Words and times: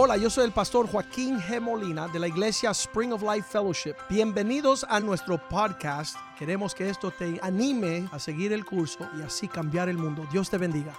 Hola, 0.00 0.16
yo 0.16 0.30
soy 0.30 0.44
el 0.44 0.52
pastor 0.52 0.86
Joaquín 0.86 1.40
G. 1.40 1.60
Molina 1.60 2.06
de 2.06 2.20
la 2.20 2.28
iglesia 2.28 2.70
Spring 2.70 3.12
of 3.12 3.20
Life 3.20 3.48
Fellowship. 3.50 3.96
Bienvenidos 4.08 4.86
a 4.88 5.00
nuestro 5.00 5.48
podcast. 5.48 6.16
Queremos 6.38 6.72
que 6.72 6.88
esto 6.88 7.10
te 7.10 7.40
anime 7.42 8.08
a 8.12 8.20
seguir 8.20 8.52
el 8.52 8.64
curso 8.64 9.10
y 9.18 9.22
así 9.22 9.48
cambiar 9.48 9.88
el 9.88 9.98
mundo. 9.98 10.24
Dios 10.30 10.48
te 10.48 10.56
bendiga. 10.56 10.96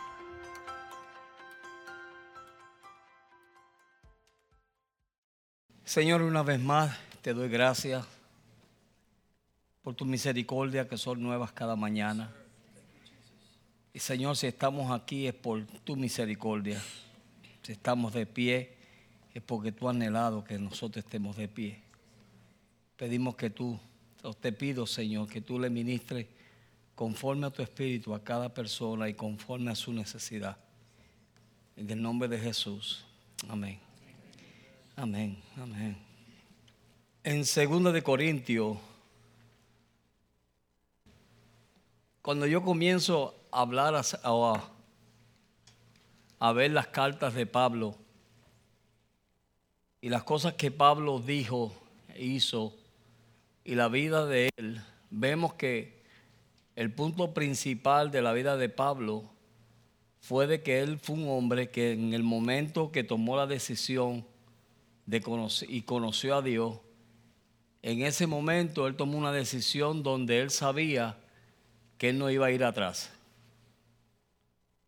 Señor, 5.86 6.22
una 6.22 6.44
vez 6.44 6.60
más 6.60 6.94
te 7.22 7.34
doy 7.34 7.47
gracias 7.47 8.06
por 9.81 9.96
tu 9.96 10.04
misericordia 10.04 10.90
que 10.90 10.97
son 10.97 11.24
nuevas 11.24 11.54
cada 11.54 11.78
mañana. 11.78 12.34
Y 13.94 14.00
Señor, 14.00 14.36
si 14.36 14.47
estamos 14.47 14.92
aquí 14.92 15.26
es 15.26 15.34
por 15.36 15.66
tu 15.86 15.96
misericordia. 15.96 16.81
Si 17.62 17.72
estamos 17.72 18.12
de 18.12 18.26
pie 18.26 18.79
es 19.40 19.46
porque 19.46 19.72
tú 19.72 19.88
has 19.88 19.96
anhelado 19.96 20.44
que 20.44 20.60
nosotros 20.60 21.04
estemos 21.04 21.38
de 21.38 21.48
pie. 21.48 21.82
Pedimos 22.98 23.36
que 23.36 23.50
tú, 23.50 23.80
te 24.42 24.52
pido 24.52 24.86
Señor, 24.86 25.30
que 25.30 25.40
tú 25.40 25.58
le 25.58 25.70
ministres 25.70 26.28
conforme 26.94 27.48
a 27.48 27.50
tu 27.50 27.62
espíritu 27.62 28.14
a 28.14 28.22
cada 28.22 28.54
persona 28.54 29.08
y 29.08 29.14
conforme 29.14 29.72
a 29.72 29.76
su 29.76 29.94
necesidad. 29.94 30.58
En 31.78 31.90
el 31.90 32.02
nombre 32.02 32.28
de 32.28 32.38
Jesús. 32.38 33.06
Amén. 33.48 33.80
Amén, 34.98 35.42
amén. 35.56 35.98
En 37.24 37.40
2 37.40 37.94
de 37.94 38.04
Corintios, 38.04 38.78
cuando 42.22 42.46
yo 42.46 42.62
comienzo 42.62 43.34
a 43.54 43.62
hablar 43.62 43.96
a, 43.96 44.64
a 46.40 46.52
ver 46.52 46.72
las 46.72 46.88
cartas 46.88 47.34
de 47.34 47.46
Pablo 47.46 47.96
y 50.02 50.09
las 50.09 50.23
cosas 50.23 50.53
que 50.53 50.72
Pablo 50.72 51.19
dijo, 51.19 51.73
e 52.14 52.25
hizo 52.25 52.73
y 53.64 53.75
la 53.75 53.88
vida 53.88 54.25
de 54.25 54.50
él, 54.58 54.81
vemos 55.09 55.53
que 55.53 56.02
el 56.75 56.91
punto 56.91 57.33
principal 57.33 58.09
de 58.09 58.22
la 58.22 58.33
vida 58.33 58.58
de 58.58 58.69
Pablo 58.69 59.30
fue 60.22 60.47
de 60.47 60.61
que 60.61 60.80
él 60.80 60.97
fue 61.00 61.16
un 61.16 61.30
hombre 61.30 61.69
que 61.69 61.91
en 61.91 62.14
el 62.14 62.23
momento 62.23 62.91
que 62.91 63.03
tomó 63.03 63.36
la 63.38 63.47
decisión 63.47 64.25
de 65.06 65.22
conocer, 65.22 65.69
y 65.69 65.81
conoció 65.81 66.36
a 66.36 66.41
Dios, 66.41 66.80
en 67.81 68.02
ese 68.02 68.28
momento 68.28 68.88
él 68.88 68.95
tomó 68.95 69.17
una 69.17 69.31
decisión 69.31 70.03
donde 70.03 70.39
él 70.39 70.50
sabía 70.50 71.17
que 71.97 72.09
él 72.09 72.17
no 72.17 72.30
iba 72.30 72.47
a 72.47 72.52
ir 72.52 72.63
atrás. 72.63 73.11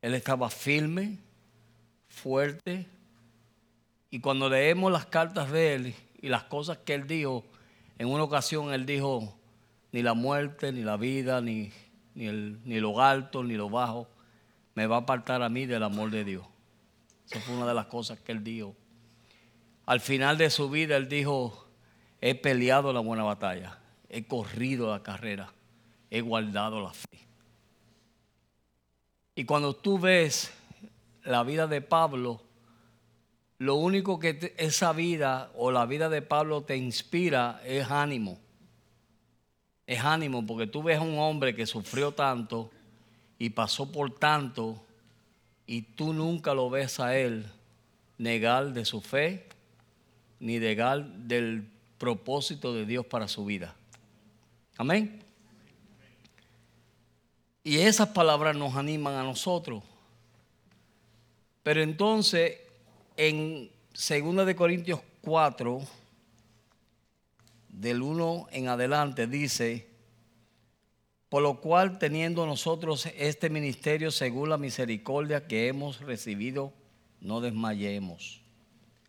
Él 0.02 0.14
estaba 0.14 0.50
firme, 0.50 1.18
fuerte, 2.08 2.88
y 4.12 4.20
cuando 4.20 4.50
leemos 4.50 4.92
las 4.92 5.08
cartas 5.08 5.52
de 5.52 5.73
él 5.73 5.95
y 6.22 6.30
las 6.30 6.44
cosas 6.44 6.78
que 6.78 6.94
él 6.94 7.08
dijo, 7.08 7.44
en 7.98 8.08
una 8.08 8.23
ocasión 8.23 8.72
él 8.73 8.86
dijo, 8.86 9.36
ni 9.92 10.03
la 10.03 10.14
muerte, 10.14 10.72
ni 10.72 10.81
la 10.84 10.98
vida, 10.98 11.42
ni, 11.42 11.72
ni, 12.14 12.28
el, 12.28 12.59
ni 12.64 12.80
lo 12.80 13.02
alto, 13.02 13.44
ni 13.44 13.56
lo 13.56 13.70
bajo, 13.70 14.08
me 14.76 14.86
va 14.86 14.98
a 14.98 15.00
apartar 15.00 15.42
a 15.42 15.50
mí 15.50 15.66
del 15.66 15.81
amor 15.81 16.12
de 16.12 16.23
Dios. 16.23 16.45
Esa 17.26 17.40
fue 17.40 17.56
una 17.56 17.66
de 17.66 17.73
las 17.73 17.88
cosas 17.88 18.20
que 18.20 18.31
él 18.31 18.44
dijo 18.44 18.76
al 19.92 20.00
final 20.00 20.38
de 20.38 20.50
su 20.50 20.70
vida 20.70 20.96
él 20.96 21.09
dijo, 21.09 21.68
he 22.22 22.34
peleado 22.36 22.94
la 22.94 23.00
buena 23.00 23.23
batalla, 23.23 23.80
he 24.08 24.25
corrido 24.25 24.90
la 24.90 25.03
carrera, 25.03 25.52
he 26.09 26.22
guardado 26.22 26.81
la 26.81 26.94
fe. 26.94 27.28
Y 29.36 29.44
cuando 29.44 29.75
tú 29.75 30.00
ves 30.00 30.53
la 31.23 31.44
vida 31.44 31.68
de 31.68 31.81
Pablo, 31.81 32.42
lo 33.62 33.76
único 33.76 34.17
que 34.17 34.56
esa 34.58 34.92
vida 34.92 35.52
o 35.54 35.70
la 35.70 35.86
vida 35.86 36.09
de 36.09 36.23
Pablo 36.23 36.64
te 36.64 36.78
inspira 36.78 37.62
es 37.64 37.92
ánimo. 37.92 38.40
Es 39.86 40.00
ánimo 40.00 40.44
porque 40.47 40.66
tú 40.66 40.81
ves 40.81 40.97
a 40.97 41.02
un 41.02 41.19
hombre 41.19 41.53
que 41.53 41.68
sufrió 41.68 42.12
tanto 42.12 42.72
y 43.38 43.52
pasó 43.52 43.91
por 43.91 44.18
tanto 44.18 44.84
y 45.68 45.84
tú 45.84 46.12
nunca 46.12 46.56
lo 46.56 46.72
ves 46.72 47.00
a 47.00 47.16
él 47.16 47.46
negar 48.18 48.74
de 48.74 48.84
su 48.84 49.00
fe, 49.00 49.47
ni 50.40 50.57
legal 50.57 51.28
del 51.28 51.69
propósito 52.00 52.74
de 52.74 52.88
Dios 52.88 53.06
para 53.06 53.28
su 53.28 53.46
vida. 53.46 53.75
Amén. 54.75 55.22
Y 57.63 57.78
esas 57.78 58.07
palabras 58.07 58.56
nos 58.56 58.75
animan 58.75 59.13
a 59.13 59.24
nosotros. 59.24 59.84
Pero 61.62 61.84
entonces, 61.84 62.71
en 63.18 63.70
2 63.94 64.46
de 64.46 64.56
Corintios 64.56 65.02
4, 65.22 65.82
del 67.70 68.02
1 68.02 68.48
en 68.52 68.68
adelante, 68.68 69.28
dice, 69.28 69.88
por 71.30 71.42
lo 71.42 71.62
cual 71.62 71.98
teniendo 71.98 72.46
nosotros 72.46 73.08
este 73.18 73.50
ministerio 73.50 74.12
según 74.12 74.50
la 74.50 74.58
misericordia 74.58 75.48
que 75.48 75.68
hemos 75.68 76.02
recibido, 76.02 76.74
no 77.22 77.40
desmayemos. 77.40 78.42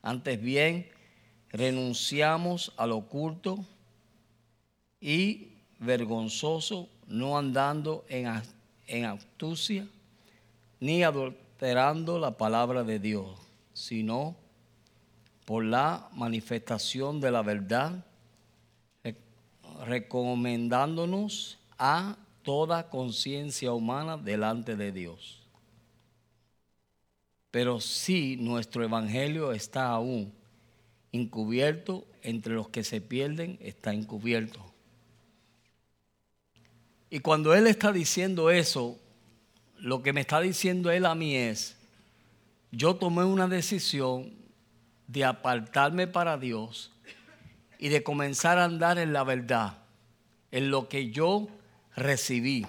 Antes 0.03 0.41
bien, 0.41 0.89
renunciamos 1.51 2.73
al 2.77 2.93
oculto 2.93 3.65
y 5.01 5.53
vergonzoso, 5.79 6.89
no 7.09 7.37
andando 7.37 8.05
en, 8.09 8.31
en 8.87 9.05
astucia, 9.05 9.89
ni 10.79 11.03
adulterando 11.03 12.19
la 12.19 12.37
palabra 12.37 12.85
de 12.85 12.99
Dios, 12.99 13.42
sino 13.73 14.37
por 15.45 15.65
la 15.65 16.09
manifestación 16.13 17.21
de 17.21 17.31
la 17.31 17.43
verdad, 17.43 18.05
recomendándonos 19.85 21.59
a 21.79 22.17
toda 22.43 22.89
conciencia 22.89 23.73
humana 23.73 24.17
delante 24.17 24.77
de 24.77 24.93
Dios. 24.93 25.43
Pero 27.51 27.81
si 27.81 28.37
nuestro 28.37 28.83
evangelio 28.83 29.53
está 29.53 29.89
aún 29.89 30.33
encubierto, 31.13 32.07
entre 32.23 32.55
los 32.55 32.69
que 32.69 32.85
se 32.85 33.01
pierden 33.01 33.59
está 33.61 33.93
encubierto. 33.93 34.65
Y 37.11 37.19
cuando 37.19 37.55
Él 37.55 37.67
está 37.67 37.93
diciendo 37.93 38.51
eso, 38.51 38.99
lo 39.77 40.03
que 40.03 40.13
me 40.13 40.23
está 40.23 40.41
diciendo 40.41 40.91
Él 40.91 41.05
a 41.05 41.15
mí 41.15 41.37
es, 41.37 41.77
yo 42.73 42.97
tomé 42.97 43.23
una 43.23 43.47
decisión 43.47 44.33
de 45.07 45.25
apartarme 45.25 46.09
para 46.09 46.37
Dios 46.37 46.91
y 47.79 47.89
de 47.89 48.03
comenzar 48.03 48.59
a 48.59 48.65
andar 48.65 48.99
en 48.99 49.13
la 49.13 49.23
verdad, 49.23 49.79
en 50.51 50.71
lo 50.71 50.89
que 50.89 51.11
yo 51.11 51.49
recibí. 51.95 52.67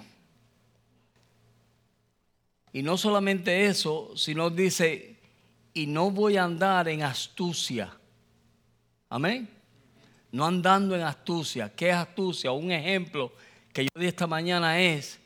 Y 2.72 2.82
no 2.82 2.96
solamente 2.96 3.66
eso, 3.66 4.12
sino 4.16 4.50
dice, 4.50 5.18
y 5.72 5.86
no 5.86 6.12
voy 6.12 6.36
a 6.36 6.44
andar 6.44 6.88
en 6.88 7.02
astucia 7.02 7.98
Amén. 9.14 9.48
No 10.32 10.44
andando 10.44 10.96
en 10.96 11.02
astucia. 11.02 11.72
¿Qué 11.72 11.90
es 11.90 11.94
astucia? 11.94 12.50
Un 12.50 12.72
ejemplo 12.72 13.32
que 13.72 13.84
yo 13.84 13.90
di 13.94 14.06
esta 14.06 14.26
mañana 14.26 14.80
es 14.80 15.20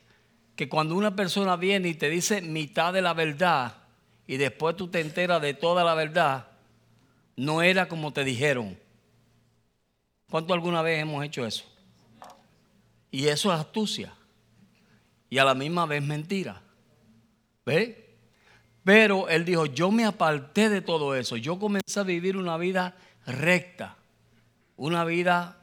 que 0.55 0.69
cuando 0.69 0.93
una 0.93 1.15
persona 1.15 1.55
viene 1.55 1.87
y 1.87 1.95
te 1.95 2.07
dice 2.07 2.39
mitad 2.39 2.93
de 2.93 3.01
la 3.01 3.15
verdad 3.15 3.73
y 4.29 4.37
después 4.37 4.75
tú 4.75 4.87
te 4.87 5.01
enteras 5.01 5.41
de 5.41 5.55
toda 5.55 5.83
la 5.83 5.95
verdad, 5.95 6.49
no 7.35 7.63
era 7.63 7.87
como 7.87 8.13
te 8.13 8.23
dijeron. 8.23 8.77
¿Cuánto 10.29 10.53
alguna 10.53 10.83
vez 10.83 11.01
hemos 11.01 11.25
hecho 11.25 11.47
eso? 11.47 11.63
Y 13.09 13.25
eso 13.25 13.51
es 13.51 13.59
astucia. 13.59 14.13
Y 15.31 15.39
a 15.39 15.43
la 15.43 15.55
misma 15.55 15.87
vez 15.87 16.03
mentira. 16.03 16.61
¿Ve? 17.65 18.19
Pero 18.83 19.27
él 19.29 19.45
dijo, 19.45 19.65
yo 19.65 19.89
me 19.89 20.05
aparté 20.05 20.69
de 20.69 20.81
todo 20.81 21.15
eso. 21.15 21.35
Yo 21.35 21.57
comencé 21.57 21.99
a 21.99 22.03
vivir 22.03 22.37
una 22.37 22.55
vida 22.57 22.95
recta, 23.25 23.97
una 24.77 25.05
vida 25.05 25.57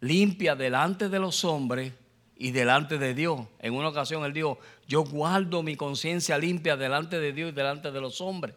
limpia 0.00 0.56
delante 0.56 1.08
de 1.08 1.20
los 1.20 1.44
hombres 1.44 1.92
y 2.36 2.50
delante 2.50 2.98
de 2.98 3.14
Dios. 3.14 3.40
En 3.60 3.74
una 3.74 3.88
ocasión 3.88 4.24
él 4.24 4.32
dijo, 4.32 4.58
yo 4.86 5.04
guardo 5.04 5.62
mi 5.62 5.76
conciencia 5.76 6.38
limpia 6.38 6.76
delante 6.76 7.18
de 7.18 7.32
Dios 7.32 7.50
y 7.50 7.54
delante 7.54 7.90
de 7.90 8.00
los 8.00 8.20
hombres. 8.20 8.54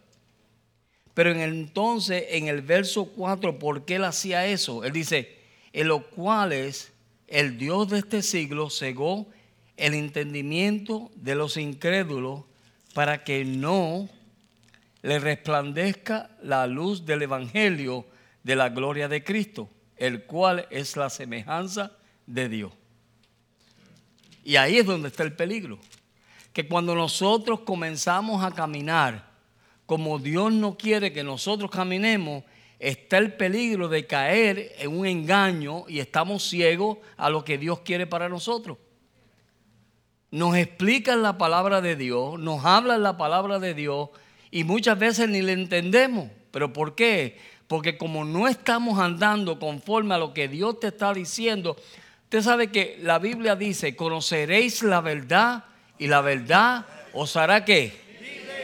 Pero 1.13 1.31
en 1.31 1.39
entonces, 1.39 2.25
en 2.29 2.47
el 2.47 2.61
verso 2.61 3.05
4, 3.05 3.59
¿por 3.59 3.85
qué 3.85 3.95
él 3.95 4.03
hacía 4.03 4.45
eso? 4.45 4.83
Él 4.83 4.93
dice, 4.93 5.37
en 5.73 5.87
los 5.87 6.03
cuales 6.05 6.93
el 7.27 7.57
Dios 7.57 7.89
de 7.89 7.99
este 7.99 8.21
siglo 8.21 8.69
cegó 8.69 9.27
el 9.77 9.93
entendimiento 9.93 11.09
de 11.15 11.35
los 11.35 11.57
incrédulos 11.57 12.43
para 12.93 13.23
que 13.23 13.45
no 13.45 14.09
le 15.01 15.19
resplandezca 15.19 16.31
la 16.41 16.67
luz 16.67 17.05
del 17.05 17.21
Evangelio 17.21 18.05
de 18.43 18.55
la 18.55 18.69
gloria 18.69 19.07
de 19.07 19.23
Cristo, 19.23 19.69
el 19.95 20.23
cual 20.23 20.67
es 20.69 20.97
la 20.97 21.09
semejanza 21.09 21.93
de 22.25 22.49
Dios. 22.49 22.78
Y 24.43 24.55
ahí 24.55 24.77
es 24.77 24.85
donde 24.85 25.09
está 25.09 25.23
el 25.23 25.33
peligro. 25.33 25.79
Que 26.53 26.67
cuando 26.67 26.95
nosotros 26.95 27.61
comenzamos 27.61 28.43
a 28.43 28.51
caminar 28.51 29.29
como 29.89 30.19
Dios 30.19 30.53
no 30.53 30.77
quiere 30.77 31.11
que 31.11 31.23
nosotros 31.23 31.71
caminemos, 31.71 32.43
está 32.77 33.17
el 33.17 33.33
peligro 33.33 33.89
de 33.89 34.05
caer 34.05 34.73
en 34.77 34.95
un 34.95 35.07
engaño 35.07 35.85
y 35.87 35.97
estamos 35.97 36.47
ciegos 36.47 36.99
a 37.17 37.31
lo 37.31 37.43
que 37.43 37.57
Dios 37.57 37.79
quiere 37.79 38.05
para 38.05 38.29
nosotros. 38.29 38.77
Nos 40.29 40.55
explican 40.55 41.23
la 41.23 41.39
palabra 41.39 41.81
de 41.81 41.95
Dios, 41.95 42.39
nos 42.39 42.63
hablan 42.65 43.01
la 43.01 43.17
palabra 43.17 43.57
de 43.57 43.73
Dios 43.73 44.09
y 44.51 44.63
muchas 44.63 44.99
veces 44.99 45.27
ni 45.27 45.41
le 45.41 45.53
entendemos. 45.53 46.29
¿Pero 46.51 46.71
por 46.71 46.93
qué? 46.93 47.39
Porque 47.67 47.97
como 47.97 48.25
no 48.25 48.47
estamos 48.47 48.99
andando 48.99 49.57
conforme 49.57 50.13
a 50.13 50.19
lo 50.19 50.35
que 50.35 50.47
Dios 50.47 50.79
te 50.79 50.89
está 50.89 51.15
diciendo, 51.15 51.75
usted 52.29 52.43
sabe 52.43 52.67
que 52.67 52.99
la 53.01 53.17
Biblia 53.17 53.55
dice, 53.55 53.95
conoceréis 53.95 54.83
la 54.83 55.01
verdad 55.01 55.63
y 55.97 56.05
la 56.05 56.21
verdad 56.21 56.85
os 57.11 57.35
hará 57.35 57.65
qué? 57.65 57.91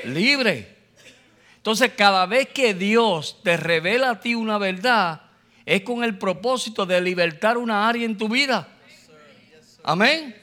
Libre. 0.04 0.14
Libre. 0.14 0.76
Entonces 1.58 1.94
cada 1.98 2.28
vez 2.28 2.50
que 2.50 2.76
Dios 2.76 3.40
te 3.44 3.58
revela 3.58 4.12
a 4.12 4.20
ti 4.20 4.36
una 4.36 4.60
verdad, 4.60 5.24
es 5.66 5.82
con 5.82 6.04
el 6.04 6.16
propósito 6.20 6.86
de 6.86 7.02
libertar 7.02 7.58
una 7.58 7.90
área 7.90 8.06
en 8.06 8.20
tu 8.20 8.30
vida. 8.30 8.68
Amén. 9.84 10.36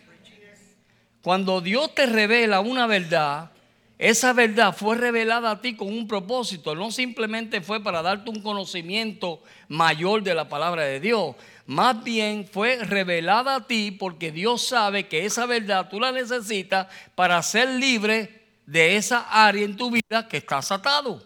Cuando 1.23 1.61
Dios 1.61 1.95
te 1.95 2.07
revela 2.07 2.59
una 2.59 2.89
verdad, 2.89 3.53
esa 3.99 4.33
verdad 4.33 4.75
fue 4.77 4.97
revelada 4.97 5.53
a 5.53 5.61
ti 5.61 5.77
con 5.77 5.87
un 5.87 6.09
propósito, 6.09 6.75
no 6.75 6.91
simplemente 6.91 7.61
fue 7.61 7.81
para 7.81 8.03
darte 8.03 8.31
un 8.31 8.43
conocimiento 8.43 9.41
mayor 9.69 10.25
de 10.25 10.35
la 10.35 10.49
palabra 10.49 10.83
de 10.83 10.99
Dios, 10.99 11.37
más 11.73 12.05
bien 12.05 12.47
fue 12.47 12.77
revelada 12.85 13.57
a 13.57 13.67
ti 13.67 13.91
porque 13.91 14.31
Dios 14.31 14.67
sabe 14.67 15.09
que 15.09 15.25
esa 15.25 15.47
verdad 15.47 15.89
tú 15.89 15.99
la 15.99 16.13
necesitas 16.13 16.87
para 17.15 17.43
ser 17.43 17.69
libre 17.69 18.43
de 18.67 18.97
esa 18.97 19.27
área 19.31 19.65
en 19.65 19.77
tu 19.77 19.91
vida 19.91 20.29
que 20.29 20.37
estás 20.37 20.71
atado. 20.71 21.23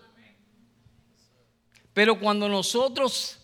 Pero 1.92 2.18
cuando 2.18 2.48
nosotros 2.48 3.38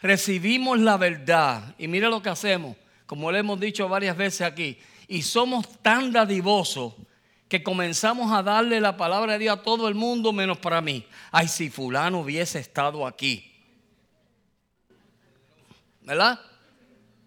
recibimos 0.00 0.78
la 0.78 0.96
verdad, 0.96 1.74
y 1.78 1.88
mira 1.88 2.08
lo 2.08 2.22
que 2.22 2.28
hacemos, 2.28 2.76
como 3.06 3.30
le 3.32 3.40
hemos 3.40 3.58
dicho 3.58 3.88
varias 3.88 4.16
veces 4.16 4.42
aquí, 4.42 4.78
y 5.06 5.22
somos 5.22 5.66
tan 5.82 6.12
dadivosos 6.12 6.94
que 7.48 7.62
comenzamos 7.62 8.30
a 8.32 8.42
darle 8.42 8.80
la 8.80 8.96
palabra 8.96 9.32
de 9.32 9.38
Dios 9.40 9.58
a 9.58 9.62
todo 9.62 9.88
el 9.88 9.94
mundo 9.94 10.32
menos 10.32 10.58
para 10.58 10.80
mí. 10.80 11.06
Ay, 11.32 11.48
si 11.48 11.70
fulano 11.70 12.20
hubiese 12.20 12.58
estado 12.58 13.06
aquí. 13.06 13.57
¿Verdad? 16.08 16.40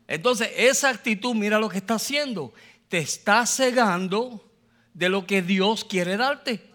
Entonces, 0.07 0.49
esa 0.57 0.89
actitud, 0.89 1.35
mira 1.35 1.59
lo 1.59 1.69
que 1.69 1.77
está 1.77 1.93
haciendo. 1.93 2.51
Te 2.89 2.97
está 2.97 3.45
cegando 3.45 4.51
de 4.95 5.07
lo 5.07 5.27
que 5.27 5.43
Dios 5.43 5.85
quiere 5.85 6.17
darte. 6.17 6.67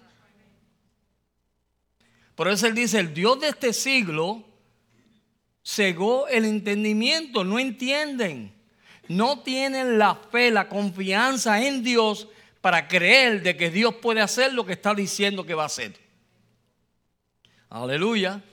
Por 2.37 2.47
eso 2.47 2.69
él 2.69 2.77
dice, 2.77 3.01
el 3.01 3.13
Dios 3.13 3.41
de 3.41 3.49
este 3.49 3.73
siglo 3.73 4.45
cegó 5.65 6.29
el 6.29 6.45
entendimiento, 6.45 7.43
no 7.43 7.59
entienden, 7.59 8.55
no 9.09 9.41
tienen 9.41 9.99
la 9.99 10.15
fe, 10.15 10.53
la 10.53 10.69
confianza 10.69 11.61
en 11.61 11.83
Dios 11.83 12.29
para 12.61 12.87
creer 12.87 13.43
de 13.43 13.57
que 13.57 13.69
Dios 13.69 13.97
puede 13.97 14.21
hacer 14.21 14.53
lo 14.53 14.65
que 14.65 14.75
está 14.75 14.95
diciendo 14.95 15.45
que 15.45 15.55
va 15.55 15.65
a 15.65 15.67
hacer. 15.67 15.99
Aleluya. 17.69 18.45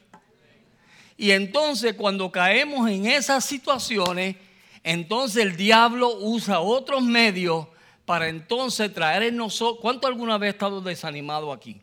Y 1.17 1.31
entonces 1.31 1.93
cuando 1.93 2.31
caemos 2.31 2.89
en 2.89 3.05
esas 3.05 3.45
situaciones, 3.45 4.35
entonces 4.83 5.43
el 5.43 5.55
diablo 5.55 6.17
usa 6.19 6.59
otros 6.59 7.03
medios 7.03 7.67
para 8.05 8.27
entonces 8.27 8.93
traer 8.93 9.23
en 9.23 9.37
nosotros. 9.37 9.79
¿Cuánto 9.81 10.07
alguna 10.07 10.37
vez 10.37 10.49
ha 10.49 10.51
estado 10.51 10.81
desanimado 10.81 11.51
aquí? 11.51 11.81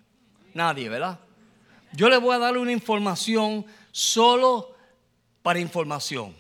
Nadie, 0.53 0.89
¿verdad? 0.89 1.19
Yo 1.93 2.09
le 2.09 2.19
voy 2.19 2.35
a 2.35 2.39
dar 2.39 2.57
una 2.59 2.73
información 2.73 3.65
solo 3.91 4.75
para 5.43 5.59
información, 5.59 6.35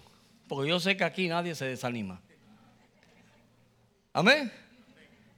porque 0.46 0.69
yo 0.69 0.78
sé 0.78 0.96
que 0.96 1.04
aquí 1.04 1.28
nadie 1.28 1.54
se 1.54 1.64
desanima. 1.64 2.20
Amén. 4.12 4.52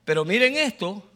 Pero 0.05 0.25
miren 0.25 0.57
esto, 0.57 1.09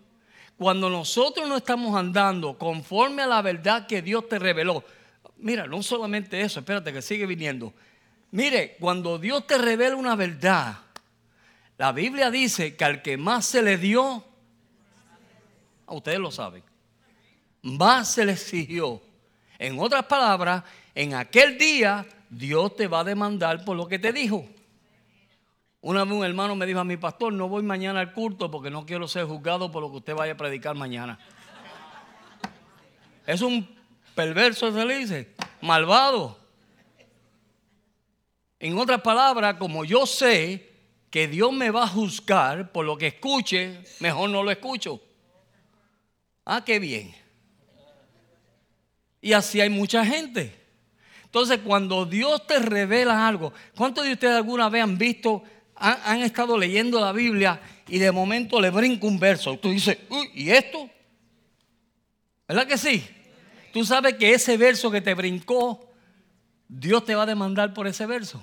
cuando 0.56 0.88
nosotros 0.88 1.48
no 1.48 1.56
estamos 1.56 1.96
andando 1.96 2.56
conforme 2.56 3.22
a 3.22 3.26
la 3.26 3.42
verdad 3.42 3.86
que 3.86 4.00
Dios 4.00 4.28
te 4.28 4.38
reveló, 4.38 4.84
mira, 5.38 5.66
no 5.66 5.82
solamente 5.82 6.40
eso, 6.40 6.60
espérate 6.60 6.92
que 6.92 7.02
sigue 7.02 7.26
viniendo. 7.26 7.72
Mire, 8.30 8.76
cuando 8.80 9.18
Dios 9.18 9.46
te 9.46 9.58
revela 9.58 9.96
una 9.96 10.16
verdad, 10.16 10.78
la 11.78 11.92
Biblia 11.92 12.30
dice 12.30 12.76
que 12.76 12.84
al 12.84 13.02
que 13.02 13.16
más 13.16 13.46
se 13.46 13.62
le 13.62 13.76
dio, 13.76 14.24
a 15.86 15.94
ustedes 15.94 16.18
lo 16.18 16.30
saben, 16.30 16.62
más 17.62 18.10
se 18.12 18.24
le 18.24 18.32
exigió. 18.32 19.00
En 19.58 19.78
otras 19.78 20.04
palabras, 20.06 20.64
en 20.94 21.14
aquel 21.14 21.56
día 21.58 22.06
Dios 22.28 22.76
te 22.76 22.86
va 22.86 23.00
a 23.00 23.04
demandar 23.04 23.64
por 23.64 23.76
lo 23.76 23.86
que 23.86 23.98
te 23.98 24.12
dijo. 24.12 24.46
Una 25.80 26.04
vez 26.04 26.12
un 26.14 26.24
hermano 26.24 26.56
me 26.56 26.66
dijo 26.66 26.80
a 26.80 26.84
mi 26.84 26.96
pastor, 26.96 27.32
no 27.32 27.48
voy 27.48 27.62
mañana 27.62 28.00
al 28.00 28.12
culto 28.12 28.50
porque 28.50 28.70
no 28.70 28.84
quiero 28.84 29.06
ser 29.06 29.24
juzgado 29.24 29.70
por 29.70 29.82
lo 29.82 29.90
que 29.90 29.98
usted 29.98 30.14
vaya 30.14 30.32
a 30.32 30.36
predicar 30.36 30.74
mañana. 30.74 31.18
Es 33.26 33.40
un 33.40 33.75
perverso, 34.16 34.72
se 34.72 34.84
le 34.84 34.98
dice, 34.98 35.28
malvado. 35.60 36.36
En 38.58 38.76
otras 38.76 39.02
palabras, 39.02 39.56
como 39.58 39.84
yo 39.84 40.06
sé 40.06 40.72
que 41.10 41.28
Dios 41.28 41.52
me 41.52 41.70
va 41.70 41.84
a 41.84 41.88
juzgar 41.88 42.72
por 42.72 42.84
lo 42.84 42.98
que 42.98 43.08
escuche, 43.08 43.80
mejor 44.00 44.30
no 44.30 44.42
lo 44.42 44.50
escucho. 44.50 45.00
Ah, 46.44 46.64
qué 46.64 46.80
bien. 46.80 47.14
Y 49.20 49.32
así 49.32 49.60
hay 49.60 49.68
mucha 49.68 50.04
gente. 50.04 50.66
Entonces, 51.24 51.60
cuando 51.64 52.06
Dios 52.06 52.46
te 52.46 52.58
revela 52.58 53.26
algo, 53.26 53.52
¿cuántos 53.76 54.04
de 54.04 54.12
ustedes 54.12 54.36
alguna 54.36 54.68
vez 54.68 54.82
han 54.82 54.96
visto, 54.96 55.42
han, 55.74 56.22
estado 56.22 56.56
leyendo 56.56 56.98
la 56.98 57.12
Biblia 57.12 57.60
y 57.88 57.98
de 57.98 58.10
momento 58.10 58.60
le 58.60 58.70
brinca 58.70 59.06
un 59.06 59.18
verso? 59.18 59.58
Tú 59.58 59.70
dices, 59.70 59.98
uy, 60.08 60.30
¿y 60.34 60.50
esto? 60.50 60.88
¿Verdad 62.48 62.66
que 62.66 62.78
sí? 62.78 63.06
Tú 63.76 63.84
sabes 63.84 64.14
que 64.14 64.32
ese 64.32 64.56
verso 64.56 64.90
que 64.90 65.02
te 65.02 65.12
brincó, 65.12 65.92
Dios 66.66 67.04
te 67.04 67.14
va 67.14 67.24
a 67.24 67.26
demandar 67.26 67.74
por 67.74 67.86
ese 67.86 68.06
verso. 68.06 68.42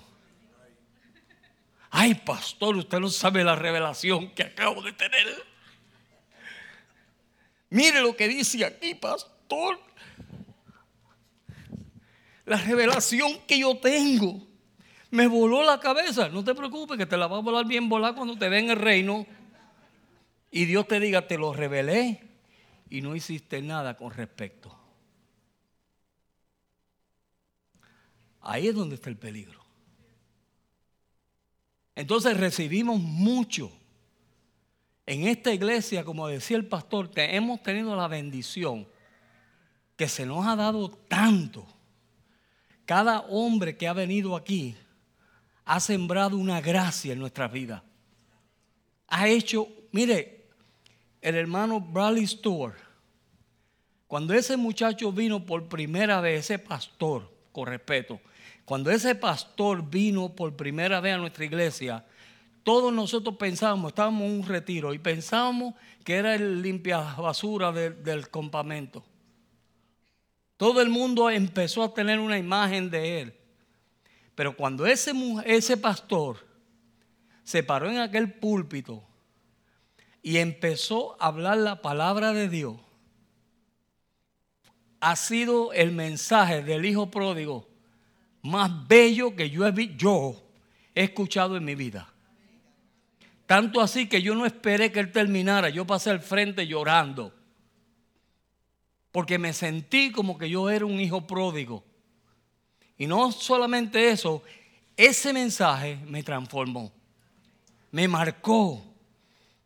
Ay, 1.90 2.14
pastor, 2.14 2.76
usted 2.78 3.00
no 3.00 3.10
sabe 3.10 3.44
la 3.44 3.56
revelación 3.56 4.30
que 4.36 4.44
acabo 4.44 4.84
de 4.84 4.94
tener. 4.94 5.26
Mire 7.72 8.00
lo 8.02 8.16
que 8.16 8.28
dice 8.28 8.64
aquí, 8.64 8.94
pastor. 8.94 9.80
La 12.46 12.58
revelación 12.58 13.40
que 13.48 13.58
yo 13.58 13.76
tengo 13.78 14.46
me 15.10 15.26
voló 15.26 15.64
la 15.64 15.80
cabeza. 15.80 16.30
No 16.30 16.44
te 16.44 16.54
preocupes, 16.54 16.96
que 16.96 17.08
te 17.08 17.18
la 17.18 17.26
va 17.26 17.38
a 17.38 17.42
volar 17.42 17.66
bien 17.66 17.90
volar 17.90 18.14
cuando 18.14 18.38
te 18.38 18.50
ven 18.50 18.66
en 18.66 18.70
el 18.70 18.78
reino. 18.78 19.26
Y 20.52 20.66
Dios 20.66 20.88
te 20.88 21.00
diga, 21.00 21.26
te 21.26 21.40
lo 21.40 21.54
revelé 21.54 22.22
y 22.92 23.02
no 23.02 23.16
hiciste 23.16 23.64
nada 23.64 23.98
con 23.98 24.12
respecto. 24.12 24.83
Ahí 28.44 28.68
es 28.68 28.76
donde 28.76 28.96
está 28.96 29.10
el 29.10 29.18
peligro. 29.18 29.64
Entonces 31.96 32.38
recibimos 32.38 33.00
mucho. 33.00 33.72
En 35.06 35.28
esta 35.28 35.54
iglesia, 35.54 36.04
como 36.04 36.28
decía 36.28 36.58
el 36.58 36.66
pastor, 36.66 37.12
hemos 37.16 37.62
tenido 37.64 37.96
la 37.96 38.08
bendición 38.08 38.88
que 39.96 40.08
se 40.08 40.26
nos 40.26 40.46
ha 40.46 40.56
dado 40.56 40.90
tanto. 40.90 41.66
Cada 42.86 43.22
hombre 43.22 43.78
que 43.78 43.88
ha 43.88 43.94
venido 43.94 44.36
aquí 44.36 44.76
ha 45.66 45.80
sembrado 45.80 46.38
una 46.38 46.60
gracia 46.62 47.14
en 47.14 47.20
nuestra 47.20 47.48
vida. 47.48 47.84
Ha 49.08 49.28
hecho, 49.28 49.68
mire, 49.92 50.48
el 51.22 51.36
hermano 51.36 51.80
Bradley 51.80 52.28
Stewart, 52.28 52.78
cuando 54.08 54.34
ese 54.34 54.58
muchacho 54.58 55.12
vino 55.12 55.46
por 55.46 55.68
primera 55.70 56.20
vez, 56.20 56.42
ese 56.42 56.60
pastor, 56.60 57.32
con 57.52 57.68
respeto, 57.68 58.20
cuando 58.66 58.92
ese 58.92 59.16
pastor 59.16 59.90
vino 59.90 60.30
por 60.36 60.56
primera 60.56 61.02
vez 61.02 61.16
a 61.16 61.18
nuestra 61.18 61.46
iglesia, 61.46 62.06
todos 62.64 62.94
nosotros 62.94 63.36
pensábamos, 63.36 63.90
estábamos 63.90 64.24
en 64.24 64.40
un 64.40 64.48
retiro 64.48 64.94
y 64.94 65.00
pensábamos 65.00 65.74
que 66.04 66.16
era 66.16 66.34
el 66.36 66.62
limpia 66.62 67.00
basura 67.00 67.72
del 67.74 68.30
campamento. 68.30 69.04
Todo 70.56 70.82
el 70.82 70.90
mundo 70.90 71.30
empezó 71.30 71.84
a 71.84 71.94
tener 71.94 72.20
una 72.20 72.38
imagen 72.38 72.90
de 72.90 73.22
él. 73.22 73.34
Pero 74.34 74.56
cuando 74.56 74.86
ese, 74.86 75.12
ese 75.46 75.76
pastor 75.76 76.38
se 77.44 77.64
paró 77.64 77.90
en 77.90 78.00
aquel 78.00 78.32
púlpito 78.32 79.04
y 80.22 80.38
empezó 80.38 81.22
a 81.22 81.28
hablar 81.28 81.58
la 81.58 81.82
palabra 81.82 82.32
de 82.32 82.48
Dios, 82.48 82.78
ha 85.02 85.18
sido 85.18 85.74
el 85.74 85.92
mensaje 85.92 86.64
del 86.64 86.86
Hijo 86.86 87.12
Pródigo 87.12 87.73
más 88.44 88.88
bello 88.88 89.36
que 89.36 89.50
yo 89.50 89.66
he, 89.66 89.96
yo 89.96 90.40
he 90.94 91.06
escuchado 91.06 91.58
en 91.58 91.66
mi 91.66 91.74
vida. 91.74 92.08
Tanto 93.46 93.82
así 93.82 94.08
que 94.08 94.22
yo 94.22 94.36
no 94.36 94.46
esperé 94.46 94.92
que 94.92 95.00
él 95.00 95.12
terminara, 95.12 95.70
yo 95.70 95.86
pasé 95.86 96.12
al 96.12 96.22
frente 96.22 96.68
llorando. 96.68 97.34
porque 99.12 99.38
me 99.38 99.54
sentí 99.54 100.12
como 100.12 100.40
que 100.40 100.50
yo 100.50 100.72
era 100.72 100.86
un 100.86 101.00
hijo 101.00 101.28
pródigo. 101.28 101.84
Y 102.98 103.06
no 103.06 103.32
solamente 103.32 104.10
eso, 104.10 104.42
ese 104.98 105.32
mensaje 105.34 106.00
me 106.08 106.24
transformó, 106.24 106.92
me 107.92 108.08
marcó, 108.08 108.84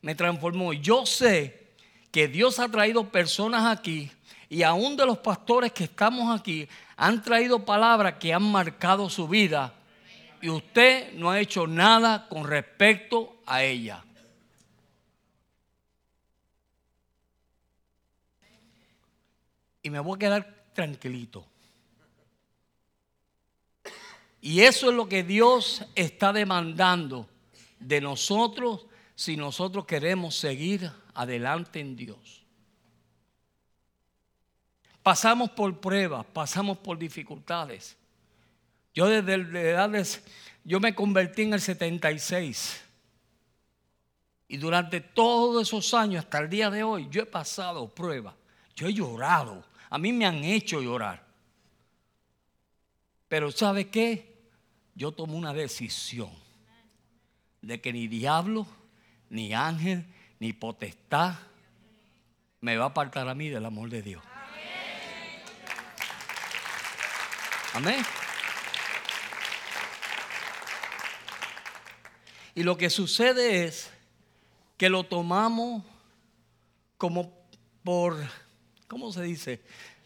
me 0.02 0.16
transformó. 0.16 0.74
Yo 0.74 1.06
sé 1.06 1.68
que 2.12 2.28
Dios 2.28 2.60
ha 2.60 2.68
traído 2.68 3.10
personas 3.10 3.66
aquí 3.66 4.12
y 4.50 4.64
aún 4.64 4.98
de 4.98 5.06
los 5.06 5.18
pastores 5.20 5.72
que 5.72 5.86
estamos 5.86 6.38
aquí 6.38 6.68
han 6.98 7.22
traído 7.22 7.64
palabras 7.64 8.16
que 8.16 8.34
han 8.34 8.44
marcado 8.44 9.10
su 9.10 9.28
vida 9.28 9.76
y 10.42 10.50
usted 10.50 11.14
no 11.14 11.30
ha 11.30 11.40
hecho 11.40 11.68
nada 11.68 12.28
con 12.28 12.44
respecto 12.44 13.38
a 13.46 13.64
ella. 13.64 14.04
Y 19.84 19.90
me 19.90 20.00
voy 20.00 20.16
a 20.16 20.20
quedar 20.20 20.64
tranquilito. 20.74 21.46
Y 24.42 24.62
eso 24.62 24.90
es 24.90 24.96
lo 24.96 25.08
que 25.08 25.24
Dios 25.24 25.86
está 25.96 26.34
demandando 26.34 27.30
de 27.80 28.02
nosotros 28.02 28.88
si 29.16 29.38
nosotros 29.38 29.86
queremos 29.86 30.36
seguir 30.36 30.92
adelante 31.14 31.80
en 31.80 31.96
Dios. 31.96 32.37
Pasamos 35.08 35.52
por 35.52 35.80
pruebas, 35.80 36.26
pasamos 36.34 36.80
por 36.80 36.98
dificultades. 36.98 37.96
Yo 38.94 39.08
desde 39.08 39.36
edades, 39.70 40.22
yo 40.66 40.82
me 40.82 40.94
convertí 40.94 41.44
en 41.44 41.54
el 41.54 41.62
76. 41.62 42.84
Y 44.50 44.58
durante 44.58 45.00
todos 45.00 45.66
esos 45.66 45.94
años, 45.94 46.26
hasta 46.26 46.40
el 46.40 46.50
día 46.50 46.70
de 46.70 46.84
hoy, 46.84 47.08
yo 47.10 47.22
he 47.22 47.26
pasado 47.26 47.88
pruebas. 47.88 48.36
Yo 48.76 48.88
he 48.88 48.94
llorado. 48.94 49.64
A 49.90 49.98
mí 49.98 50.12
me 50.12 50.26
han 50.26 50.44
hecho 50.44 50.82
llorar. 50.82 51.26
Pero 53.30 53.50
¿sabe 53.54 53.88
qué? 53.88 54.36
Yo 54.94 55.14
tomo 55.14 55.38
una 55.38 55.54
decisión 55.54 56.32
de 57.62 57.80
que 57.80 57.94
ni 57.94 58.10
diablo, 58.10 58.68
ni 59.30 59.54
ángel, 59.54 60.06
ni 60.40 60.52
potestad 60.52 61.36
me 62.60 62.76
va 62.76 62.84
a 62.84 62.90
apartar 62.90 63.30
a 63.30 63.36
mí 63.36 63.48
del 63.48 63.64
amor 63.64 63.90
de 63.90 64.02
Dios. 64.02 64.37
Amén. 67.74 68.04
Y 72.56 72.64
lo 72.64 72.78
que 72.78 72.90
sucede 72.90 73.66
es 73.66 73.92
que 74.78 74.90
lo 74.90 75.04
tomamos 75.04 75.84
como 76.98 77.32
por, 77.84 78.18
¿cómo 78.88 79.12
se 79.12 79.22
dice? 79.24 79.62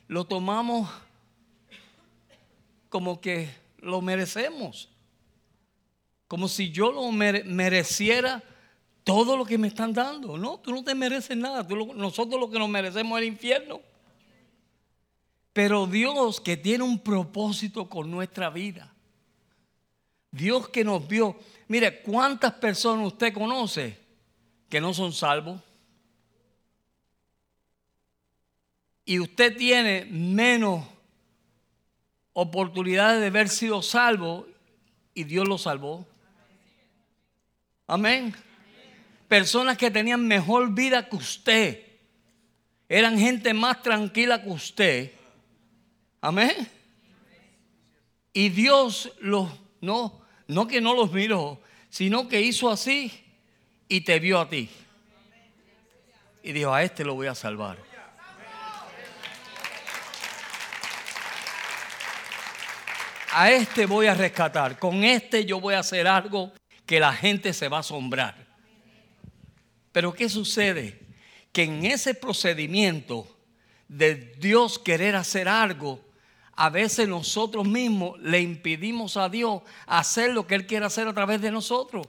Lo 0.07 0.25
tomamos 0.25 0.89
como 2.89 3.21
que 3.21 3.49
lo 3.77 4.01
merecemos. 4.01 4.89
Como 6.27 6.47
si 6.47 6.71
yo 6.71 6.91
lo 6.91 7.09
mereciera 7.11 8.43
todo 9.03 9.37
lo 9.37 9.45
que 9.45 9.57
me 9.57 9.67
están 9.67 9.93
dando. 9.93 10.37
No, 10.37 10.59
tú 10.59 10.71
no 10.71 10.83
te 10.83 10.93
mereces 10.93 11.37
nada. 11.37 11.65
nosotros 11.95 12.39
lo 12.39 12.49
que 12.49 12.59
nos 12.59 12.69
merecemos 12.69 13.17
es 13.17 13.23
el 13.23 13.33
infierno. 13.33 13.81
Pero 15.53 15.85
Dios 15.85 16.39
que 16.39 16.57
tiene 16.57 16.83
un 16.83 16.99
propósito 16.99 17.89
con 17.89 18.09
nuestra 18.09 18.49
vida. 18.49 18.91
Dios 20.31 20.69
que 20.69 20.83
nos 20.83 21.07
vio. 21.07 21.37
Mire, 21.67 22.01
¿cuántas 22.01 22.53
personas 22.53 23.07
usted 23.07 23.33
conoce 23.33 23.97
que 24.69 24.79
no 24.79 24.93
son 24.93 25.11
salvos? 25.11 25.61
Y 29.03 29.19
usted 29.19 29.57
tiene 29.57 30.05
menos 30.05 30.85
oportunidades 32.33 33.19
de 33.19 33.27
haber 33.27 33.49
sido 33.49 33.81
salvo 33.81 34.47
y 35.13 35.25
Dios 35.25 35.47
lo 35.47 35.57
salvó. 35.57 36.07
Amén. 37.87 38.33
Personas 39.27 39.77
que 39.77 39.91
tenían 39.91 40.25
mejor 40.25 40.73
vida 40.73 41.09
que 41.09 41.17
usted. 41.17 41.85
Eran 42.87 43.19
gente 43.19 43.53
más 43.53 43.81
tranquila 43.81 44.41
que 44.41 44.49
usted. 44.49 45.11
Amén. 46.21 46.69
Y 48.33 48.49
Dios 48.49 49.11
los 49.19 49.49
no 49.81 50.21
no 50.51 50.67
que 50.67 50.81
no 50.81 50.93
los 50.93 51.13
miró, 51.13 51.61
sino 51.89 52.27
que 52.27 52.41
hizo 52.41 52.69
así 52.69 53.23
y 53.87 54.01
te 54.01 54.19
vio 54.19 54.39
a 54.39 54.49
ti. 54.49 54.69
Y 56.43 56.51
dijo, 56.51 56.73
a 56.73 56.83
este 56.83 57.05
lo 57.05 57.15
voy 57.15 57.27
a 57.27 57.35
salvar. 57.35 57.77
A 63.33 63.51
este 63.51 63.85
voy 63.85 64.07
a 64.07 64.13
rescatar. 64.13 64.77
Con 64.77 65.05
este 65.05 65.45
yo 65.45 65.61
voy 65.61 65.75
a 65.75 65.79
hacer 65.79 66.05
algo 66.05 66.51
que 66.85 66.99
la 66.99 67.13
gente 67.13 67.53
se 67.53 67.69
va 67.69 67.77
a 67.77 67.79
asombrar. 67.79 68.35
Pero 69.93 70.13
¿qué 70.13 70.27
sucede? 70.27 70.99
Que 71.53 71.63
en 71.63 71.85
ese 71.85 72.13
procedimiento 72.13 73.25
de 73.87 74.15
Dios 74.15 74.77
querer 74.79 75.15
hacer 75.15 75.47
algo, 75.47 76.03
a 76.55 76.69
veces 76.69 77.07
nosotros 77.07 77.67
mismos 77.67 78.19
le 78.19 78.41
impidimos 78.41 79.17
a 79.17 79.29
Dios 79.29 79.61
hacer 79.85 80.33
lo 80.33 80.45
que 80.45 80.55
Él 80.55 80.67
quiere 80.67 80.85
hacer 80.85 81.07
a 81.07 81.13
través 81.13 81.41
de 81.41 81.51
nosotros. 81.51 82.07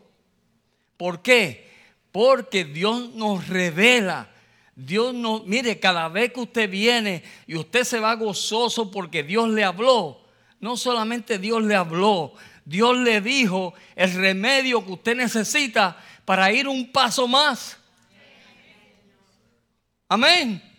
¿Por 0.96 1.22
qué? 1.22 1.70
Porque 2.10 2.64
Dios 2.64 3.14
nos 3.14 3.48
revela. 3.48 4.30
Dios 4.74 5.14
nos, 5.14 5.46
mire, 5.46 5.78
cada 5.78 6.08
vez 6.08 6.32
que 6.32 6.40
usted 6.40 6.70
viene 6.70 7.22
y 7.46 7.56
usted 7.56 7.84
se 7.84 8.00
va 8.00 8.14
gozoso 8.14 8.90
porque 8.90 9.22
Dios 9.22 9.48
le 9.50 9.64
habló, 9.64 10.22
no 10.60 10.76
solamente 10.76 11.38
Dios 11.38 11.62
le 11.62 11.74
habló, 11.74 12.34
Dios 12.64 12.96
le 12.98 13.20
dijo 13.20 13.74
el 13.96 14.14
remedio 14.14 14.84
que 14.84 14.92
usted 14.92 15.16
necesita 15.16 15.96
para 16.24 16.52
ir 16.52 16.68
un 16.68 16.90
paso 16.90 17.28
más. 17.28 17.76
Amén. 20.08 20.71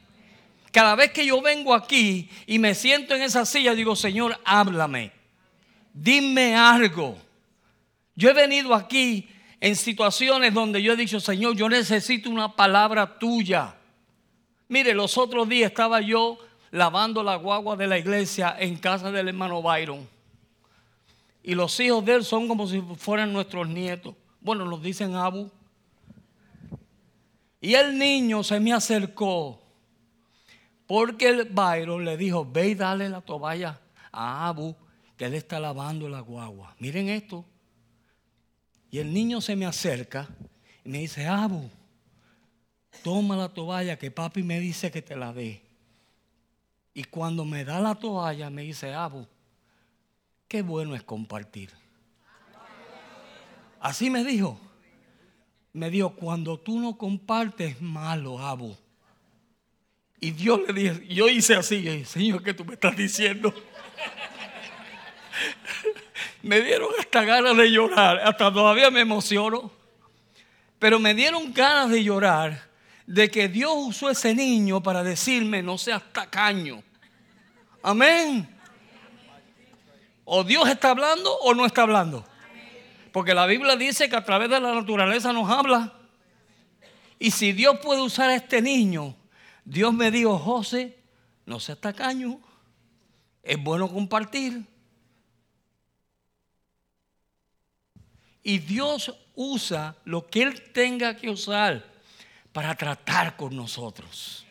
Cada 0.74 0.96
vez 0.96 1.12
que 1.12 1.24
yo 1.24 1.40
vengo 1.40 1.76
aquí 1.76 2.28
y 2.48 2.58
me 2.58 2.74
siento 2.74 3.14
en 3.14 3.22
esa 3.22 3.46
silla, 3.46 3.76
digo, 3.76 3.96
Señor, 3.96 4.40
háblame. 4.44 5.12
Dime 5.94 6.56
algo. 6.56 7.16
Yo 8.16 8.32
he 8.32 8.34
venido 8.34 8.74
aquí 8.74 9.30
en 9.62 9.76
situaciones 9.76 10.52
donde 10.52 10.82
yo 10.82 10.94
he 10.94 10.96
dicho, 10.96 11.20
Señor, 11.20 11.56
yo 11.56 11.70
necesito 11.70 12.28
una 12.28 12.56
palabra 12.56 13.20
tuya. 13.20 13.76
Mire, 14.68 14.96
los 14.96 15.16
otros 15.16 15.48
días 15.48 15.70
estaba 15.70 16.02
yo 16.02 16.40
lavando 16.72 17.22
la 17.22 17.36
guagua 17.36 17.76
de 17.76 17.86
la 17.86 18.00
iglesia 18.00 18.56
en 18.58 18.76
casa 18.78 19.12
del 19.12 19.28
hermano 19.28 19.62
Byron. 19.62 20.10
Y 21.44 21.54
los 21.54 21.80
hijos 21.80 22.04
de 22.04 22.16
él 22.16 22.26
son 22.26 22.48
como 22.48 22.66
si 22.66 22.82
fueran 22.98 23.32
nuestros 23.32 23.70
nietos. 23.70 24.16
Bueno, 24.42 24.66
nos 24.66 24.82
dicen 24.82 25.14
Abu. 25.14 25.52
Y 27.62 27.76
el 27.76 27.96
niño 27.96 28.42
se 28.42 28.60
me 28.60 28.74
acercó 28.74 29.63
porque 30.94 31.30
el 31.30 31.46
Byron 31.46 32.06
le 32.06 32.18
dijo, 32.18 32.46
ve 32.46 32.68
y 32.68 32.76
dale 32.76 33.10
la 33.10 33.20
toalla 33.20 33.82
a 34.12 34.48
Abu, 34.48 34.76
que 35.18 35.26
él 35.26 35.34
está 35.34 35.60
lavando 35.60 36.08
la 36.08 36.20
guagua. 36.20 36.76
Miren 36.78 37.10
esto. 37.10 37.44
Y 38.92 39.00
el 39.00 39.12
niño 39.12 39.42
se 39.42 39.56
me 39.56 39.66
acerca 39.66 40.28
y 40.86 40.90
me 40.90 41.00
dice, 41.00 41.26
Abu, 41.26 41.68
toma 43.04 43.36
la 43.36 43.50
toalla 43.50 43.98
que 43.98 44.12
papi 44.12 44.44
me 44.44 44.60
dice 44.60 44.92
que 44.92 45.02
te 45.02 45.16
la 45.16 45.34
dé. 45.34 45.64
Y 46.94 47.06
cuando 47.06 47.44
me 47.44 47.66
da 47.66 47.80
la 47.80 47.96
toalla 47.96 48.52
me 48.52 48.62
dice, 48.62 48.94
Abu, 48.94 49.26
qué 50.48 50.62
bueno 50.62 50.94
es 50.94 51.02
compartir. 51.02 51.72
Así 53.80 54.12
me 54.12 54.24
dijo. 54.24 54.60
Me 55.72 55.90
dijo, 55.90 56.16
cuando 56.16 56.60
tú 56.60 56.80
no 56.80 57.00
compartes, 57.00 57.82
malo, 57.82 58.38
Abu. 58.38 58.78
Y 60.24 60.32
Dios 60.32 60.62
le 60.70 60.74
dijo, 60.74 60.96
yo 61.10 61.28
hice 61.28 61.54
así, 61.54 62.06
Señor, 62.06 62.42
¿qué 62.42 62.54
tú 62.54 62.64
me 62.64 62.76
estás 62.76 62.96
diciendo? 62.96 63.54
me 66.42 66.62
dieron 66.62 66.88
hasta 66.98 67.26
ganas 67.26 67.58
de 67.58 67.70
llorar, 67.70 68.22
hasta 68.24 68.54
todavía 68.54 68.90
me 68.90 69.02
emociono. 69.02 69.70
Pero 70.80 70.98
me 70.98 71.14
dieron 71.14 71.54
ganas 71.54 71.90
de 71.90 72.06
llorar 72.06 72.70
de 73.06 73.30
que 73.30 73.50
Dios 73.50 73.74
usó 73.76 74.10
ese 74.10 74.34
niño 74.34 74.82
para 74.82 75.04
decirme, 75.04 75.62
no 75.62 75.78
seas 75.78 76.02
tacaño. 76.14 76.82
Amén. 77.82 78.48
O 80.24 80.46
Dios 80.46 80.70
está 80.70 80.92
hablando 80.92 81.34
o 81.40 81.54
no 81.54 81.66
está 81.66 81.82
hablando. 81.82 82.26
Porque 83.12 83.34
la 83.34 83.46
Biblia 83.46 83.76
dice 83.76 84.08
que 84.10 84.16
a 84.16 84.24
través 84.24 84.50
de 84.50 84.62
la 84.62 84.74
naturaleza 84.74 85.34
nos 85.34 85.50
habla. 85.50 85.92
Y 87.20 87.32
si 87.32 87.52
Dios 87.52 87.80
puede 87.84 88.00
usar 88.00 88.30
a 88.30 88.36
este 88.36 88.62
niño 88.62 89.18
Dios 89.66 89.94
me 89.94 90.12
dijo, 90.12 90.38
José, 90.38 90.98
no 91.46 91.60
seas 91.60 91.80
tacaño, 91.80 92.40
es 93.42 93.62
bueno 93.62 93.90
compartir. 93.90 94.66
Y 98.42 98.60
Dios 98.60 99.14
usa 99.36 99.96
lo 100.04 100.28
que 100.28 100.44
Él 100.44 100.72
tenga 100.74 101.16
que 101.16 101.30
usar 101.30 101.94
para 102.52 102.76
tratar 102.76 103.38
con 103.38 103.56
nosotros. 103.56 104.46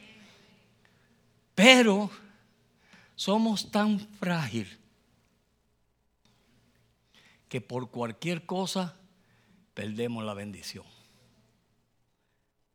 Pero 1.55 2.11
somos 3.15 3.71
tan 3.71 4.01
frágil 4.01 4.79
que 7.49 7.61
por 7.61 7.91
cualquier 7.91 8.47
cosa 8.47 8.97
perdemos 9.75 10.25
la 10.25 10.33
bendición. 10.33 10.87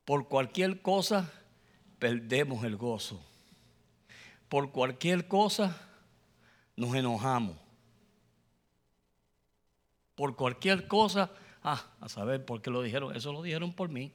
Por 0.05 0.27
cualquier 0.27 0.81
cosa 0.81 1.33
perdemos 1.99 2.63
el 2.63 2.77
gozo. 2.77 3.21
Por 4.49 4.71
cualquier 4.71 5.27
cosa 5.27 5.75
nos 6.75 6.95
enojamos. 6.95 7.57
Por 10.15 10.35
cualquier 10.35 10.87
cosa, 10.87 11.31
ah, 11.63 11.85
a 11.99 12.09
saber 12.09 12.43
por 12.43 12.61
qué 12.61 12.71
lo 12.71 12.81
dijeron, 12.81 13.15
eso 13.15 13.31
lo 13.31 13.41
dijeron 13.41 13.73
por 13.73 13.89
mí. 13.89 14.11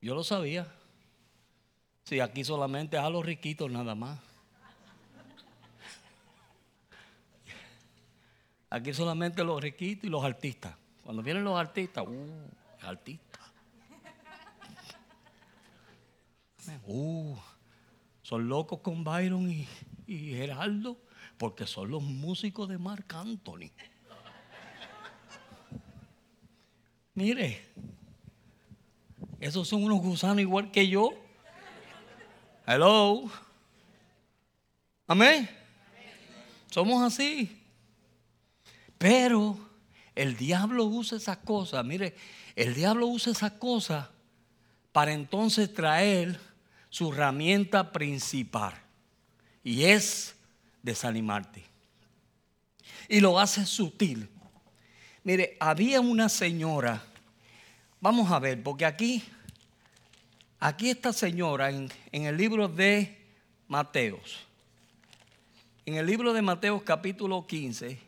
Yo 0.00 0.14
lo 0.14 0.22
sabía. 0.22 0.66
Si 2.04 2.20
aquí 2.20 2.44
solamente 2.44 2.96
a 2.98 3.08
los 3.10 3.24
riquitos 3.24 3.70
nada 3.70 3.94
más. 3.94 4.20
Aquí 8.68 8.92
solamente 8.92 9.42
los 9.44 9.60
riquitos 9.60 10.04
y 10.04 10.08
los 10.08 10.24
artistas. 10.24 10.74
Cuando 11.02 11.22
vienen 11.22 11.44
los 11.44 11.58
artistas, 11.58 12.04
uh, 12.06 12.86
artista. 12.86 13.25
Uh, 16.86 17.36
son 18.22 18.48
locos 18.48 18.80
con 18.80 19.04
Byron 19.04 19.50
y, 19.50 19.68
y 20.06 20.34
Geraldo 20.34 21.00
porque 21.38 21.66
son 21.66 21.90
los 21.90 22.02
músicos 22.02 22.68
de 22.68 22.78
Marc 22.78 23.12
Anthony. 23.14 23.70
Mire, 27.14 27.64
esos 29.40 29.68
son 29.68 29.84
unos 29.84 30.00
gusanos 30.00 30.40
igual 30.40 30.70
que 30.70 30.88
yo. 30.88 31.10
Hello. 32.66 33.30
Amén. 35.06 35.48
Somos 36.70 37.02
así. 37.02 37.62
Pero 38.98 39.58
el 40.14 40.36
diablo 40.36 40.84
usa 40.84 41.18
esas 41.18 41.38
cosas. 41.38 41.84
Mire, 41.84 42.16
el 42.54 42.74
diablo 42.74 43.06
usa 43.06 43.32
esas 43.32 43.52
cosas 43.52 44.08
para 44.92 45.12
entonces 45.12 45.72
traer 45.72 46.40
su 46.96 47.12
herramienta 47.12 47.92
principal. 47.92 48.72
Y 49.62 49.84
es 49.84 50.34
desanimarte. 50.82 51.62
Y 53.06 53.20
lo 53.20 53.38
hace 53.38 53.66
sutil. 53.66 54.30
Mire, 55.22 55.58
había 55.60 56.00
una 56.00 56.30
señora, 56.30 57.04
vamos 58.00 58.32
a 58.32 58.38
ver, 58.38 58.62
porque 58.62 58.86
aquí, 58.86 59.22
aquí 60.58 60.88
esta 60.88 61.12
señora 61.12 61.68
en, 61.68 61.92
en 62.12 62.24
el 62.24 62.34
libro 62.34 62.66
de 62.66 63.14
Mateos, 63.68 64.38
en 65.84 65.96
el 65.96 66.06
libro 66.06 66.32
de 66.32 66.40
Mateos 66.40 66.82
capítulo 66.82 67.46
15, 67.46 67.98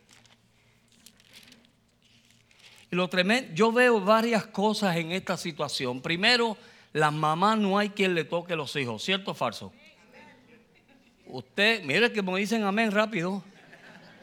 y 2.91 2.95
lo 2.95 3.07
tremendo, 3.07 3.53
yo 3.53 3.71
veo 3.71 4.01
varias 4.01 4.47
cosas 4.47 4.97
en 4.97 5.11
esta 5.11 5.37
situación. 5.37 6.01
Primero, 6.01 6.57
las 6.93 7.13
mamás 7.13 7.57
no 7.57 7.77
hay 7.77 7.89
quien 7.89 8.15
le 8.15 8.23
toque 8.23 8.55
los 8.55 8.75
hijos, 8.75 9.03
¿cierto 9.03 9.31
o 9.31 9.33
falso? 9.33 9.71
Usted, 11.27 11.83
mire 11.83 12.11
que 12.11 12.21
me 12.21 12.37
dicen 12.39 12.63
amén 12.63 12.91
rápido. 12.91 13.43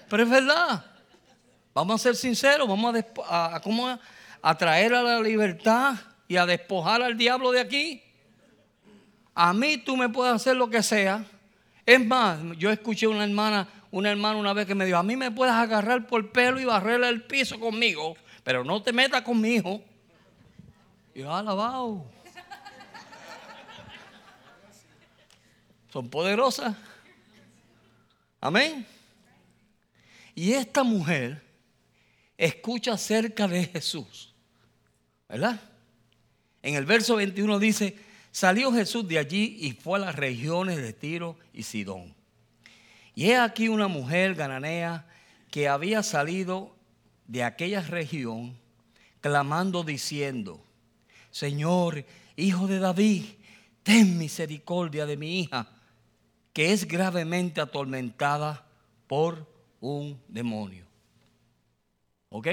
Pero 0.09 0.23
es 0.23 0.29
verdad. 0.29 0.85
Vamos 1.73 2.01
a 2.01 2.03
ser 2.03 2.17
sinceros, 2.17 2.67
vamos 2.67 2.95
a, 3.29 3.57
a, 3.57 4.01
a 4.43 4.59
traer 4.59 4.95
a 4.95 5.03
la 5.03 5.21
libertad 5.21 5.95
y 6.27 6.37
a 6.37 6.47
despojar 6.47 7.03
al 7.03 7.17
diablo 7.17 7.53
de 7.53 7.61
aquí. 7.61 8.03
A 9.35 9.53
mí 9.53 9.77
tú 9.77 9.97
me 9.97 10.09
puedes 10.09 10.35
hacer 10.35 10.57
lo 10.57 10.69
que 10.71 10.83
sea. 10.83 11.25
Es 11.85 12.05
más, 12.05 12.41
yo 12.57 12.71
escuché 12.71 13.07
una 13.07 13.25
hermana, 13.25 13.69
una 13.91 14.11
hermana 14.11 14.37
una 14.39 14.53
vez 14.53 14.67
que 14.67 14.75
me 14.75 14.87
dijo, 14.87 14.97
a 14.97 15.03
mí 15.03 15.15
me 15.15 15.31
puedes 15.31 15.55
agarrar 15.55 16.07
por 16.07 16.23
el 16.23 16.29
pelo 16.31 16.59
y 16.59 16.65
barrerle 16.65 17.09
el 17.09 17.23
piso 17.23 17.61
conmigo, 17.61 18.17
pero 18.43 18.65
no 18.65 18.83
te 18.83 18.93
metas 18.93 19.23
con 19.23 19.41
mi 19.41 19.55
hijo. 19.55 19.83
Y 21.15 21.21
yo, 21.21 21.33
alabado. 21.33 22.16
Son 25.97 26.11
poderosas. 26.11 26.77
Amén. 28.39 28.87
Y 30.35 30.53
esta 30.53 30.83
mujer 30.83 31.43
escucha 32.37 32.93
acerca 32.93 33.49
de 33.49 33.65
Jesús. 33.65 34.35
¿Verdad? 35.27 35.59
En 36.63 36.75
el 36.75 36.85
verso 36.85 37.17
21 37.17 37.59
dice, 37.59 37.97
salió 38.31 38.71
Jesús 38.73 39.09
de 39.09 39.17
allí 39.19 39.57
y 39.59 39.73
fue 39.73 39.99
a 39.99 40.03
las 40.03 40.17
regiones 40.17 40.77
de 40.77 40.93
Tiro 40.93 41.39
y 41.55 41.63
Sidón. 41.63 42.15
Y 43.15 43.31
he 43.31 43.39
aquí 43.39 43.69
una 43.71 43.89
mujer 43.89 44.35
gananea 44.35 45.07
que 45.51 45.67
había 45.67 46.03
salido 46.03 46.77
de 47.27 47.43
aquella 47.43 47.81
región 47.81 48.55
clamando 49.23 49.83
diciendo, 49.83 50.63
Señor, 51.31 52.05
hijo 52.37 52.67
de 52.67 52.81
David, 52.81 53.25
ten 53.83 54.19
misericordia 54.19 55.07
de 55.07 55.17
mi 55.17 55.41
hija 55.41 55.73
que 56.57 56.73
es 56.73 56.89
gravemente 56.89 57.61
atormentada 57.61 58.65
por 59.07 59.47
un 59.79 60.19
demonio. 60.27 60.87
¿Ok? 62.31 62.47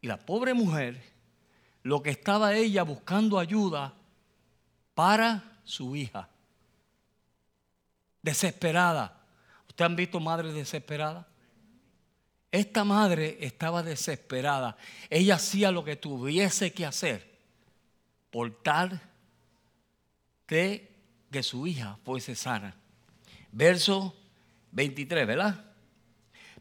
Y 0.00 0.08
la 0.08 0.16
pobre 0.18 0.52
mujer, 0.52 1.00
lo 1.84 2.02
que 2.02 2.10
estaba 2.10 2.56
ella 2.56 2.82
buscando 2.82 3.38
ayuda 3.38 3.94
para 4.94 5.60
su 5.62 5.94
hija. 5.94 6.28
Desesperada. 8.20 9.22
¿Ustedes 9.68 9.88
han 9.88 9.94
visto 9.94 10.18
madres 10.18 10.52
desesperadas? 10.52 11.26
Esta 12.50 12.82
madre 12.82 13.38
estaba 13.42 13.84
desesperada. 13.84 14.76
Ella 15.08 15.36
hacía 15.36 15.70
lo 15.70 15.84
que 15.84 15.94
tuviese 15.94 16.72
que 16.72 16.84
hacer 16.84 17.30
por 18.32 18.60
tal 18.60 19.00
de 20.48 20.89
que 21.30 21.42
su 21.42 21.66
hija 21.66 21.98
fuese 22.04 22.34
sana. 22.34 22.74
Verso 23.52 24.14
23, 24.72 25.26
¿verdad? 25.26 25.64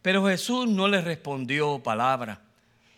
Pero 0.02 0.26
Jesús 0.26 0.68
no 0.68 0.88
le 0.88 1.02
respondió 1.02 1.82
palabra. 1.84 2.42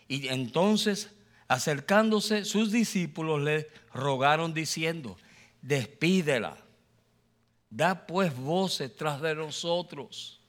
Y 0.08 0.28
entonces, 0.28 1.12
acercándose, 1.48 2.46
sus 2.46 2.72
discípulos 2.72 3.42
le 3.42 3.70
rogaron 3.94 4.54
diciendo, 4.54 5.18
despídela, 5.62 6.58
da 7.70 8.06
pues 8.06 8.36
voces 8.36 8.96
tras 8.96 9.22
de 9.22 9.36
nosotros. 9.36 10.42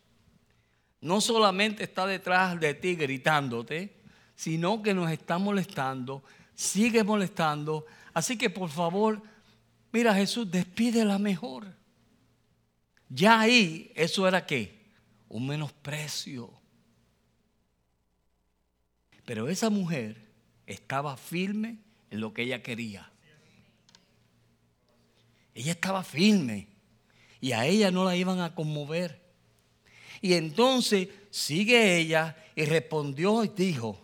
No 1.00 1.20
solamente 1.20 1.84
está 1.84 2.06
detrás 2.06 2.58
de 2.60 2.74
ti 2.74 2.94
gritándote, 2.94 3.96
sino 4.34 4.82
que 4.82 4.94
nos 4.94 5.10
está 5.10 5.38
molestando, 5.38 6.22
sigue 6.54 7.02
molestando. 7.02 7.86
Así 8.12 8.36
que 8.36 8.50
por 8.50 8.68
favor, 8.68 9.22
Mira, 9.92 10.14
Jesús, 10.14 10.50
despídela 10.50 11.18
mejor. 11.18 11.66
Ya 13.08 13.40
ahí, 13.40 13.92
eso 13.94 14.26
era 14.26 14.46
qué? 14.46 14.90
Un 15.28 15.46
menosprecio. 15.46 16.50
Pero 19.26 19.48
esa 19.48 19.68
mujer 19.68 20.16
estaba 20.66 21.16
firme 21.16 21.78
en 22.10 22.20
lo 22.20 22.32
que 22.32 22.42
ella 22.42 22.62
quería. 22.62 23.10
Ella 25.54 25.72
estaba 25.72 26.02
firme 26.02 26.68
y 27.40 27.52
a 27.52 27.66
ella 27.66 27.90
no 27.90 28.04
la 28.04 28.16
iban 28.16 28.40
a 28.40 28.54
conmover. 28.54 29.20
Y 30.22 30.32
entonces 30.34 31.08
sigue 31.30 31.98
ella 31.98 32.36
y 32.54 32.64
respondió 32.64 33.44
y 33.44 33.48
dijo, 33.48 34.00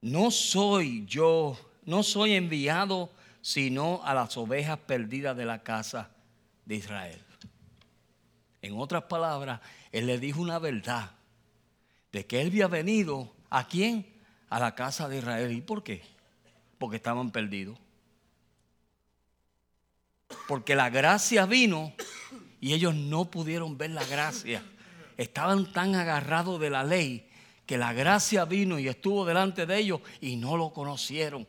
no 0.00 0.30
soy 0.30 1.04
yo, 1.06 1.58
no 1.84 2.02
soy 2.02 2.34
enviado 2.34 3.10
sino 3.42 4.00
a 4.04 4.14
las 4.14 4.36
ovejas 4.36 4.78
perdidas 4.78 5.36
de 5.36 5.44
la 5.44 5.62
casa 5.62 6.10
de 6.64 6.76
Israel. 6.76 7.20
En 8.62 8.78
otras 8.78 9.02
palabras, 9.02 9.60
él 9.90 10.06
le 10.06 10.18
dijo 10.18 10.40
una 10.40 10.60
verdad 10.60 11.10
de 12.12 12.24
que 12.24 12.40
él 12.40 12.46
había 12.46 12.68
venido 12.68 13.34
a 13.50 13.66
quién? 13.66 14.06
A 14.48 14.60
la 14.60 14.74
casa 14.76 15.08
de 15.08 15.18
Israel. 15.18 15.50
¿Y 15.52 15.60
por 15.60 15.82
qué? 15.82 16.02
Porque 16.78 16.96
estaban 16.96 17.32
perdidos. 17.32 17.76
Porque 20.46 20.76
la 20.76 20.88
gracia 20.88 21.44
vino 21.44 21.92
y 22.60 22.74
ellos 22.74 22.94
no 22.94 23.30
pudieron 23.30 23.76
ver 23.76 23.90
la 23.90 24.04
gracia. 24.04 24.62
Estaban 25.16 25.72
tan 25.72 25.96
agarrados 25.96 26.60
de 26.60 26.70
la 26.70 26.84
ley 26.84 27.28
que 27.66 27.76
la 27.76 27.92
gracia 27.92 28.44
vino 28.44 28.78
y 28.78 28.86
estuvo 28.86 29.24
delante 29.24 29.66
de 29.66 29.78
ellos 29.78 30.00
y 30.20 30.36
no 30.36 30.56
lo 30.56 30.72
conocieron 30.72 31.46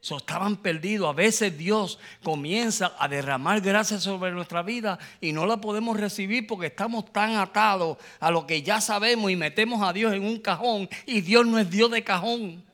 estaban 0.00 0.56
perdidos. 0.56 1.10
A 1.10 1.12
veces 1.12 1.56
Dios 1.56 1.98
comienza 2.22 2.94
a 2.98 3.06
derramar 3.08 3.60
gracia 3.60 4.00
sobre 4.00 4.32
nuestra 4.32 4.62
vida 4.62 4.98
y 5.20 5.32
no 5.32 5.46
la 5.46 5.60
podemos 5.60 5.98
recibir 5.98 6.46
porque 6.46 6.68
estamos 6.68 7.12
tan 7.12 7.36
atados 7.36 7.98
a 8.18 8.30
lo 8.30 8.46
que 8.46 8.62
ya 8.62 8.80
sabemos 8.80 9.30
y 9.30 9.36
metemos 9.36 9.82
a 9.82 9.92
Dios 9.92 10.12
en 10.14 10.24
un 10.24 10.38
cajón 10.38 10.88
y 11.06 11.20
Dios 11.20 11.46
no 11.46 11.58
es 11.58 11.70
Dios 11.70 11.90
de 11.90 12.02
cajón. 12.02 12.64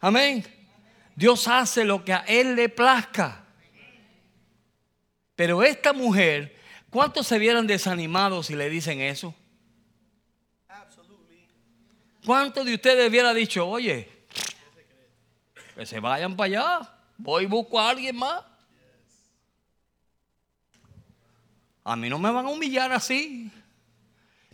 Amén. 0.00 0.44
Dios 1.16 1.48
hace 1.48 1.84
lo 1.84 2.04
que 2.04 2.12
a 2.12 2.24
Él 2.26 2.54
le 2.54 2.68
plazca. 2.68 3.44
Pero 5.34 5.62
esta 5.62 5.92
mujer, 5.92 6.56
¿cuántos 6.90 7.26
se 7.26 7.38
vieran 7.38 7.66
desanimados 7.66 8.46
si 8.46 8.54
le 8.54 8.70
dicen 8.70 9.00
eso? 9.00 9.34
¿Cuántos 12.24 12.64
de 12.64 12.74
ustedes 12.74 13.10
hubiera 13.10 13.34
dicho, 13.34 13.68
oye, 13.68 14.13
que 15.74 15.86
se 15.86 16.00
vayan 16.00 16.36
para 16.36 16.46
allá, 16.46 16.94
voy 17.18 17.44
y 17.44 17.46
busco 17.46 17.78
a 17.80 17.90
alguien 17.90 18.16
más? 18.16 18.42
A 21.84 21.96
mí 21.96 22.08
no 22.08 22.18
me 22.18 22.30
van 22.30 22.46
a 22.46 22.50
humillar 22.50 22.92
así. 22.92 23.50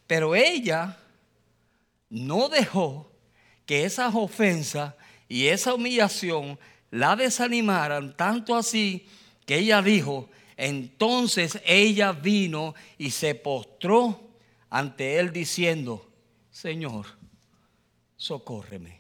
Pero 0.07 0.35
ella 0.35 0.99
no 2.09 2.49
dejó 2.49 3.13
que 3.65 3.85
esas 3.85 4.15
ofensas 4.15 4.95
y 5.29 5.47
esa 5.47 5.75
humillación 5.75 6.59
la 6.91 7.15
desanimaran 7.15 8.17
tanto 8.17 8.57
así 8.57 9.07
que 9.47 9.59
ella 9.59 9.81
dijo, 9.81 10.29
entonces 10.57 11.61
ella 11.65 12.13
vino 12.13 12.75
y 12.99 13.13
se 13.13 13.37
postró 13.37 14.31
ante 14.69 15.19
él 15.19 15.33
diciendo, 15.33 16.11
Señor, 16.51 17.07
socórreme. 18.17 19.00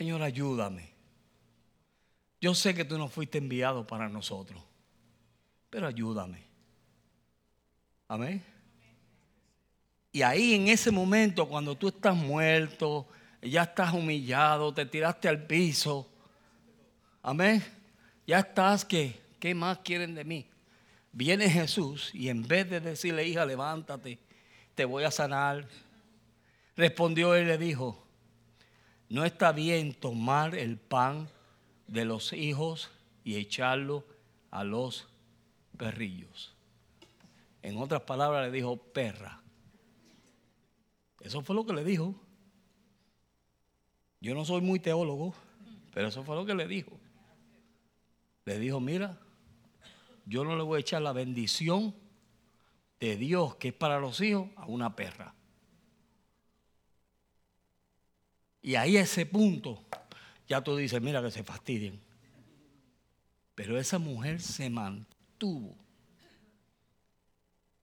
Señor, 0.00 0.22
ayúdame. 0.22 0.88
Yo 2.40 2.54
sé 2.54 2.74
que 2.74 2.86
tú 2.86 2.96
no 2.96 3.06
fuiste 3.06 3.36
enviado 3.36 3.86
para 3.86 4.08
nosotros, 4.08 4.58
pero 5.68 5.86
ayúdame. 5.86 6.42
Amén. 8.08 8.42
Y 10.10 10.22
ahí 10.22 10.54
en 10.54 10.68
ese 10.68 10.90
momento, 10.90 11.46
cuando 11.46 11.76
tú 11.76 11.88
estás 11.88 12.16
muerto, 12.16 13.06
ya 13.42 13.64
estás 13.64 13.92
humillado, 13.92 14.72
te 14.72 14.86
tiraste 14.86 15.28
al 15.28 15.46
piso. 15.46 16.08
Amén. 17.22 17.62
Ya 18.26 18.38
estás 18.38 18.86
que, 18.86 19.20
¿qué 19.38 19.54
más 19.54 19.80
quieren 19.80 20.14
de 20.14 20.24
mí? 20.24 20.46
Viene 21.12 21.46
Jesús 21.50 22.10
y 22.14 22.30
en 22.30 22.48
vez 22.48 22.70
de 22.70 22.80
decirle, 22.80 23.28
hija, 23.28 23.44
levántate, 23.44 24.18
te 24.74 24.86
voy 24.86 25.04
a 25.04 25.10
sanar, 25.10 25.68
respondió 26.74 27.34
él 27.34 27.44
y 27.44 27.48
le 27.48 27.58
dijo, 27.58 28.02
no 29.10 29.24
está 29.24 29.50
bien 29.50 29.92
tomar 29.92 30.54
el 30.54 30.78
pan 30.78 31.28
de 31.88 32.04
los 32.04 32.32
hijos 32.32 32.90
y 33.24 33.34
echarlo 33.34 34.04
a 34.52 34.62
los 34.62 35.08
perrillos. 35.76 36.54
En 37.60 37.76
otras 37.76 38.02
palabras 38.02 38.46
le 38.46 38.52
dijo 38.52 38.76
perra. 38.76 39.42
Eso 41.20 41.42
fue 41.42 41.56
lo 41.56 41.66
que 41.66 41.72
le 41.72 41.84
dijo. 41.84 42.14
Yo 44.20 44.34
no 44.34 44.44
soy 44.44 44.60
muy 44.60 44.78
teólogo, 44.78 45.34
pero 45.92 46.08
eso 46.08 46.22
fue 46.22 46.36
lo 46.36 46.46
que 46.46 46.54
le 46.54 46.68
dijo. 46.68 46.92
Le 48.44 48.60
dijo, 48.60 48.78
mira, 48.78 49.18
yo 50.24 50.44
no 50.44 50.56
le 50.56 50.62
voy 50.62 50.76
a 50.76 50.80
echar 50.80 51.02
la 51.02 51.12
bendición 51.12 51.94
de 53.00 53.16
Dios 53.16 53.56
que 53.56 53.68
es 53.68 53.74
para 53.74 53.98
los 53.98 54.20
hijos 54.20 54.48
a 54.54 54.66
una 54.66 54.94
perra. 54.94 55.34
Y 58.62 58.74
ahí 58.74 58.96
a 58.96 59.02
ese 59.02 59.26
punto, 59.26 59.82
ya 60.48 60.60
tú 60.62 60.76
dices, 60.76 61.00
mira 61.00 61.22
que 61.22 61.30
se 61.30 61.42
fastidien. 61.42 62.00
Pero 63.54 63.78
esa 63.78 63.98
mujer 63.98 64.40
se 64.40 64.68
mantuvo. 64.70 65.76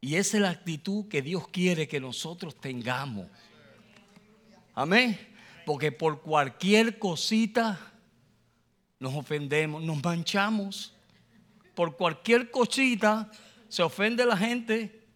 Y 0.01 0.15
esa 0.15 0.37
es 0.37 0.43
la 0.43 0.49
actitud 0.51 1.07
que 1.07 1.21
Dios 1.21 1.47
quiere 1.47 1.87
que 1.87 1.99
nosotros 1.99 2.59
tengamos. 2.59 3.27
Amén. 4.73 5.17
Porque 5.65 5.91
por 5.91 6.21
cualquier 6.21 6.99
cosita 6.99 7.79
nos 8.99 9.13
ofendemos, 9.15 9.83
nos 9.83 10.03
manchamos. 10.03 10.93
Por 11.75 11.97
cualquier 11.97 12.51
cosita 12.51 13.29
se 13.67 13.83
ofende 13.83 14.25
la 14.25 14.37
gente. 14.37 15.07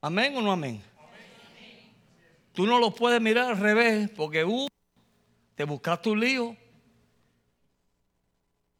Amén 0.00 0.36
o 0.36 0.42
no 0.42 0.52
amén. 0.52 0.82
Tú 2.52 2.66
no 2.66 2.78
lo 2.78 2.94
puedes 2.94 3.20
mirar 3.20 3.52
al 3.52 3.58
revés 3.58 4.10
porque 4.10 4.44
uh, 4.44 4.68
te 5.54 5.64
buscaste 5.64 6.10
un 6.10 6.20
lío. 6.20 6.56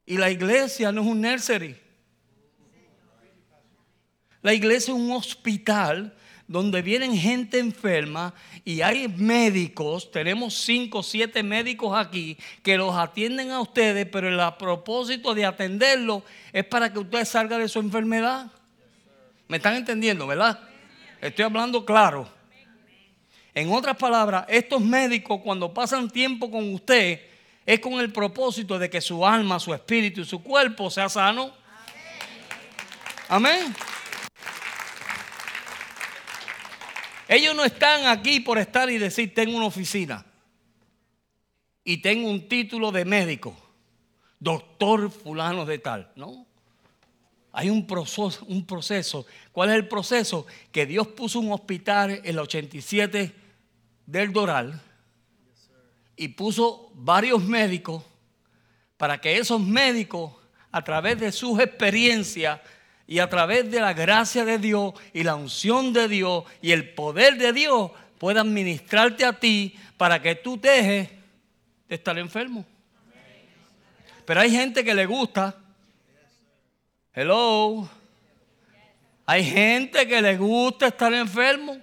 Y 0.05 0.19
la 0.19 0.31
iglesia 0.31 0.93
no 0.93 1.03
es 1.03 1.07
un 1.07 1.21
nursery. 1.21 1.77
La 4.43 4.53
iglesia 4.53 4.93
es 4.93 4.99
un 4.99 5.13
hospital 5.13 6.15
donde 6.49 6.83
vienen 6.83 7.17
gente 7.17 7.59
enferma 7.59 8.35
y 8.65 8.83
hay 8.83 9.09
médicos, 9.09 10.11
tenemos 10.11 10.55
cinco 10.55 10.99
o 10.99 11.03
siete 11.03 11.43
médicos 11.43 11.97
aquí 11.97 12.37
que 12.63 12.77
los 12.77 12.95
atienden 12.95 13.53
a 13.53 13.61
ustedes, 13.61 14.07
pero 14.07 14.29
el 14.29 14.55
propósito 14.59 15.35
de 15.35 15.47
atenderlos 15.47 16.25
es 16.53 16.65
para 16.65 16.93
que 16.93 16.99
ustedes 16.99 17.29
salgan 17.29 17.61
de 17.61 17.69
su 17.69 17.79
enfermedad. 17.79 18.51
¿Me 19.49 19.57
están 19.59 19.77
entendiendo, 19.77 20.27
verdad? 20.27 20.61
Estoy 21.21 21.45
hablando 21.45 21.87
claro. 21.87 22.42
En 23.55 23.71
otras 23.71 23.97
palabras, 23.97 24.47
estos 24.49 24.81
médicos 24.81 25.41
cuando 25.43 25.73
pasan 25.73 26.09
tiempo 26.09 26.51
con 26.51 26.73
usted 26.73 27.21
es 27.67 27.81
con 27.81 27.95
el 27.95 28.11
propósito 28.11 28.79
de 28.79 28.89
que 28.89 29.01
su 29.01 29.27
alma, 29.27 29.61
su 29.61 29.75
espíritu 29.75 30.23
y 30.23 30.25
su 30.25 30.43
cuerpo 30.43 30.91
sea 30.91 31.09
sano. 31.09 31.53
Amén. 33.29 33.75
Ellos 37.29 37.55
no 37.55 37.65
están 37.65 38.07
aquí 38.07 38.41
por 38.41 38.59
estar 38.59 38.91
y 38.91 38.99
decir, 38.99 39.35
tengo 39.35 39.57
una 39.57 39.67
oficina 39.67 40.25
y 41.85 41.99
tengo 41.99 42.29
un 42.29 42.49
título 42.49 42.91
de 42.91 43.05
médico, 43.05 43.57
doctor 44.39 45.11
fulano 45.11 45.65
de 45.67 45.79
tal. 45.79 46.11
No. 46.17 46.47
Hay 47.53 47.69
un 47.69 47.87
proceso, 47.87 48.45
un 48.47 48.65
proceso. 48.67 49.27
¿Cuál 49.53 49.71
es 49.71 49.77
el 49.77 49.89
proceso? 49.89 50.47
Que 50.71 50.87
Dios 50.87 51.09
puso 51.09 51.39
un 51.39 51.53
hospital 51.53 52.11
en 52.11 52.25
el 52.25 52.39
87 52.39 53.42
del 54.07 54.33
Doral 54.33 54.81
y 56.17 56.29
puso 56.29 56.91
varios 56.95 57.43
médicos 57.43 58.03
para 58.97 59.21
que 59.21 59.37
esos 59.37 59.61
médicos, 59.61 60.33
a 60.71 60.83
través 60.85 61.19
de 61.19 61.33
sus 61.33 61.59
experiencias 61.59 62.61
y 63.07 63.19
a 63.19 63.29
través 63.29 63.71
de 63.71 63.81
la 63.81 63.93
gracia 63.93 64.45
de 64.45 64.59
Dios 64.59 64.95
y 65.13 65.25
la 65.25 65.35
unción 65.35 65.93
de 65.93 66.09
Dios 66.09 66.45
y 66.61 66.71
el 66.71 66.95
poder 66.95 67.37
de 67.37 67.53
Dios, 67.53 67.91
puedan 68.19 68.55
ministrarte 68.55 69.25
a 69.25 69.33
ti 69.33 69.75
para 69.97 70.23
que 70.23 70.37
tú 70.37 70.59
dejes 70.61 71.09
de 71.89 71.95
estar 71.95 72.17
enfermo. 72.19 72.65
Pero 74.25 74.41
hay 74.41 74.51
gente 74.51 74.85
que 74.85 74.95
le 74.95 75.07
gusta. 75.07 75.57
Hello. 77.13 77.89
Hay 79.27 79.45
gente 79.45 80.07
que 80.07 80.23
le 80.23 80.37
gusta 80.37 80.87
estar 80.87 81.13
enfermo. 81.13 81.79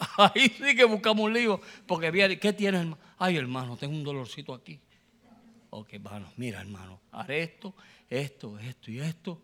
Ahí 0.16 0.48
sí 0.48 0.74
que 0.74 0.84
buscamos 0.84 1.24
un 1.24 1.32
lío. 1.32 1.60
Porque 1.86 2.10
viene, 2.10 2.38
¿qué 2.38 2.52
tienes, 2.52 2.80
hermano? 2.80 3.02
Ay, 3.18 3.36
hermano, 3.36 3.76
tengo 3.76 3.94
un 3.94 4.04
dolorcito 4.04 4.54
aquí. 4.54 4.80
Ok, 5.70 5.92
hermano, 5.92 6.32
mira, 6.36 6.60
hermano, 6.60 7.00
haré 7.12 7.42
esto, 7.42 7.74
esto, 8.08 8.58
esto 8.58 8.90
y 8.90 9.00
esto. 9.00 9.42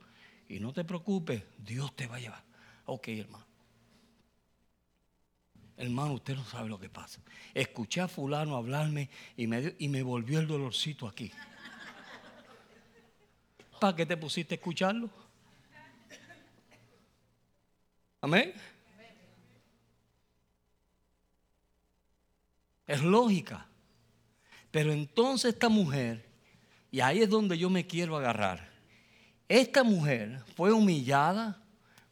Y 0.49 0.59
no 0.59 0.73
te 0.73 0.85
preocupes, 0.85 1.43
Dios 1.59 1.95
te 1.95 2.07
va 2.07 2.17
a 2.17 2.21
llevar. 2.21 2.43
Ok, 2.87 3.09
hermano. 3.09 3.47
Hermano, 5.77 6.15
usted 6.15 6.35
no 6.35 6.45
sabe 6.45 6.69
lo 6.69 6.81
que 6.81 6.89
pasa. 6.89 7.21
Escuché 7.53 8.01
a 8.01 8.09
fulano 8.09 8.57
hablarme 8.57 9.11
y 9.37 9.47
me, 9.47 9.75
y 9.79 9.89
me 9.89 10.03
volvió 10.03 10.41
el 10.41 10.47
dolorcito 10.47 11.07
aquí. 11.07 11.31
¿Para 13.79 13.95
qué 13.95 14.07
te 14.07 14.17
pusiste 14.17 14.55
a 14.55 14.57
escucharlo? 14.57 15.11
Amén. 18.23 18.55
Es 22.87 23.03
lógica. 23.03 23.67
Pero 24.71 24.93
entonces 24.93 25.55
esta 25.55 25.69
mujer, 25.69 26.29
y 26.91 27.01
ahí 27.01 27.23
es 27.23 27.31
donde 27.31 27.57
yo 27.57 27.71
me 27.71 27.87
quiero 27.87 28.17
agarrar, 28.17 28.71
esta 29.49 29.85
mujer 29.85 30.43
fue 30.55 30.73
humillada, 30.73 31.63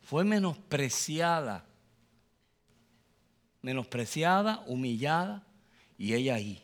fue 0.03 0.25
menospreciada, 0.25 1.65
menospreciada, 3.61 4.63
humillada, 4.67 5.45
y 5.97 6.15
ella 6.15 6.35
ahí. 6.35 6.63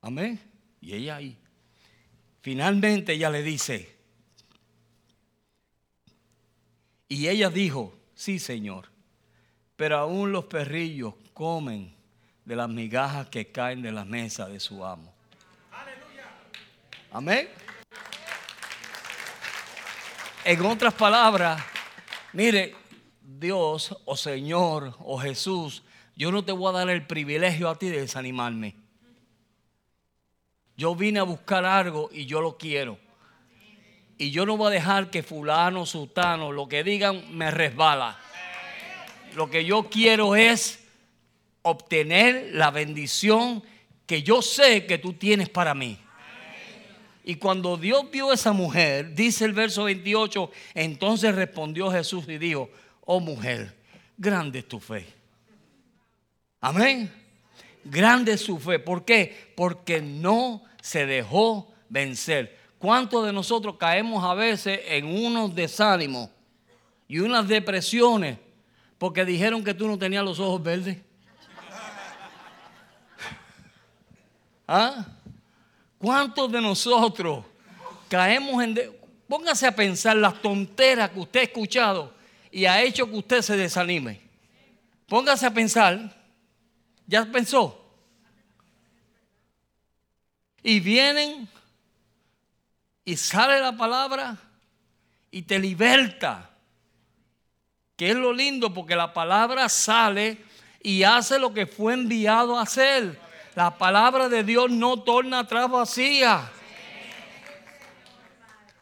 Amén. 0.00 0.40
Y 0.80 0.94
ella 0.94 1.16
ahí. 1.16 1.38
Finalmente 2.40 3.12
ella 3.14 3.28
le 3.30 3.42
dice, 3.42 3.96
y 7.08 7.28
ella 7.28 7.50
dijo, 7.50 7.98
sí 8.14 8.38
Señor, 8.38 8.88
pero 9.76 9.98
aún 9.98 10.32
los 10.32 10.44
perrillos 10.44 11.14
comen 11.36 11.94
de 12.46 12.56
las 12.56 12.66
migajas 12.66 13.28
que 13.28 13.52
caen 13.52 13.82
de 13.82 13.92
la 13.92 14.06
mesa 14.06 14.48
de 14.48 14.58
su 14.58 14.82
amo. 14.82 15.12
Amén. 17.12 17.50
En 20.42 20.64
otras 20.64 20.94
palabras, 20.94 21.62
mire, 22.32 22.74
Dios 23.20 23.94
o 24.06 24.16
Señor 24.16 24.96
o 25.00 25.18
Jesús, 25.18 25.82
yo 26.14 26.32
no 26.32 26.42
te 26.42 26.52
voy 26.52 26.70
a 26.70 26.78
dar 26.78 26.88
el 26.88 27.06
privilegio 27.06 27.68
a 27.68 27.78
ti 27.78 27.90
de 27.90 28.00
desanimarme. 28.00 28.74
Yo 30.74 30.94
vine 30.94 31.18
a 31.18 31.24
buscar 31.24 31.66
algo 31.66 32.08
y 32.12 32.24
yo 32.24 32.40
lo 32.40 32.56
quiero. 32.56 32.98
Y 34.16 34.30
yo 34.30 34.46
no 34.46 34.56
voy 34.56 34.68
a 34.68 34.70
dejar 34.70 35.10
que 35.10 35.22
fulano, 35.22 35.84
sultano, 35.84 36.50
lo 36.50 36.66
que 36.66 36.82
digan 36.82 37.36
me 37.36 37.50
resbala. 37.50 38.18
Lo 39.34 39.50
que 39.50 39.66
yo 39.66 39.90
quiero 39.90 40.34
es 40.34 40.85
obtener 41.68 42.50
la 42.52 42.70
bendición 42.70 43.62
que 44.06 44.22
yo 44.22 44.40
sé 44.40 44.86
que 44.86 44.98
tú 44.98 45.14
tienes 45.14 45.48
para 45.48 45.74
mí. 45.74 45.98
Y 47.24 47.36
cuando 47.36 47.76
Dios 47.76 48.08
vio 48.12 48.30
a 48.30 48.34
esa 48.34 48.52
mujer, 48.52 49.14
dice 49.14 49.44
el 49.44 49.52
verso 49.52 49.84
28, 49.84 50.48
entonces 50.74 51.34
respondió 51.34 51.90
Jesús 51.90 52.24
y 52.28 52.38
dijo, 52.38 52.70
oh 53.04 53.18
mujer, 53.18 53.76
grande 54.16 54.60
es 54.60 54.68
tu 54.68 54.78
fe. 54.78 55.06
Amén. 56.60 57.12
Grande 57.84 58.32
es 58.32 58.42
su 58.42 58.60
fe. 58.60 58.78
¿Por 58.78 59.04
qué? 59.04 59.52
Porque 59.56 60.00
no 60.00 60.62
se 60.80 61.04
dejó 61.04 61.72
vencer. 61.88 62.56
¿Cuántos 62.78 63.26
de 63.26 63.32
nosotros 63.32 63.76
caemos 63.76 64.22
a 64.22 64.34
veces 64.34 64.80
en 64.86 65.06
unos 65.06 65.52
desánimos 65.52 66.30
y 67.08 67.18
unas 67.18 67.48
depresiones 67.48 68.38
porque 68.98 69.24
dijeron 69.24 69.64
que 69.64 69.74
tú 69.74 69.88
no 69.88 69.98
tenías 69.98 70.24
los 70.24 70.38
ojos 70.38 70.62
verdes? 70.62 70.98
¿Ah? 74.66 75.06
¿Cuántos 75.98 76.50
de 76.50 76.60
nosotros 76.60 77.44
caemos 78.08 78.62
en... 78.62 78.78
Póngase 79.28 79.66
a 79.66 79.74
pensar 79.74 80.16
las 80.16 80.40
tonteras 80.40 81.10
que 81.10 81.18
usted 81.18 81.40
ha 81.40 81.44
escuchado 81.44 82.14
y 82.50 82.64
ha 82.64 82.80
hecho 82.80 83.06
que 83.06 83.16
usted 83.16 83.42
se 83.42 83.56
desanime. 83.56 84.20
Póngase 85.08 85.46
a 85.46 85.50
pensar. 85.50 86.14
¿Ya 87.06 87.24
pensó? 87.24 87.84
Y 90.62 90.80
vienen 90.80 91.48
y 93.04 93.16
sale 93.16 93.60
la 93.60 93.76
palabra 93.76 94.36
y 95.30 95.42
te 95.42 95.58
liberta. 95.58 96.50
Que 97.96 98.10
es 98.10 98.16
lo 98.16 98.32
lindo 98.32 98.74
porque 98.74 98.94
la 98.94 99.12
palabra 99.12 99.68
sale 99.68 100.44
y 100.82 101.02
hace 101.02 101.38
lo 101.38 101.52
que 101.54 101.66
fue 101.66 101.94
enviado 101.94 102.58
a 102.58 102.62
hacer. 102.62 103.25
La 103.56 103.70
palabra 103.70 104.28
de 104.28 104.44
Dios 104.44 104.70
no 104.70 105.02
torna 105.02 105.38
atrás 105.38 105.70
vacía. 105.70 106.46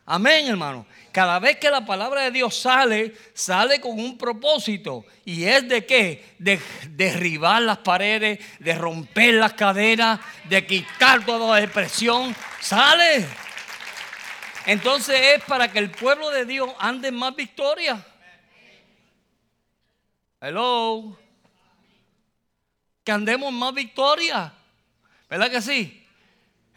Amén, 0.05 0.49
hermano. 0.49 0.85
Cada 1.13 1.39
vez 1.39 1.59
que 1.59 1.71
la 1.71 1.87
palabra 1.87 2.23
de 2.23 2.33
Dios 2.33 2.59
sale, 2.59 3.15
sale 3.35 3.81
con 3.81 3.93
un 3.93 4.19
propósito. 4.19 5.05
¿Y 5.25 5.45
es 5.45 5.69
de 5.69 5.87
qué? 5.87 6.35
De 6.41 6.61
derribar 6.89 7.63
las 7.63 7.79
paredes, 7.79 8.41
de 8.59 8.75
romper 8.75 9.35
las 9.35 9.53
cadenas, 9.53 10.19
de 10.49 10.67
quitar 10.67 11.25
toda 11.25 11.55
la 11.55 11.61
depresión. 11.61 12.35
Sale. 12.61 13.29
Entonces 14.67 15.37
es 15.37 15.45
para 15.45 15.71
que 15.71 15.79
el 15.79 15.93
pueblo 15.93 16.31
de 16.31 16.47
Dios 16.47 16.69
ande 16.81 17.09
en 17.09 17.15
más 17.15 17.37
victoria. 17.37 18.05
Hello. 20.41 21.17
Que 23.05 23.13
andemos 23.13 23.51
en 23.51 23.55
más 23.55 23.73
victoria. 23.73 24.53
¿Verdad 25.35 25.51
que 25.51 25.61
sí? 25.61 26.07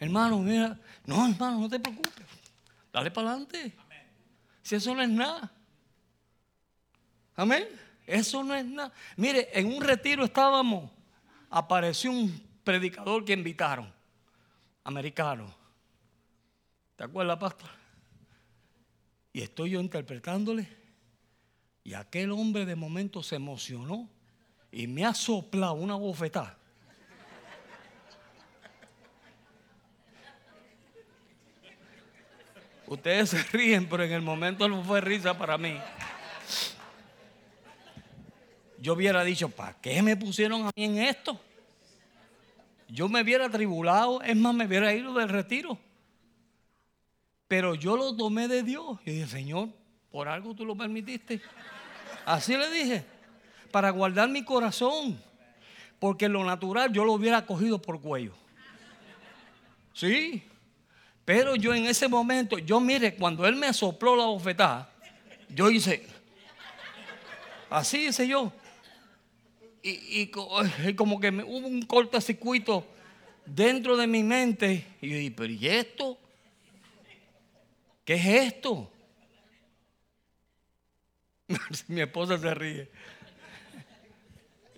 Hermano, 0.00 0.40
mira. 0.40 0.76
No, 1.06 1.28
hermano, 1.28 1.60
no 1.60 1.68
te 1.68 1.78
preocupes. 1.78 2.12
Dale 2.92 3.08
para 3.08 3.30
adelante. 3.30 3.72
Si 4.62 4.74
eso 4.74 4.96
no 4.96 5.00
es 5.00 5.08
nada. 5.08 5.48
Amén. 7.36 7.68
Eso 8.04 8.42
no 8.42 8.56
es 8.56 8.64
nada. 8.64 8.92
Mire, 9.16 9.48
en 9.56 9.72
un 9.72 9.80
retiro 9.80 10.24
estábamos. 10.24 10.90
Apareció 11.48 12.10
un 12.10 12.36
predicador 12.64 13.24
que 13.24 13.32
invitaron. 13.32 13.94
Americano. 14.82 15.54
¿Te 16.96 17.04
acuerdas, 17.04 17.38
pastor? 17.38 17.70
Y 19.34 19.40
estoy 19.40 19.70
yo 19.70 19.80
interpretándole. 19.80 20.66
Y 21.84 21.94
aquel 21.94 22.32
hombre 22.32 22.66
de 22.66 22.74
momento 22.74 23.22
se 23.22 23.36
emocionó 23.36 24.10
y 24.72 24.88
me 24.88 25.04
ha 25.04 25.14
soplado 25.14 25.74
una 25.74 25.94
bofetada. 25.94 26.58
Ustedes 32.88 33.30
se 33.30 33.42
ríen, 33.42 33.86
pero 33.88 34.02
en 34.02 34.12
el 34.12 34.22
momento 34.22 34.68
no 34.68 34.82
fue 34.82 35.00
risa 35.00 35.36
para 35.36 35.58
mí. 35.58 35.78
Yo 38.80 38.94
hubiera 38.94 39.22
dicho, 39.24 39.48
¿para 39.50 39.74
qué 39.80 40.00
me 40.02 40.16
pusieron 40.16 40.66
a 40.66 40.70
mí 40.74 40.84
en 40.84 40.98
esto? 40.98 41.38
Yo 42.88 43.08
me 43.08 43.20
hubiera 43.20 43.50
tribulado, 43.50 44.22
es 44.22 44.36
más, 44.36 44.54
me 44.54 44.66
hubiera 44.66 44.94
ido 44.94 45.12
del 45.12 45.28
retiro. 45.28 45.78
Pero 47.46 47.74
yo 47.74 47.96
lo 47.96 48.16
tomé 48.16 48.48
de 48.48 48.62
Dios 48.62 48.98
y 49.04 49.12
dije, 49.12 49.26
Señor, 49.26 49.68
por 50.10 50.28
algo 50.28 50.54
tú 50.54 50.64
lo 50.64 50.76
permitiste. 50.76 51.42
Así 52.24 52.56
le 52.56 52.70
dije, 52.70 53.04
para 53.70 53.90
guardar 53.90 54.28
mi 54.28 54.44
corazón. 54.44 55.20
Porque 55.98 56.28
lo 56.28 56.44
natural 56.44 56.92
yo 56.92 57.04
lo 57.04 57.12
hubiera 57.14 57.44
cogido 57.44 57.82
por 57.82 58.00
cuello. 58.00 58.32
Sí, 59.92 60.47
pero 61.28 61.56
yo 61.56 61.74
en 61.74 61.84
ese 61.84 62.08
momento, 62.08 62.56
yo 62.56 62.80
mire, 62.80 63.14
cuando 63.14 63.46
él 63.46 63.54
me 63.54 63.70
sopló 63.74 64.16
la 64.16 64.24
bofetada, 64.24 64.90
yo 65.50 65.68
hice, 65.68 66.06
así 67.68 68.06
hice 68.06 68.26
yo. 68.26 68.50
Y, 69.82 70.28
como 70.28 71.20
que 71.20 71.28
hubo 71.28 71.68
un 71.68 71.82
cortocircuito 71.82 72.86
dentro 73.44 73.94
de 73.98 74.06
mi 74.06 74.22
mente. 74.22 74.86
Y 75.02 75.10
yo 75.10 75.16
dije, 75.18 75.30
pero 75.32 75.52
¿y 75.52 75.68
esto? 75.68 76.18
¿Qué 78.06 78.14
es 78.14 78.24
esto? 78.24 78.90
mi 81.88 82.00
esposa 82.00 82.38
se 82.38 82.54
ríe. 82.54 82.90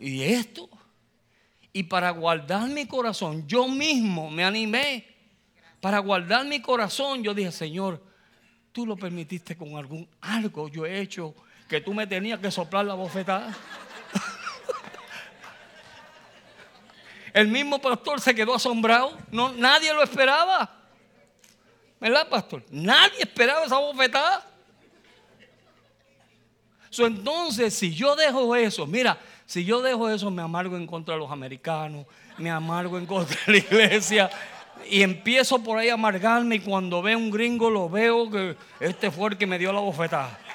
¿Y 0.00 0.24
esto? 0.24 0.68
Y 1.72 1.84
para 1.84 2.10
guardar 2.10 2.68
mi 2.70 2.86
corazón, 2.86 3.46
yo 3.46 3.68
mismo 3.68 4.28
me 4.32 4.42
animé 4.42 5.09
para 5.80 5.98
guardar 5.98 6.44
mi 6.46 6.60
corazón, 6.60 7.22
yo 7.22 7.34
dije, 7.34 7.52
Señor, 7.52 8.02
tú 8.72 8.86
lo 8.86 8.96
permitiste 8.96 9.56
con 9.56 9.76
algún 9.76 10.08
algo 10.20 10.68
yo 10.68 10.86
he 10.86 11.00
hecho 11.00 11.34
que 11.68 11.80
tú 11.80 11.94
me 11.94 12.06
tenías 12.06 12.40
que 12.40 12.50
soplar 12.50 12.84
la 12.84 12.94
bofetada. 12.94 13.56
El 17.32 17.46
mismo 17.46 17.80
pastor 17.80 18.20
se 18.20 18.34
quedó 18.34 18.54
asombrado. 18.54 19.16
No, 19.30 19.52
nadie 19.52 19.94
lo 19.94 20.02
esperaba. 20.02 20.68
¿Verdad, 22.00 22.28
pastor? 22.28 22.64
Nadie 22.70 23.20
esperaba 23.20 23.64
esa 23.64 23.78
bofetada. 23.78 24.46
entonces, 26.98 27.72
si 27.72 27.94
yo 27.94 28.16
dejo 28.16 28.56
eso, 28.56 28.86
mira, 28.86 29.18
si 29.46 29.64
yo 29.64 29.80
dejo 29.80 30.10
eso, 30.10 30.30
me 30.30 30.42
amargo 30.42 30.76
en 30.76 30.86
contra 30.86 31.14
de 31.14 31.20
los 31.20 31.30
americanos, 31.30 32.06
me 32.36 32.50
amargo 32.50 32.98
en 32.98 33.06
contra 33.06 33.38
de 33.46 33.52
la 33.52 33.58
iglesia, 33.58 34.30
y 34.88 35.02
empiezo 35.02 35.62
por 35.62 35.78
ahí 35.78 35.88
a 35.88 35.94
amargarme 35.94 36.56
y 36.56 36.60
cuando 36.60 37.02
veo 37.02 37.18
un 37.18 37.30
gringo 37.30 37.70
lo 37.70 37.88
veo 37.88 38.30
que 38.30 38.56
este 38.80 39.10
fue 39.10 39.30
el 39.30 39.38
que 39.38 39.46
me 39.46 39.58
dio 39.58 39.72
la 39.72 39.80
bofetada. 39.80 40.38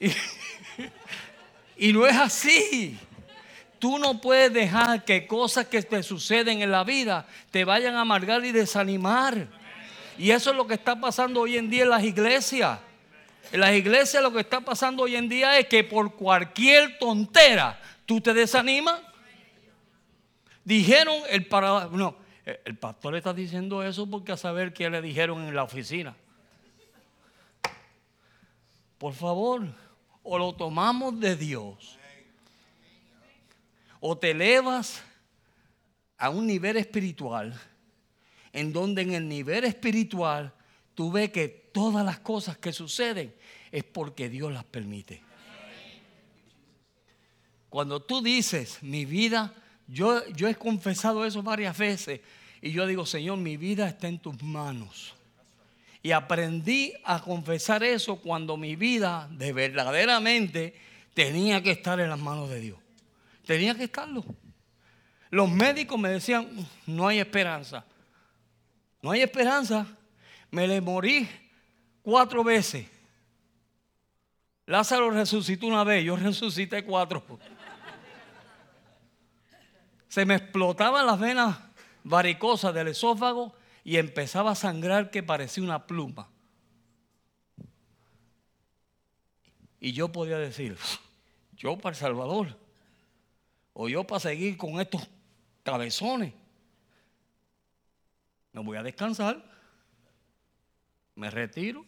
Y, 0.00 0.12
y 1.88 1.92
no 1.92 2.06
es 2.06 2.16
así. 2.16 2.96
Tú 3.80 3.98
no 3.98 4.20
puedes 4.20 4.52
dejar 4.52 5.04
que 5.04 5.26
cosas 5.26 5.66
que 5.66 5.82
te 5.82 6.04
suceden 6.04 6.62
en 6.62 6.70
la 6.70 6.84
vida 6.84 7.26
te 7.50 7.64
vayan 7.64 7.96
a 7.96 8.02
amargar 8.02 8.44
y 8.44 8.52
desanimar. 8.52 9.48
Y 10.16 10.30
eso 10.30 10.50
es 10.50 10.56
lo 10.56 10.68
que 10.68 10.74
está 10.74 11.00
pasando 11.00 11.40
hoy 11.40 11.56
en 11.56 11.68
día 11.68 11.82
en 11.82 11.90
las 11.90 12.04
iglesias. 12.04 12.78
En 13.50 13.60
las 13.60 13.72
iglesias 13.74 14.22
lo 14.22 14.32
que 14.32 14.40
está 14.40 14.60
pasando 14.60 15.04
hoy 15.04 15.16
en 15.16 15.28
día 15.28 15.58
es 15.58 15.66
que 15.66 15.82
por 15.82 16.14
cualquier 16.14 16.98
tontera 16.98 17.80
tú 18.04 18.20
te 18.20 18.34
desanimas 18.34 19.00
Dijeron 20.68 21.22
el 21.30 21.46
para, 21.46 21.86
no, 21.86 22.14
el 22.44 22.76
pastor 22.76 23.16
está 23.16 23.32
diciendo 23.32 23.82
eso 23.82 24.06
porque 24.06 24.32
a 24.32 24.36
saber 24.36 24.74
qué 24.74 24.90
le 24.90 25.00
dijeron 25.00 25.48
en 25.48 25.54
la 25.54 25.62
oficina. 25.62 26.14
Por 28.98 29.14
favor, 29.14 29.66
o 30.22 30.36
lo 30.36 30.54
tomamos 30.54 31.18
de 31.20 31.36
Dios, 31.36 31.98
o 33.98 34.18
te 34.18 34.32
elevas 34.32 35.02
a 36.18 36.28
un 36.28 36.46
nivel 36.46 36.76
espiritual, 36.76 37.58
en 38.52 38.70
donde 38.70 39.00
en 39.00 39.14
el 39.14 39.26
nivel 39.26 39.64
espiritual 39.64 40.52
tú 40.94 41.10
ves 41.10 41.30
que 41.30 41.48
todas 41.48 42.04
las 42.04 42.18
cosas 42.18 42.58
que 42.58 42.74
suceden 42.74 43.34
es 43.72 43.84
porque 43.84 44.28
Dios 44.28 44.52
las 44.52 44.64
permite. 44.64 45.22
Cuando 47.70 48.02
tú 48.02 48.20
dices, 48.20 48.82
mi 48.82 49.06
vida 49.06 49.54
yo, 49.88 50.22
he 50.46 50.54
confesado 50.54 51.24
eso 51.24 51.42
varias 51.42 51.76
veces 51.76 52.20
y 52.60 52.70
yo 52.70 52.86
digo, 52.86 53.06
Señor, 53.06 53.38
mi 53.38 53.56
vida 53.56 53.88
está 53.88 54.06
en 54.06 54.18
tus 54.18 54.42
manos. 54.42 55.14
Y 56.02 56.12
aprendí 56.12 56.92
a 57.04 57.20
confesar 57.20 57.82
eso 57.82 58.16
cuando 58.16 58.56
mi 58.56 58.76
vida 58.76 59.28
de 59.32 59.52
verdaderamente 59.52 60.74
tenía 61.14 61.62
que 61.62 61.72
estar 61.72 61.98
en 62.00 62.10
las 62.10 62.18
manos 62.18 62.50
de 62.50 62.60
Dios. 62.60 62.78
Tenía 63.46 63.74
que 63.74 63.84
estarlo. 63.84 64.24
Los 65.30 65.50
médicos 65.50 65.98
me 65.98 66.10
decían, 66.10 66.48
no 66.86 67.08
hay 67.08 67.18
esperanza. 67.18 67.84
No 69.02 69.10
hay 69.10 69.22
esperanza. 69.22 69.86
Me 70.50 70.68
le 70.68 70.80
morí 70.80 71.28
cuatro 72.02 72.44
veces. 72.44 72.86
Lázaro 74.66 75.10
resucitó 75.10 75.66
una 75.66 75.82
vez, 75.82 76.04
yo 76.04 76.14
resucité 76.16 76.84
cuatro. 76.84 77.24
Se 80.08 80.24
me 80.24 80.34
explotaban 80.34 81.06
las 81.06 81.20
venas 81.20 81.58
varicosas 82.04 82.74
del 82.74 82.88
esófago 82.88 83.54
y 83.84 83.96
empezaba 83.96 84.52
a 84.52 84.54
sangrar 84.54 85.10
que 85.10 85.22
parecía 85.22 85.62
una 85.62 85.86
pluma. 85.86 86.28
Y 89.80 89.92
yo 89.92 90.10
podía 90.10 90.38
decir, 90.38 90.76
yo 91.56 91.78
para 91.78 91.94
El 91.94 92.00
Salvador, 92.00 92.56
o 93.72 93.88
yo 93.88 94.04
para 94.04 94.20
seguir 94.20 94.56
con 94.56 94.80
estos 94.80 95.08
cabezones, 95.62 96.32
me 98.52 98.62
voy 98.62 98.76
a 98.76 98.82
descansar, 98.82 99.44
me 101.14 101.30
retiro 101.30 101.84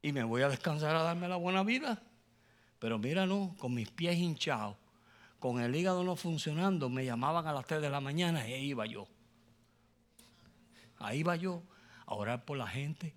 y 0.00 0.12
me 0.12 0.24
voy 0.24 0.42
a 0.42 0.48
descansar 0.48 0.94
a 0.96 1.02
darme 1.02 1.28
la 1.28 1.36
buena 1.36 1.62
vida. 1.62 2.02
Pero 2.78 2.98
mira, 2.98 3.26
no, 3.26 3.54
con 3.58 3.74
mis 3.74 3.90
pies 3.90 4.16
hinchados, 4.16 4.76
con 5.40 5.58
el 5.58 5.74
hígado 5.74 6.04
no 6.04 6.16
funcionando, 6.16 6.90
me 6.90 7.04
llamaban 7.04 7.46
a 7.46 7.52
las 7.52 7.66
3 7.66 7.80
de 7.80 7.88
la 7.90 8.00
mañana 8.00 8.46
y 8.46 8.52
ahí 8.52 8.64
iba 8.66 8.84
yo. 8.84 9.08
Ahí 10.98 11.20
iba 11.20 11.34
yo 11.34 11.62
a 12.04 12.14
orar 12.14 12.44
por 12.44 12.58
la 12.58 12.66
gente, 12.66 13.14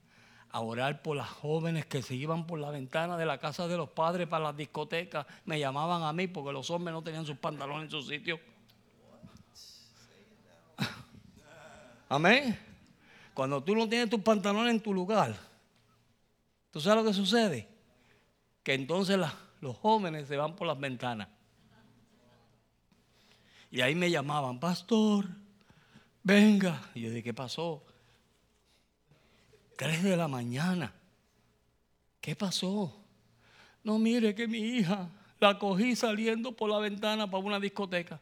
a 0.50 0.62
orar 0.62 1.02
por 1.02 1.18
las 1.18 1.28
jóvenes 1.28 1.86
que 1.86 2.02
se 2.02 2.16
iban 2.16 2.48
por 2.48 2.60
la 2.60 2.72
ventana 2.72 3.18
de 3.18 3.26
la 3.26 3.40
casa 3.40 3.68
de 3.68 3.76
los 3.76 3.90
padres 3.90 4.30
para 4.30 4.46
las 4.46 4.56
discotecas. 4.56 5.28
Me 5.44 5.60
llamaban 5.60 6.04
a 6.04 6.14
mí 6.14 6.28
porque 6.28 6.54
los 6.54 6.70
hombres 6.70 6.94
no 6.94 7.04
tenían 7.04 7.26
sus 7.26 7.38
pantalones 7.38 7.84
en 7.84 7.92
su 7.92 8.02
sitio. 8.02 8.40
Amén. 12.08 12.58
Cuando 13.34 13.62
tú 13.62 13.76
no 13.76 13.90
tienes 13.90 14.10
tus 14.10 14.22
pantalones 14.22 14.74
en 14.74 14.80
tu 14.80 14.94
lugar, 14.94 15.36
¿tú 16.72 16.80
sabes 16.80 17.04
lo 17.04 17.10
que 17.10 17.14
sucede? 17.14 17.68
Que 18.64 18.76
entonces 18.76 19.20
los 19.60 19.76
jóvenes 19.76 20.30
se 20.30 20.38
van 20.38 20.56
por 20.56 20.68
las 20.68 20.80
ventanas. 20.80 21.28
Y 23.74 23.82
ahí 23.82 23.96
me 23.96 24.12
llamaban, 24.12 24.60
pastor, 24.60 25.26
venga. 26.22 26.80
Y 26.94 27.02
yo 27.02 27.10
dije, 27.10 27.24
¿qué 27.24 27.34
pasó? 27.34 27.84
Tres 29.76 30.04
de 30.04 30.16
la 30.16 30.28
mañana. 30.28 30.94
¿Qué 32.22 32.36
pasó? 32.36 32.96
No, 33.84 33.98
mire 33.98 34.36
que 34.36 34.48
mi 34.48 34.60
hija 34.60 35.10
la 35.40 35.58
cogí 35.58 35.96
saliendo 35.96 36.52
por 36.52 36.70
la 36.70 36.78
ventana 36.78 37.26
para 37.26 37.44
una 37.44 37.60
discoteca. 37.60 38.22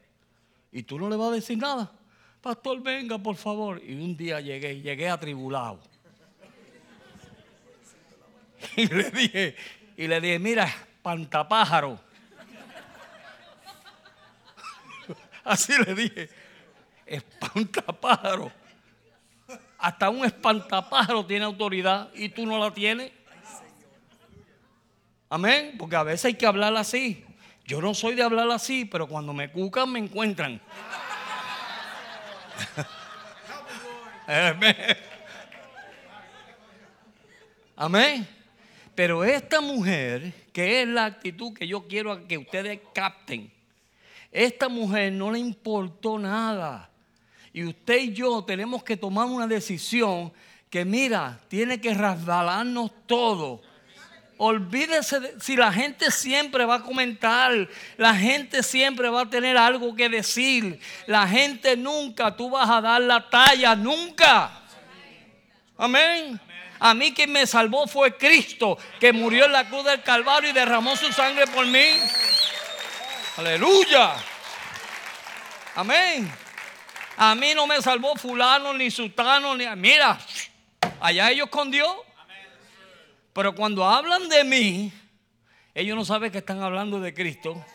¿Y 0.71 0.83
tú 0.83 0.97
no 0.97 1.09
le 1.09 1.17
vas 1.17 1.31
a 1.31 1.35
decir 1.35 1.57
nada? 1.57 1.91
Pastor, 2.39 2.81
venga, 2.81 3.17
por 3.17 3.35
favor. 3.35 3.81
Y 3.83 3.93
un 3.95 4.15
día 4.15 4.39
llegué, 4.39 4.79
llegué 4.79 5.09
atribulado. 5.09 5.81
Y 8.77 8.87
le 8.87 9.11
dije, 9.11 9.55
y 9.97 10.07
le 10.07 10.21
dije, 10.21 10.39
mira, 10.39 10.73
pantapájaro. 11.01 11.99
Así 15.43 15.73
le 15.86 15.95
dije, 15.95 16.30
espantapájaro. 17.06 18.51
Hasta 19.77 20.10
un 20.10 20.25
espantapájaro 20.25 21.25
tiene 21.25 21.45
autoridad 21.45 22.10
y 22.13 22.30
tú 22.30 22.45
no 22.45 22.60
la 22.60 22.71
tienes. 22.71 23.12
Amén. 25.30 25.75
Porque 25.77 25.95
a 25.95 26.04
veces 26.04 26.25
hay 26.25 26.34
que 26.36 26.45
hablar 26.45 26.75
así. 26.75 27.25
Yo 27.65 27.82
no 27.82 27.93
soy 27.93 28.15
de 28.15 28.23
hablar 28.23 28.49
así, 28.51 28.86
pero 28.86 29.08
cuando 29.08 29.34
me 29.34 29.51
cucan 29.51 29.91
me 29.91 29.99
encuentran. 29.99 30.62
Amén. 37.75 38.27
Pero 38.93 39.23
esta 39.23 39.62
mujer, 39.62 40.34
que 40.54 40.82
es 40.82 40.88
la 40.88 41.06
actitud 41.06 41.54
que 41.54 41.67
yo 41.67 41.88
quiero 41.88 42.27
que 42.27 42.38
ustedes 42.38 42.80
capten, 42.93 43.51
esta 44.31 44.69
mujer 44.69 45.13
no 45.13 45.31
le 45.31 45.39
importó 45.39 46.17
nada. 46.17 46.89
Y 47.53 47.65
usted 47.65 47.99
y 47.99 48.13
yo 48.13 48.43
tenemos 48.43 48.83
que 48.83 48.95
tomar 48.95 49.25
una 49.25 49.47
decisión 49.47 50.31
que 50.69 50.85
mira, 50.85 51.39
tiene 51.49 51.81
que 51.81 51.93
resbalarnos 51.93 52.91
todo 53.05 53.61
Olvídese 54.43 55.39
si 55.39 55.55
la 55.55 55.71
gente 55.71 56.09
siempre 56.09 56.65
va 56.65 56.77
a 56.77 56.81
comentar, 56.81 57.69
la 57.95 58.15
gente 58.15 58.63
siempre 58.63 59.07
va 59.07 59.21
a 59.21 59.29
tener 59.29 59.55
algo 59.55 59.95
que 59.95 60.09
decir. 60.09 60.79
La 61.05 61.27
gente 61.27 61.77
nunca, 61.77 62.35
tú 62.35 62.49
vas 62.49 62.67
a 62.67 62.81
dar 62.81 63.01
la 63.01 63.29
talla, 63.29 63.75
nunca. 63.75 64.49
Amén. 65.77 66.41
A 66.79 66.95
mí 66.95 67.13
quien 67.13 67.31
me 67.31 67.45
salvó 67.45 67.85
fue 67.85 68.17
Cristo, 68.17 68.79
que 68.99 69.13
murió 69.13 69.45
en 69.45 69.51
la 69.51 69.69
cruz 69.69 69.85
del 69.85 70.01
Calvario 70.01 70.49
y 70.49 70.53
derramó 70.53 70.95
su 70.95 71.13
sangre 71.13 71.45
por 71.45 71.67
mí. 71.67 71.85
Aleluya. 73.41 74.17
Amén. 75.73 76.32
A 77.17 77.34
mí 77.34 77.56
no 77.56 77.65
me 77.65 77.82
salvó 77.82 78.15
fulano 78.15 78.71
ni 78.71 78.91
sultano 78.91 79.58
ni... 79.58 79.65
Mira, 79.75 80.19
allá 80.99 81.32
ellos 81.32 81.49
con 81.49 81.71
Dios. 81.71 81.91
Pero 83.34 83.56
cuando 83.56 83.84
hablan 83.84 84.30
de 84.30 84.43
mí, 84.43 84.93
ellos 85.73 85.97
no 85.97 86.06
saben 86.06 86.32
que 86.32 86.38
están 86.38 86.62
hablando 86.62 86.99
de 86.99 87.15
Cristo. 87.15 87.65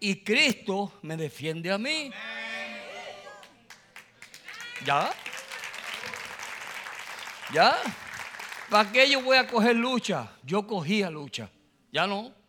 Y 0.00 0.24
Cristo 0.24 0.98
me 1.02 1.16
defiende 1.16 1.70
a 1.70 1.78
mí. 1.78 2.10
¿Ya? 4.84 5.12
¿Ya? 7.52 7.76
¿Para 8.68 8.90
qué 8.90 9.08
yo 9.08 9.22
voy 9.22 9.36
a 9.36 9.46
coger 9.46 9.76
lucha? 9.76 10.32
Yo 10.42 10.66
cogía 10.66 11.10
lucha. 11.10 11.48
Ya 11.92 12.08
no. 12.08 12.43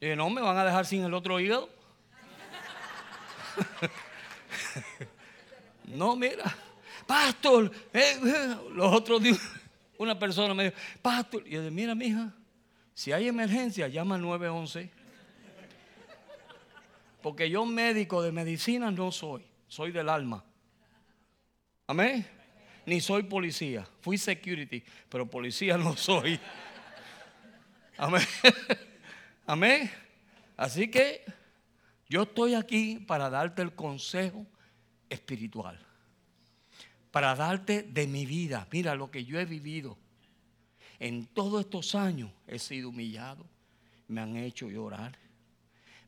Y 0.00 0.14
no, 0.16 0.30
me 0.30 0.40
van 0.40 0.56
a 0.56 0.64
dejar 0.64 0.86
sin 0.86 1.02
el 1.04 1.14
otro 1.14 1.40
hígado. 1.40 1.68
no, 5.84 6.16
mira. 6.16 6.54
Pastor, 7.06 7.72
eh, 7.92 8.20
eh, 8.24 8.56
los 8.74 8.92
otros 8.92 9.22
días 9.22 9.40
una 9.98 10.18
persona 10.18 10.54
me 10.54 10.64
dijo, 10.64 10.76
pastor, 11.02 11.42
y 11.46 11.50
yo 11.50 11.60
dije, 11.60 11.70
mira, 11.70 11.94
mija, 11.94 12.32
si 12.94 13.12
hay 13.12 13.28
emergencia, 13.28 13.88
llama 13.88 14.14
al 14.14 14.22
911. 14.22 14.90
Porque 17.20 17.50
yo 17.50 17.66
médico 17.66 18.22
de 18.22 18.30
medicina 18.30 18.90
no 18.90 19.10
soy, 19.10 19.44
soy 19.66 19.90
del 19.90 20.08
alma. 20.08 20.44
Amén. 21.86 22.26
Ni 22.86 23.00
soy 23.00 23.24
policía, 23.24 23.86
fui 24.00 24.16
security, 24.16 24.82
pero 25.08 25.28
policía 25.28 25.76
no 25.76 25.96
soy. 25.96 26.38
Amén. 27.98 28.22
Amén. 29.48 29.90
Así 30.56 30.88
que 30.88 31.24
yo 32.08 32.22
estoy 32.22 32.54
aquí 32.54 32.98
para 33.06 33.28
darte 33.28 33.62
el 33.62 33.74
consejo 33.74 34.46
espiritual 35.08 35.88
para 37.10 37.34
darte 37.34 37.82
de 37.82 38.06
mi 38.06 38.26
vida. 38.26 38.66
Mira 38.70 38.94
lo 38.94 39.10
que 39.10 39.24
yo 39.24 39.40
he 39.40 39.44
vivido. 39.44 39.96
En 40.98 41.26
todos 41.26 41.60
estos 41.60 41.94
años 41.94 42.30
he 42.46 42.58
sido 42.58 42.90
humillado. 42.90 43.44
Me 44.08 44.20
han 44.20 44.36
hecho 44.36 44.68
llorar. 44.68 45.16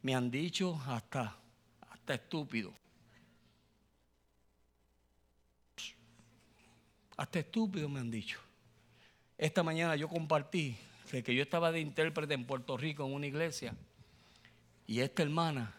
Me 0.03 0.14
han 0.14 0.31
dicho 0.31 0.81
hasta, 0.87 1.37
hasta 1.90 2.14
estúpido. 2.14 2.72
Hasta 7.16 7.38
estúpido 7.40 7.88
me 7.88 8.00
han 8.00 8.11
dicho. 8.11 8.38
Esta 9.36 9.62
mañana 9.62 9.97
yo 9.97 10.09
compartí 10.09 10.76
que 11.11 11.35
yo 11.35 11.43
estaba 11.43 11.73
de 11.73 11.81
intérprete 11.81 12.35
en 12.35 12.45
Puerto 12.45 12.77
Rico 12.77 13.05
en 13.05 13.13
una 13.13 13.27
iglesia. 13.27 13.75
Y 14.87 15.01
esta 15.01 15.23
hermana 15.23 15.75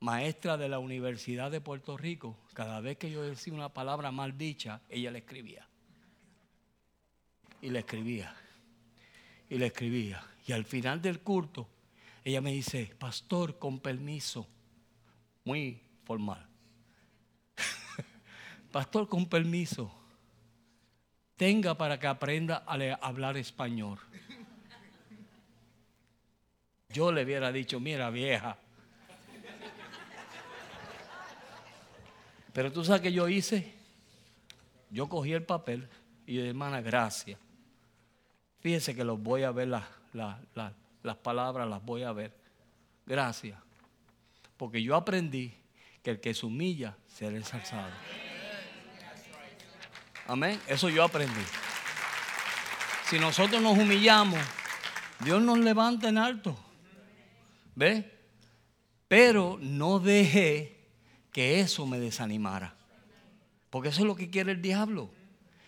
maestra 0.00 0.56
de 0.56 0.68
la 0.68 0.78
Universidad 0.78 1.50
de 1.50 1.60
Puerto 1.60 1.96
Rico, 1.96 2.36
cada 2.52 2.80
vez 2.80 2.98
que 2.98 3.10
yo 3.10 3.22
decía 3.22 3.52
una 3.52 3.72
palabra 3.72 4.10
mal 4.10 4.36
dicha, 4.36 4.82
ella 4.88 5.10
le 5.10 5.20
escribía. 5.20 5.66
Y 7.62 7.70
le 7.70 7.80
escribía. 7.80 8.34
Y 9.48 9.58
le 9.58 9.66
escribía. 9.66 10.24
Y 10.46 10.52
al 10.52 10.64
final 10.64 11.00
del 11.00 11.20
culto, 11.20 11.68
ella 12.24 12.40
me 12.40 12.52
dice, 12.52 12.92
pastor, 12.98 13.58
con 13.58 13.78
permiso. 13.78 14.48
Muy 15.44 15.80
formal. 16.04 16.46
pastor, 18.72 19.08
con 19.08 19.26
permiso. 19.26 19.92
Tenga 21.36 21.76
para 21.76 21.98
que 22.00 22.06
aprenda 22.06 22.64
a 22.66 22.74
hablar 23.06 23.36
español. 23.36 23.98
Yo 26.88 27.12
le 27.12 27.24
hubiera 27.24 27.52
dicho, 27.52 27.78
mira 27.78 28.10
vieja, 28.10 28.58
Pero 32.56 32.72
tú 32.72 32.82
sabes 32.82 33.02
que 33.02 33.12
yo 33.12 33.28
hice. 33.28 33.74
Yo 34.88 35.10
cogí 35.10 35.34
el 35.34 35.42
papel 35.42 35.86
y 36.26 36.38
hermana, 36.38 36.80
gracias. 36.80 37.38
Fíjese 38.60 38.94
que 38.94 39.04
los 39.04 39.22
voy 39.22 39.42
a 39.42 39.50
ver, 39.50 39.68
las, 39.68 39.84
las, 40.14 40.38
las 41.02 41.16
palabras 41.18 41.68
las 41.68 41.84
voy 41.84 42.04
a 42.04 42.12
ver. 42.12 42.32
Gracias. 43.04 43.58
Porque 44.56 44.82
yo 44.82 44.96
aprendí 44.96 45.52
que 46.02 46.12
el 46.12 46.18
que 46.18 46.32
se 46.32 46.46
humilla 46.46 46.96
será 47.06 47.36
ensalzado. 47.36 47.92
Amén. 50.28 50.60
Eso 50.66 50.88
yo 50.88 51.04
aprendí. 51.04 51.42
Si 53.08 53.18
nosotros 53.18 53.62
nos 53.62 53.78
humillamos, 53.78 54.40
Dios 55.20 55.40
nos 55.40 55.58
levanta 55.58 56.08
en 56.08 56.18
alto. 56.18 56.56
¿Ve? 57.74 58.12
Pero 59.08 59.58
no 59.60 60.00
deje 60.00 60.76
que 61.32 61.60
eso 61.60 61.86
me 61.86 62.00
desanimara. 62.00 62.74
Porque 63.70 63.90
eso 63.90 64.00
es 64.00 64.06
lo 64.06 64.16
que 64.16 64.30
quiere 64.30 64.52
el 64.52 64.62
diablo. 64.62 65.10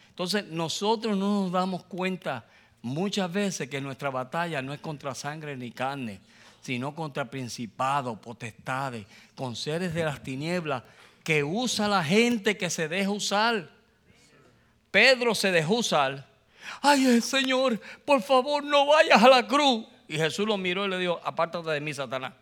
Entonces 0.08 0.46
nosotros 0.46 1.16
no 1.16 1.42
nos 1.42 1.52
damos 1.52 1.84
cuenta 1.84 2.46
muchas 2.82 3.32
veces 3.32 3.68
que 3.68 3.80
nuestra 3.80 4.10
batalla 4.10 4.62
no 4.62 4.72
es 4.72 4.80
contra 4.80 5.14
sangre 5.14 5.56
ni 5.56 5.70
carne, 5.70 6.20
sino 6.60 6.94
contra 6.94 7.30
principados, 7.30 8.18
potestades, 8.18 9.06
con 9.36 9.54
seres 9.54 9.94
de 9.94 10.04
las 10.04 10.22
tinieblas 10.22 10.82
que 11.22 11.44
usa 11.44 11.86
la 11.86 12.02
gente 12.02 12.56
que 12.56 12.70
se 12.70 12.88
deja 12.88 13.10
usar. 13.10 13.77
Pedro 14.90 15.34
se 15.34 15.50
dejó 15.50 15.76
usar. 15.76 16.26
Ay, 16.80 17.20
Señor, 17.20 17.80
por 18.04 18.22
favor, 18.22 18.62
no 18.64 18.86
vayas 18.86 19.22
a 19.22 19.28
la 19.28 19.46
cruz. 19.46 19.86
Y 20.06 20.16
Jesús 20.16 20.46
lo 20.46 20.56
miró 20.56 20.86
y 20.86 20.88
le 20.88 20.98
dijo, 20.98 21.20
apártate 21.22 21.70
de 21.70 21.80
mí, 21.80 21.92
Satanás. 21.92 22.32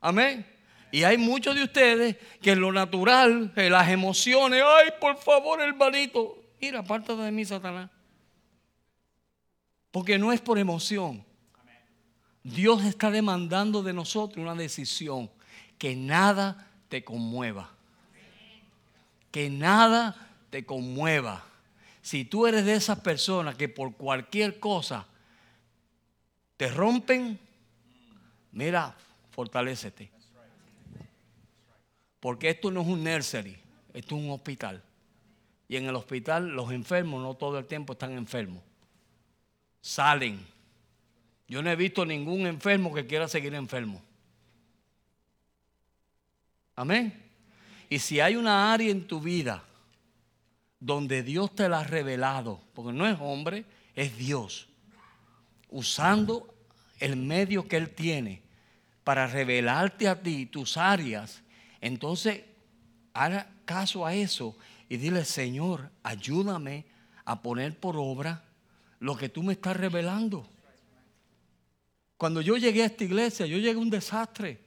Amén. 0.00 0.46
Y 0.92 1.04
hay 1.04 1.16
muchos 1.16 1.54
de 1.54 1.62
ustedes 1.62 2.16
que 2.42 2.52
en 2.52 2.60
lo 2.60 2.72
natural, 2.72 3.52
en 3.54 3.72
las 3.72 3.88
emociones, 3.88 4.62
ay, 4.64 4.90
por 5.00 5.16
favor, 5.16 5.60
hermanito, 5.60 6.42
mira, 6.60 6.80
apártate 6.80 7.22
de 7.22 7.30
mí, 7.30 7.44
Satanás. 7.44 7.90
Porque 9.90 10.18
no 10.18 10.32
es 10.32 10.40
por 10.40 10.58
emoción. 10.58 11.24
Dios 12.42 12.84
está 12.84 13.10
demandando 13.10 13.82
de 13.82 13.92
nosotros 13.92 14.42
una 14.42 14.54
decisión. 14.54 15.30
Que 15.78 15.96
nada 15.96 16.68
te 16.88 17.04
conmueva. 17.04 17.70
Que 19.30 19.48
nada 19.48 20.29
te 20.50 20.66
conmueva. 20.66 21.44
Si 22.02 22.24
tú 22.24 22.46
eres 22.46 22.64
de 22.64 22.74
esas 22.74 23.00
personas 23.00 23.54
que 23.54 23.68
por 23.68 23.94
cualquier 23.94 24.58
cosa 24.58 25.06
te 26.56 26.68
rompen, 26.68 27.38
mira, 28.52 28.96
fortalecete. 29.30 30.10
Porque 32.18 32.50
esto 32.50 32.70
no 32.70 32.82
es 32.82 32.86
un 32.86 33.02
nursery, 33.02 33.56
esto 33.94 34.16
es 34.16 34.22
un 34.22 34.30
hospital. 34.30 34.82
Y 35.68 35.76
en 35.76 35.86
el 35.86 35.94
hospital 35.94 36.48
los 36.48 36.72
enfermos 36.72 37.22
no 37.22 37.34
todo 37.34 37.58
el 37.58 37.66
tiempo 37.66 37.92
están 37.92 38.12
enfermos. 38.12 38.62
Salen. 39.80 40.44
Yo 41.48 41.62
no 41.62 41.70
he 41.70 41.76
visto 41.76 42.04
ningún 42.04 42.46
enfermo 42.46 42.92
que 42.92 43.06
quiera 43.06 43.28
seguir 43.28 43.54
enfermo. 43.54 44.02
Amén. 46.76 47.30
Y 47.88 47.98
si 47.98 48.20
hay 48.20 48.36
una 48.36 48.72
área 48.72 48.90
en 48.90 49.06
tu 49.06 49.20
vida 49.20 49.64
donde 50.80 51.22
Dios 51.22 51.54
te 51.54 51.68
la 51.68 51.80
ha 51.80 51.84
revelado, 51.84 52.60
porque 52.74 52.92
no 52.92 53.06
es 53.06 53.18
hombre, 53.20 53.66
es 53.94 54.16
Dios, 54.16 54.68
usando 55.68 56.54
el 56.98 57.16
medio 57.16 57.68
que 57.68 57.76
Él 57.76 57.90
tiene 57.90 58.42
para 59.04 59.26
revelarte 59.26 60.08
a 60.08 60.22
ti 60.22 60.46
tus 60.46 60.76
áreas, 60.76 61.42
entonces 61.80 62.42
haga 63.12 63.50
caso 63.64 64.06
a 64.06 64.14
eso 64.14 64.56
y 64.88 64.96
dile, 64.96 65.24
Señor, 65.24 65.90
ayúdame 66.02 66.86
a 67.24 67.42
poner 67.42 67.78
por 67.78 67.96
obra 67.96 68.44
lo 68.98 69.16
que 69.16 69.28
tú 69.28 69.42
me 69.42 69.52
estás 69.52 69.76
revelando. 69.76 70.48
Cuando 72.16 72.40
yo 72.40 72.56
llegué 72.56 72.82
a 72.82 72.86
esta 72.86 73.04
iglesia, 73.04 73.46
yo 73.46 73.56
llegué 73.56 73.78
a 73.78 73.82
un 73.82 73.88
desastre. 73.88 74.60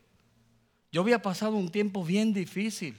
Yo 0.92 1.02
había 1.02 1.22
pasado 1.22 1.56
un 1.56 1.70
tiempo 1.70 2.04
bien 2.04 2.34
difícil. 2.34 2.98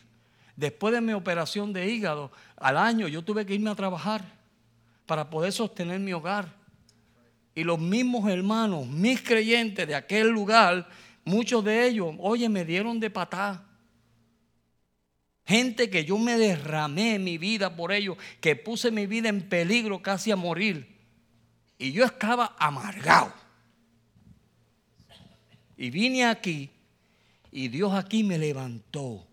Después 0.57 0.95
de 0.95 1.01
mi 1.01 1.13
operación 1.13 1.73
de 1.73 1.91
hígado, 1.91 2.31
al 2.57 2.77
año 2.77 3.09
yo 3.09 3.23
tuve 3.23 3.45
que 3.45 3.55
irme 3.55 3.71
a 3.71 3.75
trabajar 3.75 4.25
para 5.07 5.29
poder 5.29 5.53
sostener 5.53 6.01
mi 6.01 6.13
hogar. 6.13 6.55
Y 7.55 7.65
los 7.65 7.79
mismos 7.79 8.31
hermanos, 8.31 8.87
mis 8.87 9.21
creyentes 9.21 9.87
de 9.87 9.95
aquel 9.95 10.29
lugar, 10.29 10.89
muchos 11.25 11.65
de 11.65 11.87
ellos, 11.87 12.15
oye, 12.19 12.49
me 12.49 12.65
dieron 12.65 13.01
de 13.01 13.11
patá. 13.11 13.65
Gente 15.47 15.91
que 15.91 16.05
yo 16.05 16.19
me 16.19 16.39
derramé 16.39 17.19
mi 17.19 17.37
vida 17.37 17.77
por 17.77 17.93
ellos, 17.93 18.17
que 18.41 18.57
puse 18.57 18.91
mi 18.91 19.07
vida 19.07 19.29
en 19.29 19.43
peligro 19.49 20.03
casi 20.03 20.31
a 20.31 20.37
morir. 20.37 20.95
Y 21.79 21.93
yo 21.93 22.05
estaba 22.05 22.57
amargado. 22.59 23.33
Y 25.77 25.91
vine 25.91 26.25
aquí 26.25 26.71
y 27.51 27.69
Dios 27.69 27.93
aquí 27.93 28.25
me 28.25 28.39
levantó. 28.39 29.27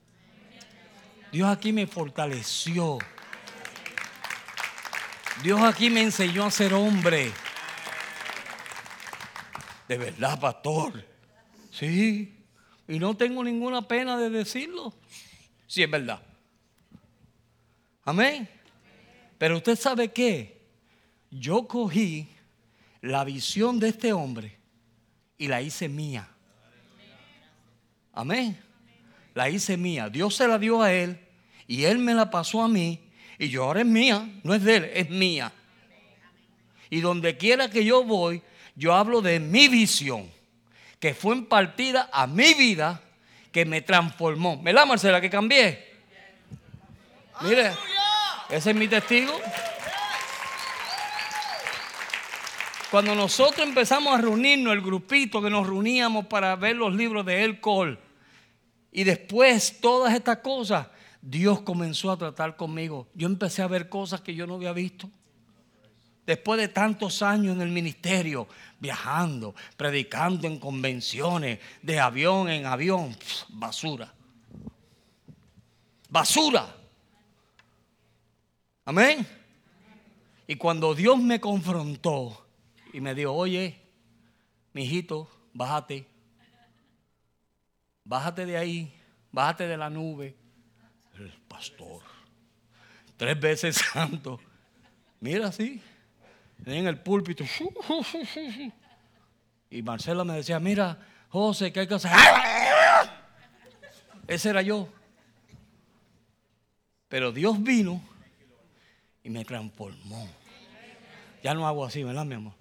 Dios 1.32 1.50
aquí 1.50 1.72
me 1.72 1.88
fortaleció. 1.88 2.98
Dios 5.42 5.62
aquí 5.62 5.90
me 5.90 6.02
enseñó 6.02 6.46
a 6.46 6.52
ser 6.52 6.74
hombre. 6.74 7.32
De 9.88 9.98
verdad, 9.98 10.40
pastor. 10.40 11.06
Sí. 11.72 12.38
Y 12.88 13.00
no 13.00 13.16
tengo 13.16 13.44
ninguna 13.44 13.88
pena 13.88 14.18
de 14.18 14.30
decirlo. 14.30 14.94
Sí, 15.68 15.82
es 15.84 15.90
verdad. 15.90 16.22
Amén. 18.04 18.50
Pero 19.38 19.58
usted 19.58 19.78
sabe 19.78 20.12
qué? 20.12 20.68
Yo 21.30 21.66
cogí 21.66 22.30
la 23.00 23.24
visión 23.24 23.80
de 23.80 23.90
este 23.90 24.12
hombre 24.12 24.58
y 25.38 25.48
la 25.48 25.62
hice 25.62 25.88
mía. 25.88 26.28
Amén 28.12 28.71
la 29.34 29.50
hice 29.50 29.78
mía. 29.78 30.10
Dios 30.10 30.36
se 30.36 30.48
la 30.48 30.58
dio 30.58 30.82
a 30.82 30.92
él 30.92 31.20
y 31.68 31.86
él 31.86 31.98
me 32.00 32.14
la 32.14 32.30
pasó 32.30 32.64
a 32.64 32.68
mí 32.68 33.00
y 33.38 33.50
yo 33.50 33.64
ahora 33.64 33.82
es 33.82 33.88
mía, 33.88 34.30
no 34.44 34.54
es 34.54 34.64
de 34.64 34.76
él, 34.76 34.92
es 34.94 35.10
mía. 35.10 35.52
Y 36.90 37.02
donde 37.02 37.38
quiera 37.38 37.70
que 37.70 37.84
yo 37.84 38.04
voy, 38.04 38.42
yo 38.76 38.94
hablo 38.94 39.22
de 39.22 39.40
mi 39.40 39.68
visión, 39.68 40.30
que 41.00 41.14
fue 41.14 41.36
impartida 41.36 42.10
a 42.12 42.28
mi 42.28 42.54
vida, 42.54 43.02
que 43.52 43.66
me 43.66 43.82
transformó. 43.82 44.58
¿Me 44.58 44.74
la 44.74 44.86
Marcela 44.86 45.20
que 45.20 45.30
cambié? 45.30 45.92
Mire, 47.42 47.72
ese 48.50 48.70
es 48.70 48.76
mi 48.76 48.88
testigo. 48.88 49.34
Cuando 52.92 53.16
nosotros 53.16 53.66
empezamos 53.66 54.14
a 54.14 54.22
reunirnos, 54.22 54.74
el 54.74 54.82
grupito 54.82 55.42
que 55.42 55.50
nos 55.50 55.66
reuníamos 55.66 56.26
para 56.26 56.56
ver 56.58 56.76
los 56.76 56.94
libros 56.94 57.26
de 57.26 57.44
El 57.44 57.62
Cole, 57.62 57.98
y 58.92 59.04
después 59.04 59.80
todas 59.80 60.14
estas 60.14 60.38
cosas, 60.38 60.88
Dios 61.22 61.62
comenzó 61.62 62.12
a 62.12 62.18
tratar 62.18 62.56
conmigo. 62.56 63.08
Yo 63.14 63.28
empecé 63.28 63.62
a 63.62 63.68
ver 63.68 63.88
cosas 63.90 64.22
que 64.22 64.36
yo 64.36 64.46
no 64.46 64.56
había 64.56 64.74
visto. 64.74 65.10
Después 66.26 66.60
de 66.60 66.68
tantos 66.68 67.22
años 67.22 67.56
en 67.56 67.62
el 67.62 67.70
ministerio, 67.70 68.48
viajando, 68.80 69.56
predicando 69.78 70.48
en 70.48 70.60
convenciones, 70.60 71.60
de 71.82 72.00
avión 72.00 72.50
en 72.50 72.66
avión, 72.66 73.16
basura. 73.50 74.14
Basura. 76.10 76.76
Amén. 78.86 79.26
Y 80.48 80.56
cuando 80.56 80.94
Dios 80.94 81.18
me 81.18 81.40
confrontó 81.40 82.46
y 82.92 83.00
me 83.00 83.16
dijo, 83.16 83.32
oye, 83.32 83.80
mi 84.74 84.84
hijito, 84.84 85.30
bájate, 85.54 86.06
bájate 88.12 88.46
de 88.46 88.58
ahí, 88.58 88.94
bájate 89.32 89.68
de 89.68 89.78
la 89.78 89.90
nube. 89.90 90.36
El 91.18 91.32
pastor, 91.48 92.02
tres 93.16 93.40
veces 93.40 93.78
santo. 93.94 94.38
Mira 95.22 95.48
así, 95.48 95.82
en 96.66 96.88
el 96.88 97.00
púlpito. 97.00 97.46
Y 99.70 99.82
Marcela 99.82 100.26
me 100.26 100.34
decía, 100.34 100.60
mira, 100.60 101.00
José, 101.30 101.72
¿qué 101.72 101.80
hay 101.80 101.88
que 101.88 101.94
hacer? 101.94 102.12
Ese 104.28 104.50
era 104.50 104.62
yo. 104.62 104.90
Pero 107.08 107.32
Dios 107.32 107.64
vino 107.64 108.02
y 109.24 109.30
me 109.30 109.46
transformó. 109.46 110.28
Ya 111.42 111.54
no 111.54 111.66
hago 111.66 111.86
así, 111.86 112.04
¿verdad, 112.04 112.26
mi 112.26 112.36
amor? 112.36 112.54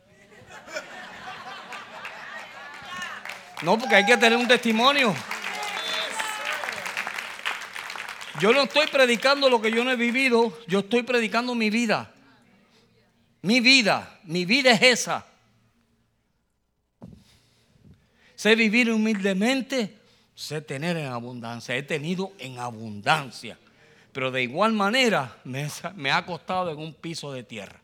No, 3.62 3.76
porque 3.76 3.96
hay 3.96 4.06
que 4.06 4.16
tener 4.16 4.38
un 4.38 4.46
testimonio. 4.46 5.12
Yo 8.40 8.52
no 8.52 8.62
estoy 8.62 8.86
predicando 8.86 9.50
lo 9.50 9.60
que 9.60 9.70
yo 9.70 9.84
no 9.84 9.90
he 9.90 9.96
vivido, 9.96 10.58
yo 10.66 10.80
estoy 10.80 11.02
predicando 11.02 11.54
mi 11.54 11.70
vida. 11.70 12.12
Mi 13.42 13.60
vida, 13.60 14.18
mi 14.24 14.44
vida 14.44 14.72
es 14.72 14.82
esa. 14.82 15.26
Sé 18.34 18.54
vivir 18.54 18.90
humildemente, 18.90 19.98
sé 20.34 20.62
tener 20.62 20.96
en 20.96 21.06
abundancia, 21.06 21.76
he 21.76 21.82
tenido 21.82 22.32
en 22.38 22.58
abundancia. 22.58 23.58
Pero 24.12 24.30
de 24.30 24.42
igual 24.42 24.72
manera 24.72 25.36
me, 25.44 26.10
ha 26.10 26.24
costado 26.24 26.70
en 26.70 26.78
un 26.78 26.94
piso 26.94 27.32
de 27.32 27.42
tierra. 27.42 27.80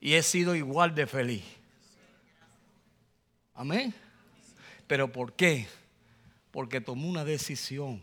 Y 0.00 0.14
he 0.14 0.22
sido 0.22 0.54
igual 0.54 0.94
de 0.94 1.06
feliz. 1.06 1.44
Amén. 3.54 3.94
¿Pero 4.86 5.12
por 5.12 5.34
qué? 5.34 5.66
porque 6.50 6.80
tomó 6.80 7.08
una 7.08 7.24
decisión. 7.24 8.02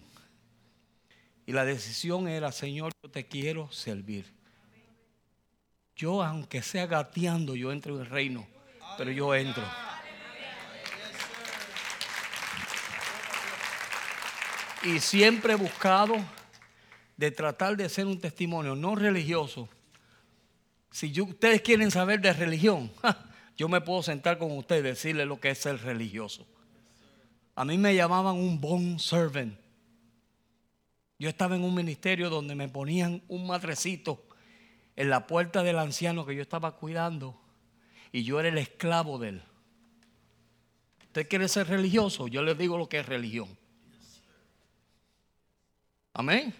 Y 1.46 1.52
la 1.52 1.66
decisión 1.66 2.28
era, 2.28 2.52
Señor, 2.52 2.91
yo 3.04 3.10
te 3.10 3.28
quiero 3.28 3.72
servir. 3.72 4.34
Yo, 5.96 6.24
aunque 6.24 6.62
sea 6.62 6.88
gateando, 6.88 7.56
yo 7.56 7.72
entro 7.72 7.96
en 7.96 8.02
el 8.02 8.08
reino, 8.08 8.48
pero 8.98 9.12
yo 9.12 9.34
entro. 9.34 9.64
Y 14.84 15.00
siempre 15.00 15.54
he 15.54 15.56
buscado 15.56 16.16
de 17.18 17.32
tratar 17.32 17.78
de 17.78 17.89
ser 17.89 18.06
un 18.06 18.20
testimonio 18.20 18.76
no 18.76 18.96
religioso. 18.96 19.70
Si 20.91 21.20
ustedes 21.22 21.62
quieren 21.62 21.91
saber 21.91 22.22
de 22.22 22.34
religión, 22.34 22.91
yo 23.58 23.70
me 23.70 23.82
puedo 23.82 24.04
sentar 24.04 24.38
con 24.38 24.52
ustedes 24.58 24.82
y 24.82 24.88
decirles 24.88 25.28
lo 25.28 25.39
que 25.39 25.50
es 25.50 25.58
ser 25.58 25.82
religioso. 25.82 26.46
A 27.56 27.64
mí 27.64 27.78
me 27.78 27.96
llamaban 27.96 28.36
un 28.36 28.60
bon 28.60 29.00
servant. 29.00 29.58
Yo 31.18 31.30
estaba 31.30 31.55
en 31.55 31.63
un 31.63 31.74
ministerio 31.74 32.30
donde 32.30 32.55
me 32.55 32.68
ponían 32.68 33.22
un 33.28 33.47
madrecito 33.47 34.26
en 34.95 35.09
la 35.09 35.28
puerta 35.28 35.63
del 35.63 35.80
anciano 35.80 36.26
que 36.26 36.36
yo 36.36 36.41
estaba 36.41 36.76
cuidando 36.76 37.39
y 38.11 38.24
yo 38.24 38.39
era 38.39 38.49
el 38.49 38.57
esclavo 38.57 39.18
de 39.18 39.30
él. 39.30 39.43
¿Usted 41.07 41.28
quiere 41.28 41.47
ser 41.47 41.68
religioso? 41.68 42.28
Yo 42.28 42.41
les 42.41 42.57
digo 42.57 42.78
lo 42.78 42.89
que 42.89 42.99
es 42.99 43.05
religión. 43.05 43.47
Amén. 46.13 46.53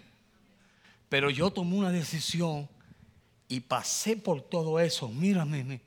Pero 1.08 1.30
yo 1.30 1.50
tomé 1.50 1.76
una 1.76 1.90
decisión 1.90 2.68
y 3.48 3.60
pasé 3.60 4.16
por 4.16 4.42
todo 4.42 4.80
eso. 4.80 5.08
Mírame, 5.08 5.80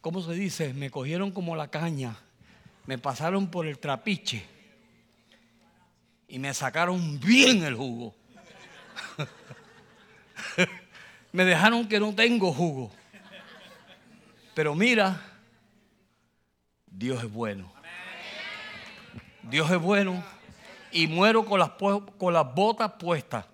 ¿cómo 0.00 0.22
se 0.22 0.32
dice? 0.32 0.72
Me 0.74 0.90
cogieron 0.90 1.30
como 1.30 1.56
la 1.56 1.68
caña. 1.68 2.16
Me 2.86 2.98
pasaron 2.98 3.50
por 3.50 3.66
el 3.66 3.78
trapiche. 3.78 4.44
Y 6.32 6.38
me 6.38 6.54
sacaron 6.54 7.20
bien 7.20 7.62
el 7.62 7.74
jugo. 7.74 8.14
me 11.32 11.44
dejaron 11.44 11.86
que 11.86 12.00
no 12.00 12.14
tengo 12.14 12.54
jugo. 12.54 12.90
Pero 14.54 14.74
mira, 14.74 15.20
Dios 16.86 17.22
es 17.22 17.30
bueno. 17.30 17.70
Dios 19.42 19.70
es 19.70 19.78
bueno. 19.78 20.24
Y 20.90 21.06
muero 21.06 21.44
con 21.44 21.60
las, 21.60 21.72
botas 22.54 22.92
puestas. 22.92 23.44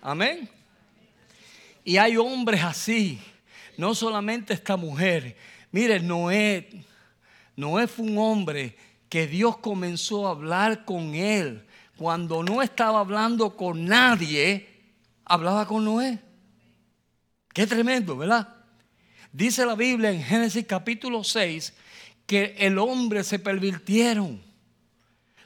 Amén. 0.00 0.48
Y 1.82 1.96
hay 1.96 2.16
hombres 2.18 2.62
así. 2.62 3.20
No 3.76 3.96
solamente 3.96 4.54
esta 4.54 4.76
mujer. 4.76 5.36
Mire, 5.72 5.98
Noé. 5.98 6.84
Noé 7.56 7.88
fue 7.88 8.06
un 8.06 8.16
hombre 8.16 8.76
que 9.10 9.26
Dios 9.26 9.58
comenzó 9.58 10.26
a 10.26 10.30
hablar 10.30 10.86
con 10.86 11.14
él. 11.14 11.66
Cuando 11.98 12.42
no 12.42 12.62
estaba 12.62 13.00
hablando 13.00 13.56
con 13.56 13.84
nadie, 13.84 14.66
hablaba 15.24 15.66
con 15.66 15.84
Noé. 15.84 16.20
Qué 17.52 17.66
tremendo, 17.66 18.16
¿verdad? 18.16 18.48
Dice 19.32 19.66
la 19.66 19.74
Biblia 19.74 20.10
en 20.10 20.22
Génesis 20.22 20.64
capítulo 20.64 21.24
6 21.24 21.74
que 22.24 22.54
el 22.58 22.78
hombre 22.78 23.24
se 23.24 23.40
pervirtieron. 23.40 24.40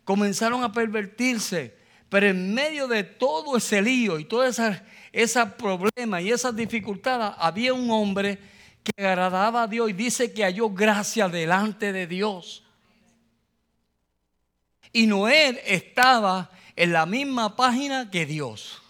Comenzaron 0.04 0.62
a 0.62 0.70
pervertirse. 0.70 1.74
Pero 2.10 2.26
en 2.26 2.52
medio 2.54 2.86
de 2.86 3.02
todo 3.02 3.56
ese 3.56 3.80
lío 3.80 4.18
y 4.18 4.26
todo 4.26 4.44
ese, 4.44 4.82
ese 5.10 5.46
problema 5.46 6.20
y 6.20 6.30
esas 6.30 6.54
dificultades, 6.54 7.34
había 7.38 7.72
un 7.72 7.90
hombre 7.90 8.38
que 8.82 9.04
agradaba 9.04 9.62
a 9.62 9.66
Dios 9.66 9.88
y 9.88 9.94
dice 9.94 10.34
que 10.34 10.44
halló 10.44 10.68
gracia 10.68 11.28
delante 11.30 11.92
de 11.92 12.06
Dios. 12.06 12.63
Y 14.94 15.08
Noé 15.08 15.60
estaba 15.66 16.52
en 16.76 16.92
la 16.92 17.04
misma 17.04 17.56
página 17.56 18.12
que 18.12 18.26
Dios. 18.26 18.80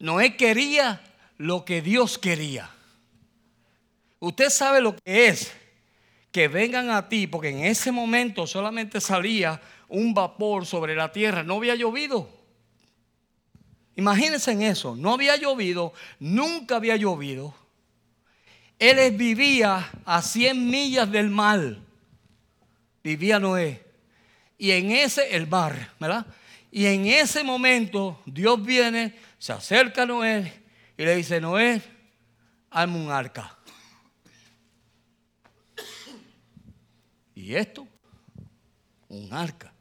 Noé 0.00 0.36
quería 0.36 1.00
lo 1.38 1.64
que 1.64 1.80
Dios 1.80 2.18
quería. 2.18 2.68
Usted 4.18 4.50
sabe 4.50 4.80
lo 4.80 4.96
que 4.96 5.28
es 5.28 5.52
que 6.32 6.48
vengan 6.48 6.90
a 6.90 7.08
ti, 7.08 7.28
porque 7.28 7.50
en 7.50 7.60
ese 7.64 7.92
momento 7.92 8.44
solamente 8.44 9.00
salía 9.00 9.62
un 9.88 10.12
vapor 10.12 10.66
sobre 10.66 10.96
la 10.96 11.12
tierra, 11.12 11.44
no 11.44 11.58
había 11.58 11.76
llovido. 11.76 12.28
Imagínense 13.94 14.50
en 14.50 14.62
eso, 14.62 14.96
no 14.96 15.14
había 15.14 15.36
llovido, 15.36 15.92
nunca 16.18 16.74
había 16.74 16.96
llovido. 16.96 17.54
Él 18.80 19.16
vivía 19.16 19.88
a 20.04 20.20
100 20.20 20.68
millas 20.68 21.08
del 21.12 21.30
mar, 21.30 21.78
vivía 23.04 23.38
Noé. 23.38 23.85
Y 24.58 24.70
en 24.70 24.90
ese, 24.90 25.34
el 25.34 25.46
mar, 25.46 25.92
¿verdad? 26.00 26.26
Y 26.70 26.86
en 26.86 27.06
ese 27.06 27.42
momento 27.42 28.22
Dios 28.26 28.62
viene, 28.64 29.18
se 29.38 29.52
acerca 29.52 30.02
a 30.02 30.06
Noé 30.06 30.62
y 30.96 31.04
le 31.04 31.16
dice, 31.16 31.40
Noé, 31.40 31.82
hazme 32.70 32.96
un 32.96 33.10
arca. 33.10 33.56
¿Y 37.34 37.54
esto? 37.54 37.86
Un 39.08 39.32
arca. 39.32 39.72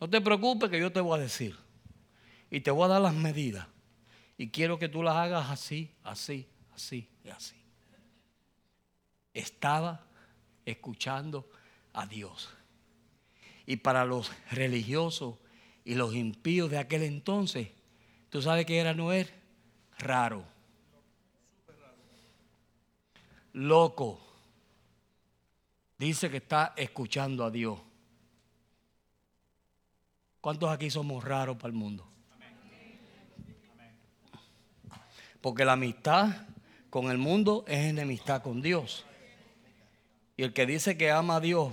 No 0.00 0.08
te 0.08 0.20
preocupes 0.20 0.70
que 0.70 0.80
yo 0.80 0.90
te 0.90 1.00
voy 1.00 1.18
a 1.18 1.22
decir. 1.22 1.56
Y 2.50 2.60
te 2.60 2.70
voy 2.70 2.84
a 2.84 2.88
dar 2.88 3.00
las 3.00 3.14
medidas. 3.14 3.66
Y 4.36 4.48
quiero 4.48 4.78
que 4.78 4.88
tú 4.88 5.02
las 5.02 5.16
hagas 5.16 5.50
así, 5.50 5.94
así, 6.02 6.48
así 6.74 7.08
y 7.24 7.28
así. 7.28 7.54
Estaba 9.32 10.04
escuchando 10.64 11.48
a 11.92 12.06
Dios. 12.06 12.48
Y 13.66 13.76
para 13.76 14.04
los 14.04 14.30
religiosos 14.50 15.36
y 15.84 15.94
los 15.94 16.14
impíos 16.14 16.70
de 16.70 16.78
aquel 16.78 17.02
entonces, 17.02 17.68
¿tú 18.30 18.42
sabes 18.42 18.66
qué 18.66 18.78
era 18.78 18.94
Noé? 18.94 19.28
Raro. 19.98 20.44
Loco. 23.52 24.20
Dice 25.98 26.30
que 26.30 26.38
está 26.38 26.74
escuchando 26.76 27.44
a 27.44 27.50
Dios. 27.50 27.78
¿Cuántos 30.40 30.70
aquí 30.70 30.90
somos 30.90 31.24
raros 31.24 31.56
para 31.56 31.68
el 31.68 31.74
mundo? 31.74 32.06
Porque 35.40 35.64
la 35.64 35.72
amistad 35.72 36.46
con 36.90 37.10
el 37.10 37.18
mundo 37.18 37.64
es 37.66 37.86
enemistad 37.86 38.42
con 38.42 38.60
Dios. 38.60 39.06
Y 40.36 40.42
el 40.42 40.52
que 40.52 40.66
dice 40.66 40.96
que 40.96 41.10
ama 41.10 41.36
a 41.36 41.40
Dios 41.40 41.72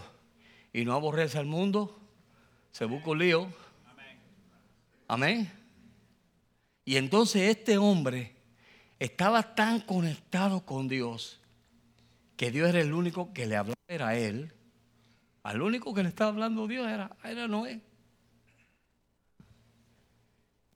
y 0.73 0.85
no 0.85 0.93
aborrece 0.93 1.37
al 1.37 1.45
mundo, 1.45 1.99
se 2.71 2.85
busca 2.85 3.11
un 3.11 3.19
lío. 3.19 3.47
Amén. 5.07 5.51
Y 6.85 6.95
entonces 6.95 7.43
este 7.43 7.77
hombre 7.77 8.35
estaba 8.99 9.55
tan 9.55 9.81
conectado 9.81 10.65
con 10.65 10.87
Dios 10.87 11.39
que 12.37 12.51
Dios 12.51 12.69
era 12.69 12.81
el 12.81 12.93
único 12.93 13.33
que 13.33 13.45
le 13.45 13.55
hablaba 13.55 13.75
era 13.87 14.15
él. 14.15 14.53
Al 15.43 15.61
único 15.61 15.93
que 15.93 16.03
le 16.03 16.09
estaba 16.09 16.29
hablando 16.29 16.67
Dios 16.67 16.87
era, 16.87 17.15
era 17.23 17.47
Noé 17.47 17.81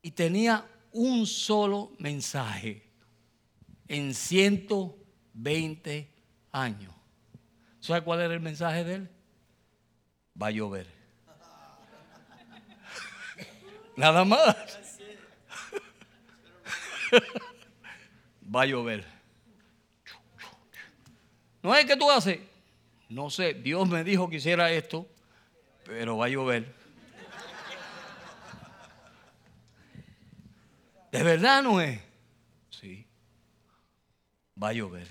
y 0.06 0.12
tenía 0.12 0.64
un 0.92 1.26
solo 1.26 1.94
mensaje 1.98 2.88
en 3.88 4.14
120 4.14 6.08
años. 6.52 6.94
¿Sabe 7.80 8.04
cuál 8.04 8.22
era 8.22 8.36
el 8.36 8.40
mensaje 8.40 8.84
de 8.84 8.94
él? 8.94 9.10
Va 10.42 10.48
a 10.48 10.52
llover. 10.52 10.88
Nada 13.96 14.26
más. 14.26 14.56
Va 18.56 18.62
a 18.62 18.66
llover. 18.66 19.06
No 21.64 21.76
es 21.76 21.86
que 21.86 21.96
tú 21.96 22.12
haces. 22.12 22.40
No 23.10 23.30
sé, 23.30 23.54
Dios 23.54 23.88
me 23.88 24.04
dijo 24.04 24.30
que 24.30 24.38
hiciera 24.38 24.72
esto, 24.72 25.08
pero 25.86 26.18
va 26.18 26.26
a 26.26 26.30
llover. 26.30 26.76
¿De 31.12 31.24
verdad 31.24 31.64
no 31.64 31.80
es? 31.80 32.00
Sí. 32.70 33.08
Va 34.62 34.70
a 34.70 34.74
llover. 34.74 35.08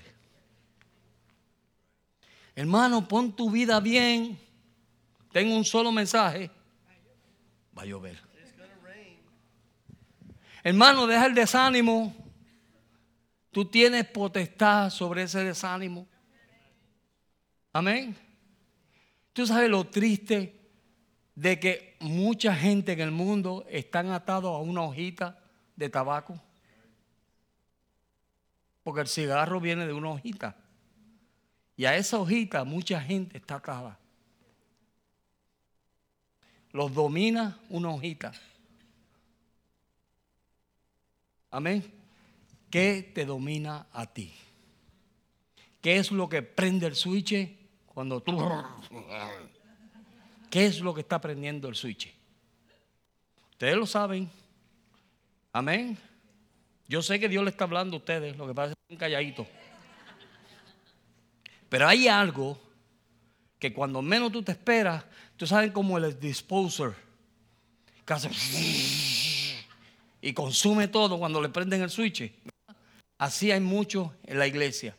Hermano, 2.55 3.07
pon 3.07 3.35
tu 3.35 3.49
vida 3.49 3.79
bien. 3.79 4.44
Tengo 5.35 5.53
un 5.53 5.65
solo 5.65 5.91
mensaje. 5.91 6.49
Va 7.77 7.81
a 7.81 7.85
llover. 7.85 8.17
Hermano, 10.63 11.05
deja 11.05 11.25
el 11.25 11.35
desánimo. 11.35 12.15
Tú 13.51 13.65
tienes 13.65 14.05
potestad 14.05 14.89
sobre 14.89 15.23
ese 15.23 15.43
desánimo. 15.43 16.07
Amén. 17.73 18.15
Tú 19.33 19.45
sabes 19.45 19.69
lo 19.69 19.83
triste 19.83 20.57
de 21.35 21.59
que 21.59 21.97
mucha 21.99 22.55
gente 22.55 22.93
en 22.93 23.01
el 23.01 23.11
mundo 23.11 23.65
están 23.69 24.11
atados 24.11 24.55
a 24.55 24.59
una 24.59 24.83
hojita 24.83 25.43
de 25.75 25.89
tabaco. 25.89 26.41
Porque 28.83 29.01
el 29.01 29.07
cigarro 29.09 29.59
viene 29.59 29.85
de 29.85 29.91
una 29.91 30.11
hojita. 30.11 30.55
Y 31.75 31.83
a 31.83 31.97
esa 31.97 32.19
hojita 32.19 32.63
mucha 32.63 33.01
gente 33.01 33.37
está 33.37 33.55
atada. 33.55 33.99
Los 36.75 36.93
domina 36.93 37.57
una 37.69 37.89
hojita. 37.89 38.33
Amén. 41.49 41.81
¿Qué 42.69 43.13
te 43.15 43.25
domina 43.25 43.87
a 43.93 44.05
ti? 44.07 44.33
¿Qué 45.81 45.95
es 45.95 46.11
lo 46.11 46.27
que 46.27 46.41
prende 46.41 46.85
el 46.87 46.95
switch 46.95 47.33
cuando 47.85 48.21
tú... 48.21 48.37
¿Qué 50.49 50.65
es 50.65 50.81
lo 50.81 50.93
que 50.93 50.99
está 50.99 51.21
prendiendo 51.21 51.69
el 51.69 51.75
switch? 51.75 52.13
Ustedes 53.51 53.77
lo 53.77 53.85
saben. 53.85 54.29
Amén. 55.53 55.97
Yo 56.89 57.01
sé 57.01 57.21
que 57.21 57.29
Dios 57.29 57.45
le 57.45 57.51
está 57.51 57.63
hablando 57.63 57.95
a 57.95 57.99
ustedes, 57.99 58.35
lo 58.35 58.45
que 58.45 58.53
pasa 58.53 58.71
es 58.71 58.75
que 58.75 58.93
están 58.93 58.97
calladitos. 58.97 59.47
Pero 61.69 61.87
hay 61.87 62.09
algo 62.09 62.59
que 63.59 63.73
cuando 63.73 64.01
menos 64.01 64.33
tú 64.33 64.43
te 64.43 64.51
esperas, 64.51 65.05
tú 65.37 65.47
sabes 65.47 65.71
como 65.71 65.97
el 65.97 66.19
disposer, 66.19 66.93
que 68.05 68.13
hace 68.13 68.29
y 70.25 70.33
consume 70.33 70.87
todo 70.87 71.19
cuando 71.19 71.39
le 71.39 71.49
prenden 71.49 71.83
el 71.83 71.91
switch. 71.91 72.33
Así 73.19 73.51
hay 73.51 73.59
mucho 73.59 74.15
en 74.23 74.39
la 74.39 74.47
iglesia. 74.47 74.95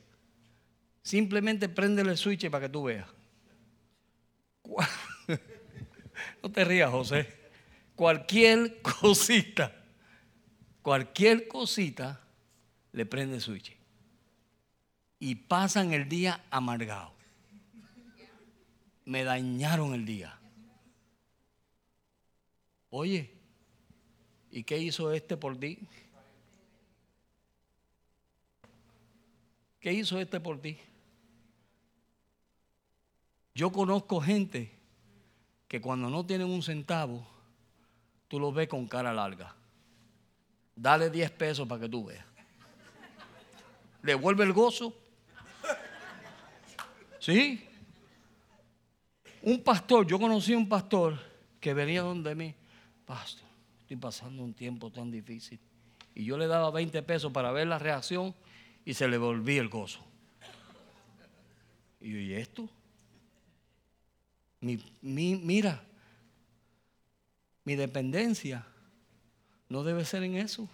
Simplemente 1.03 1.68
prende 1.68 2.03
el 2.03 2.16
switch 2.16 2.49
para 2.49 2.66
que 2.66 2.72
tú 2.72 2.84
veas. 2.84 3.09
No 6.43 6.51
te 6.51 6.64
rías, 6.64 6.91
José. 6.91 7.28
Cualquier 7.95 8.80
cosita, 8.80 9.74
cualquier 10.80 11.49
cosita 11.49 12.20
le 12.93 13.05
prende 13.05 13.37
el 13.37 13.43
switch. 13.43 13.76
Y 15.18 15.34
pasan 15.34 15.93
el 15.93 16.09
día 16.09 16.45
amargado. 16.51 17.15
Me 19.07 19.24
dañaron 19.24 19.94
el 19.94 20.04
día. 20.04 20.38
Oye, 22.90 23.36
¿Y 24.57 24.64
qué 24.64 24.78
hizo 24.78 25.12
este 25.12 25.36
por 25.36 25.54
ti? 25.59 25.78
¿Qué 29.78 29.92
hizo 29.92 30.18
este 30.18 30.40
por 30.40 30.62
ti? 30.62 30.78
Yo 33.54 33.70
conozco 33.70 34.18
gente 34.18 34.74
que 35.68 35.78
cuando 35.82 36.09
no 36.09 36.24
tienen 36.24 36.48
un 36.48 36.62
centavo, 36.62 37.28
tú 38.28 38.40
los 38.40 38.54
ves 38.54 38.66
con 38.68 38.86
cara 38.86 39.12
larga. 39.12 39.54
Dale 40.74 41.11
10 41.11 41.30
pesos 41.32 41.68
para 41.68 41.82
que 41.82 41.88
tú 41.90 42.07
veas. 42.07 42.24
¿Le 44.02 44.14
vuelve 44.14 44.44
el 44.44 44.54
gozo? 44.54 44.96
¿Sí? 47.18 47.68
Un 49.47 49.62
pastor, 49.62 50.05
yo 50.05 50.18
conocí 50.18 50.55
a 50.55 50.59
un 50.59 50.68
pastor 50.68 51.16
que 51.61 51.72
venía 51.72 52.03
donde 52.03 52.34
mí, 52.34 52.53
pastor 53.05 53.47
estoy 53.82 53.97
pasando 53.97 54.42
un 54.42 54.53
tiempo 54.53 54.90
tan 54.90 55.12
difícil. 55.12 55.61
Y 56.16 56.24
yo 56.24 56.36
le 56.36 56.49
daba 56.49 56.72
20 56.72 57.01
pesos 57.05 57.30
para 57.30 57.53
ver 57.53 57.68
la 57.68 57.78
reacción 57.78 58.34
y 58.84 58.94
se 58.94 59.07
le 59.07 59.16
volvía 59.16 59.61
el 59.61 59.68
gozo. 59.68 60.05
Y 62.01 62.11
yo, 62.11 62.18
¿y 62.18 62.34
esto? 62.34 62.68
Mi, 64.61 64.80
mira, 65.01 65.84
mi 67.62 67.76
dependencia 67.76 68.66
no 69.68 69.84
debe 69.84 70.05
ser 70.05 70.24
en 70.24 70.38
eso. 70.38 70.68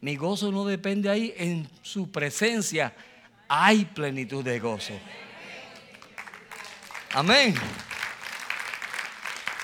Mi 0.00 0.16
gozo 0.16 0.50
no 0.50 0.64
depende 0.64 1.10
ahí, 1.10 1.34
en 1.36 1.68
su 1.82 2.10
presencia 2.10 2.96
hay 3.46 3.84
plenitud 3.84 4.42
de 4.42 4.58
gozo. 4.58 4.94
Amén. 7.14 7.54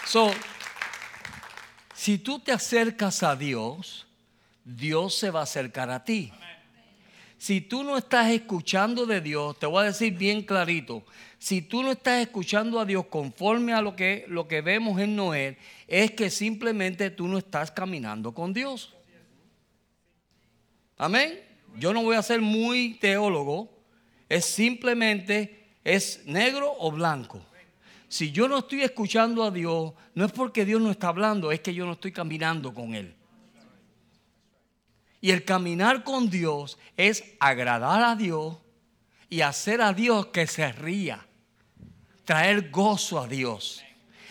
So, 0.07 0.31
si 1.95 2.17
tú 2.19 2.39
te 2.39 2.53
acercas 2.53 3.25
a 3.25 3.35
Dios, 3.35 4.07
Dios 4.65 5.17
se 5.17 5.31
va 5.31 5.41
a 5.41 5.43
acercar 5.43 5.91
a 5.91 6.05
ti. 6.05 6.33
Si 7.39 7.61
tú 7.61 7.83
no 7.83 7.97
estás 7.97 8.31
escuchando 8.31 9.05
de 9.05 9.21
Dios, 9.21 9.59
te 9.59 9.67
voy 9.67 9.83
a 9.83 9.87
decir 9.87 10.17
bien 10.17 10.43
clarito, 10.43 11.03
si 11.41 11.61
tú 11.61 11.83
no 11.83 11.91
estás 11.91 12.21
escuchando 12.21 12.79
a 12.79 12.85
Dios 12.85 13.07
conforme 13.07 13.73
a 13.73 13.83
lo 13.83 13.97
que, 13.97 14.27
lo 14.29 14.47
que 14.47 14.61
vemos 14.61 15.01
en 15.01 15.17
Noé, 15.17 15.59
es 15.89 16.13
que 16.13 16.31
simplemente 16.31 17.11
tú 17.11 17.27
no 17.27 17.37
estás 17.37 17.73
caminando 17.73 18.33
con 18.33 18.53
Dios. 18.53 18.95
Amén. 20.97 21.41
Yo 21.79 21.93
no 21.93 22.03
voy 22.05 22.15
a 22.15 22.23
ser 22.23 22.41
muy 22.41 22.95
teólogo, 22.95 23.77
es 24.29 24.45
simplemente, 24.45 25.60
es 25.85 26.25
negro 26.27 26.73
o 26.79 26.91
blanco. 26.91 27.41
Si 28.09 28.33
yo 28.33 28.49
no 28.49 28.59
estoy 28.59 28.83
escuchando 28.83 29.45
a 29.45 29.51
Dios, 29.51 29.93
no 30.15 30.25
es 30.25 30.33
porque 30.33 30.65
Dios 30.65 30.81
no 30.81 30.91
está 30.91 31.09
hablando, 31.09 31.53
es 31.53 31.61
que 31.61 31.73
yo 31.73 31.87
no 31.87 31.93
estoy 31.93 32.13
caminando 32.13 32.75
con 32.75 32.95
Él. 32.95 33.15
Y 35.21 35.31
el 35.31 35.45
caminar 35.45 36.03
con 36.03 36.29
Dios 36.29 36.79
es 36.97 37.23
agradar 37.39 38.03
a 38.03 38.17
Dios 38.17 38.57
y 39.29 39.43
hacer 39.43 39.81
a 39.81 39.93
Dios 39.93 40.27
que 40.27 40.47
se 40.47 40.73
ría, 40.73 41.25
traer 42.25 42.71
gozo 42.71 43.21
a 43.21 43.29
Dios. 43.29 43.83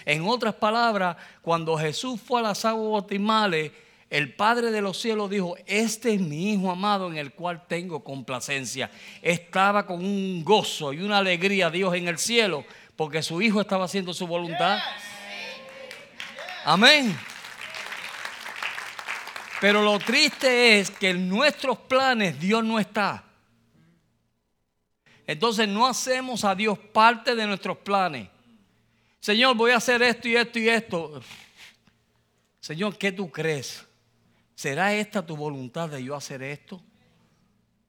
En 0.06 0.28
otras 0.28 0.56
palabras, 0.56 1.16
cuando 1.42 1.78
Jesús 1.78 2.20
fue 2.20 2.42
a 2.42 2.44
las 2.44 2.66
aguas 2.66 2.92
bautismales, 2.92 3.72
el 4.10 4.34
Padre 4.34 4.72
de 4.72 4.82
los 4.82 5.00
cielos 5.00 5.30
dijo, 5.30 5.56
este 5.68 6.16
es 6.16 6.22
mi 6.22 6.54
Hijo 6.54 6.72
amado 6.72 7.12
en 7.12 7.18
el 7.18 7.34
cual 7.34 7.68
tengo 7.68 8.04
complacencia. 8.04 8.90
Estaba 9.22 9.86
con 9.86 10.04
un 10.04 10.44
gozo 10.44 10.94
y 10.94 11.02
una 11.02 11.20
alegría 11.20 11.70
Dios 11.70 11.94
en 11.94 12.08
el 12.08 12.18
cielo 12.18 12.66
porque 12.96 13.22
su 13.22 13.42
hijo 13.42 13.62
estaba 13.62 13.86
haciendo 13.86 14.14
su 14.14 14.26
voluntad. 14.26 14.80
Amén. 16.66 17.18
Pero 19.62 19.84
lo 19.84 20.00
triste 20.00 20.80
es 20.80 20.90
que 20.90 21.12
en 21.12 21.30
nuestros 21.30 21.78
planes 21.78 22.40
Dios 22.40 22.64
no 22.64 22.80
está. 22.80 23.24
Entonces 25.28 25.68
no 25.68 25.86
hacemos 25.86 26.44
a 26.44 26.56
Dios 26.56 26.80
parte 26.80 27.36
de 27.36 27.46
nuestros 27.46 27.78
planes. 27.78 28.28
Señor, 29.20 29.56
voy 29.56 29.72
a 29.72 29.78
hacer 29.78 30.02
esto 30.02 30.28
y 30.28 30.36
esto 30.36 30.58
y 30.58 30.70
esto. 30.70 31.22
Señor, 32.60 32.98
¿qué 32.98 33.12
tú 33.12 33.30
crees? 33.32 33.86
¿Será 34.60 34.94
esta 34.94 35.26
tu 35.26 35.38
voluntad 35.38 35.88
de 35.88 36.04
yo 36.04 36.16
hacer 36.16 36.44
esto? 36.44 36.82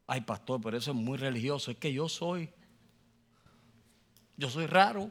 Ay, 0.06 0.20
pastor, 0.20 0.60
pero 0.60 0.76
eso 0.76 0.92
es 0.92 0.96
muy 0.96 1.18
religioso. 1.18 1.72
Es 1.72 1.78
que 1.78 1.92
yo 1.92 2.08
soy. 2.08 2.48
Yo 4.36 4.48
soy 4.48 4.66
raro. 4.66 5.10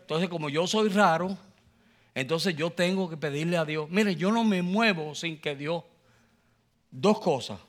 Entonces, 0.00 0.30
como 0.30 0.48
yo 0.48 0.66
soy 0.66 0.88
raro, 0.88 1.36
entonces 2.14 2.56
yo 2.56 2.70
tengo 2.70 3.10
que 3.10 3.18
pedirle 3.18 3.58
a 3.58 3.66
Dios. 3.66 3.90
Mire, 3.90 4.16
yo 4.16 4.32
no 4.32 4.44
me 4.44 4.62
muevo 4.62 5.14
sin 5.14 5.38
que 5.38 5.54
Dios. 5.54 5.84
Dos 6.90 7.20
cosas. 7.20 7.60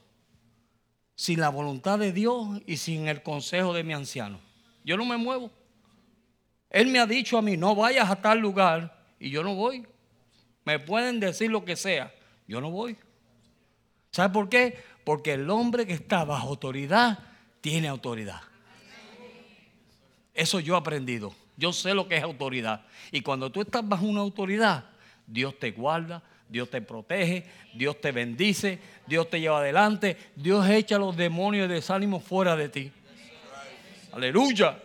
Sin 1.15 1.41
la 1.41 1.49
voluntad 1.49 1.99
de 1.99 2.13
Dios 2.13 2.47
y 2.65 2.77
sin 2.77 3.09
el 3.09 3.21
consejo 3.21 3.73
de 3.73 3.83
mi 3.83 3.91
anciano. 3.91 4.39
Yo 4.85 4.95
no 4.95 5.03
me 5.03 5.17
muevo. 5.17 5.51
Él 6.69 6.87
me 6.87 6.99
ha 6.99 7.05
dicho 7.05 7.37
a 7.37 7.41
mí, 7.41 7.57
no 7.57 7.75
vayas 7.75 8.09
a 8.09 8.21
tal 8.21 8.39
lugar 8.39 9.03
y 9.19 9.29
yo 9.29 9.43
no 9.43 9.55
voy. 9.55 9.85
Me 10.65 10.79
pueden 10.79 11.19
decir 11.19 11.51
lo 11.51 11.65
que 11.65 11.75
sea, 11.75 12.13
yo 12.47 12.61
no 12.61 12.71
voy. 12.71 12.97
¿Sabe 14.11 14.33
por 14.33 14.49
qué? 14.49 14.77
Porque 15.03 15.33
el 15.33 15.49
hombre 15.49 15.85
que 15.85 15.93
está 15.93 16.23
bajo 16.23 16.49
autoridad 16.49 17.19
tiene 17.61 17.87
autoridad. 17.87 18.41
Eso 20.33 20.59
yo 20.59 20.75
he 20.75 20.77
aprendido. 20.77 21.33
Yo 21.57 21.73
sé 21.73 21.93
lo 21.93 22.07
que 22.07 22.17
es 22.17 22.23
autoridad. 22.23 22.85
Y 23.11 23.21
cuando 23.21 23.51
tú 23.51 23.61
estás 23.61 23.87
bajo 23.87 24.05
una 24.05 24.21
autoridad, 24.21 24.85
Dios 25.27 25.57
te 25.59 25.71
guarda, 25.71 26.23
Dios 26.49 26.69
te 26.69 26.81
protege, 26.81 27.45
Dios 27.73 27.99
te 28.01 28.11
bendice, 28.11 28.79
Dios 29.07 29.29
te 29.29 29.39
lleva 29.39 29.59
adelante, 29.59 30.17
Dios 30.35 30.67
echa 30.69 30.97
los 30.97 31.15
demonios 31.15 31.67
de 31.67 31.75
desánimo 31.75 32.19
fuera 32.19 32.55
de 32.55 32.69
ti. 32.69 32.91
Aleluya. 34.11 34.79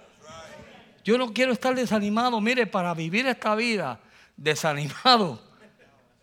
Yo 1.05 1.16
no 1.18 1.33
quiero 1.33 1.53
estar 1.53 1.74
desanimado. 1.74 2.41
Mire, 2.41 2.66
para 2.66 2.95
vivir 2.95 3.26
esta 3.26 3.55
vida 3.55 4.01
desanimado, 4.37 5.43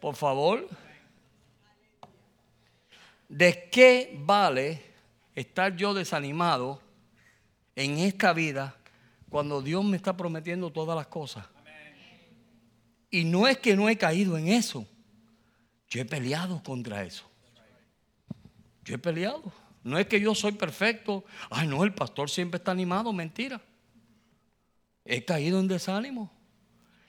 por 0.05 0.15
favor, 0.15 0.69
¿de 3.27 3.69
qué 3.71 4.15
vale 4.19 4.79
estar 5.33 5.75
yo 5.75 5.95
desanimado 5.95 6.79
en 7.75 7.97
esta 7.97 8.31
vida 8.31 8.77
cuando 9.29 9.63
Dios 9.63 9.83
me 9.83 9.97
está 9.97 10.15
prometiendo 10.15 10.69
todas 10.69 10.95
las 10.95 11.07
cosas. 11.07 11.47
Y 13.09 13.23
no 13.23 13.47
es 13.47 13.57
que 13.57 13.75
no 13.75 13.89
he 13.89 13.97
caído 13.97 14.37
en 14.37 14.49
eso. 14.49 14.85
Yo 15.89 16.01
he 16.01 16.05
peleado 16.05 16.61
contra 16.61 17.03
eso. 17.03 17.27
Yo 18.83 18.93
he 18.93 18.99
peleado. 18.99 19.51
No 19.83 19.97
es 19.97 20.05
que 20.05 20.21
yo 20.21 20.35
soy 20.35 20.51
perfecto. 20.51 21.25
Ay, 21.49 21.67
no, 21.67 21.83
el 21.83 21.95
pastor 21.95 22.29
siempre 22.29 22.59
está 22.59 22.69
animado. 22.69 23.11
Mentira. 23.11 23.59
He 25.03 25.25
caído 25.25 25.59
en 25.59 25.67
desánimo. 25.67 26.31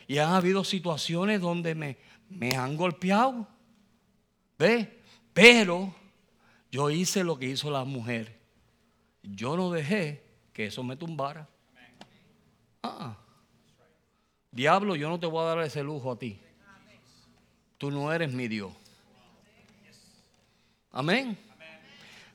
Y 0.09 0.17
han 0.17 0.33
habido 0.33 0.65
situaciones 0.65 1.43
donde 1.43 1.75
me, 1.75 2.06
me 2.29 2.57
han 2.57 2.77
golpeado. 2.77 3.47
¿Ve? 4.59 5.03
Pero 5.33 5.95
yo 6.71 6.91
hice 6.91 7.25
lo 7.25 7.39
que 7.39 7.47
hizo 7.47 7.71
la 7.71 7.85
mujer. 7.85 8.39
Yo 9.23 9.57
no 9.57 9.71
dejé 9.71 10.25
que 10.53 10.67
eso 10.67 10.83
me 10.83 10.97
tumbara. 10.97 11.49
diablo, 14.51 14.97
yo 14.97 15.09
no 15.09 15.21
te 15.21 15.27
voy 15.27 15.43
a 15.43 15.49
dar 15.49 15.61
ese 15.61 15.83
lujo 15.83 16.13
a 16.13 16.19
ti. 16.19 16.41
Tú 17.79 17.91
no 17.91 18.13
eres 18.13 18.33
mi 18.33 18.49
Dios. 18.49 18.73
Amén. 20.91 21.39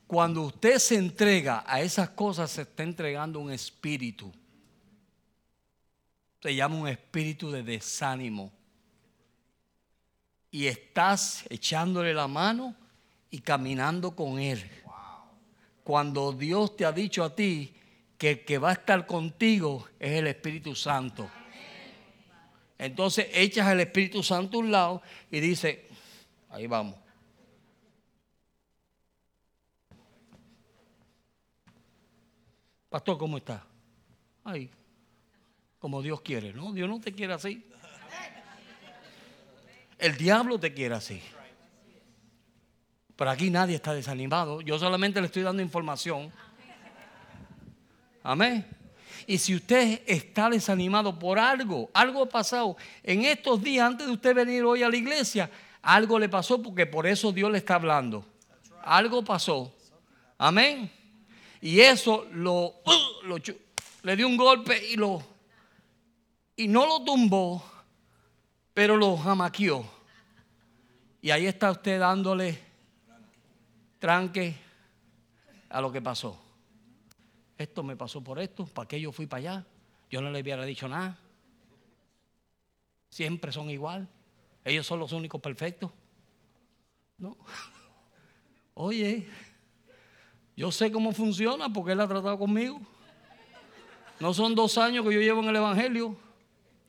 Cuando 0.05 0.41
usted 0.41 0.77
se 0.77 0.95
entrega 0.97 1.63
a 1.65 1.81
esas 1.81 2.09
cosas, 2.09 2.51
se 2.51 2.63
está 2.63 2.83
entregando 2.83 3.39
un 3.39 3.51
espíritu. 3.51 4.31
Se 6.41 6.53
llama 6.53 6.75
un 6.75 6.87
espíritu 6.87 7.49
de 7.49 7.63
desánimo. 7.63 8.51
Y 10.51 10.67
estás 10.67 11.45
echándole 11.49 12.13
la 12.13 12.27
mano 12.27 12.75
y 13.29 13.39
caminando 13.39 14.15
con 14.15 14.37
Él. 14.37 14.69
Cuando 15.83 16.33
Dios 16.33 16.75
te 16.75 16.85
ha 16.85 16.91
dicho 16.91 17.23
a 17.23 17.33
ti 17.33 17.73
que 18.17 18.31
el 18.31 18.45
que 18.45 18.57
va 18.57 18.69
a 18.69 18.73
estar 18.73 19.07
contigo 19.07 19.87
es 19.97 20.11
el 20.11 20.27
Espíritu 20.27 20.75
Santo. 20.75 21.29
Entonces 22.77 23.27
echas 23.33 23.71
el 23.71 23.79
Espíritu 23.79 24.21
Santo 24.21 24.57
a 24.57 24.59
un 24.59 24.71
lado 24.71 25.01
y 25.31 25.39
dice, 25.39 25.87
ahí 26.49 26.67
vamos. 26.67 26.95
Pastor, 32.89 33.17
¿cómo 33.17 33.37
está? 33.37 33.65
Ahí. 34.43 34.69
Como 35.79 36.01
Dios 36.01 36.21
quiere, 36.21 36.51
¿no? 36.51 36.73
Dios 36.73 36.89
no 36.89 36.99
te 36.99 37.13
quiere 37.13 37.33
así. 37.33 37.70
El 40.01 40.17
diablo 40.17 40.59
te 40.59 40.73
quiere 40.73 40.95
así. 40.95 41.21
Pero 43.15 43.29
aquí 43.29 43.51
nadie 43.51 43.75
está 43.75 43.93
desanimado. 43.93 44.61
Yo 44.61 44.79
solamente 44.79 45.21
le 45.21 45.27
estoy 45.27 45.43
dando 45.43 45.61
información. 45.61 46.31
Amén. 48.23 48.65
Y 49.27 49.37
si 49.37 49.55
usted 49.55 50.01
está 50.07 50.49
desanimado 50.49 51.17
por 51.17 51.37
algo, 51.37 51.91
algo 51.93 52.23
ha 52.23 52.29
pasado 52.29 52.75
en 53.03 53.23
estos 53.23 53.61
días 53.61 53.85
antes 53.85 54.07
de 54.07 54.13
usted 54.13 54.33
venir 54.33 54.63
hoy 54.63 54.81
a 54.81 54.89
la 54.89 54.97
iglesia, 54.97 55.49
algo 55.83 56.17
le 56.17 56.27
pasó 56.27 56.61
porque 56.61 56.87
por 56.87 57.05
eso 57.05 57.31
Dios 57.31 57.51
le 57.51 57.59
está 57.59 57.75
hablando. 57.75 58.25
Algo 58.83 59.23
pasó. 59.23 59.71
Amén. 60.37 60.91
Y 61.61 61.79
eso 61.79 62.27
lo, 62.31 62.73
uh, 62.83 63.37
le 64.01 64.15
dio 64.15 64.27
un 64.27 64.35
golpe 64.35 64.81
y 64.89 64.95
lo 64.95 65.23
y 66.55 66.67
no 66.67 66.85
lo 66.85 67.03
tumbó, 67.03 67.63
pero 68.73 68.97
lo 68.97 69.17
jamaqueó. 69.17 69.85
Y 71.21 71.31
ahí 71.31 71.45
está 71.45 71.71
usted 71.71 71.99
dándole 71.99 72.59
tranque 73.99 74.55
a 75.69 75.81
lo 75.81 75.91
que 75.91 76.01
pasó. 76.01 76.39
Esto 77.57 77.83
me 77.83 77.95
pasó 77.95 78.23
por 78.23 78.39
esto, 78.39 78.65
¿para 78.65 78.87
qué 78.87 78.99
yo 78.99 79.11
fui 79.11 79.27
para 79.27 79.39
allá? 79.39 79.65
Yo 80.09 80.21
no 80.21 80.31
le 80.31 80.41
hubiera 80.41 80.65
dicho 80.65 80.87
nada. 80.87 81.17
Siempre 83.09 83.51
son 83.51 83.69
igual. 83.69 84.07
Ellos 84.65 84.87
son 84.87 84.99
los 84.99 85.11
únicos 85.11 85.39
perfectos. 85.39 85.91
No. 87.17 87.37
Oye, 88.73 89.27
yo 90.55 90.71
sé 90.71 90.91
cómo 90.91 91.11
funciona 91.11 91.71
porque 91.71 91.91
Él 91.91 92.01
ha 92.01 92.07
tratado 92.07 92.37
conmigo. 92.37 92.81
No 94.19 94.33
son 94.33 94.55
dos 94.55 94.77
años 94.77 95.05
que 95.05 95.13
yo 95.13 95.19
llevo 95.19 95.41
en 95.41 95.49
el 95.49 95.55
Evangelio. 95.55 96.17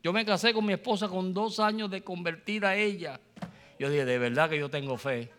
Yo 0.03 0.13
me 0.13 0.25
casé 0.25 0.53
con 0.53 0.67
mi 0.67 0.73
esposa 0.73 1.09
con 1.09 1.33
dos 1.33 1.61
años 1.61 1.89
de 1.91 2.03
convertida 2.03 2.71
a 2.71 2.77
ella. 2.77 3.21
Yo 3.79 3.89
dije, 3.89 4.05
de 4.05 4.19
verdad 4.19 4.51
que 4.51 4.59
yo 4.59 4.69
tengo 4.69 4.99
fe. 4.99 5.31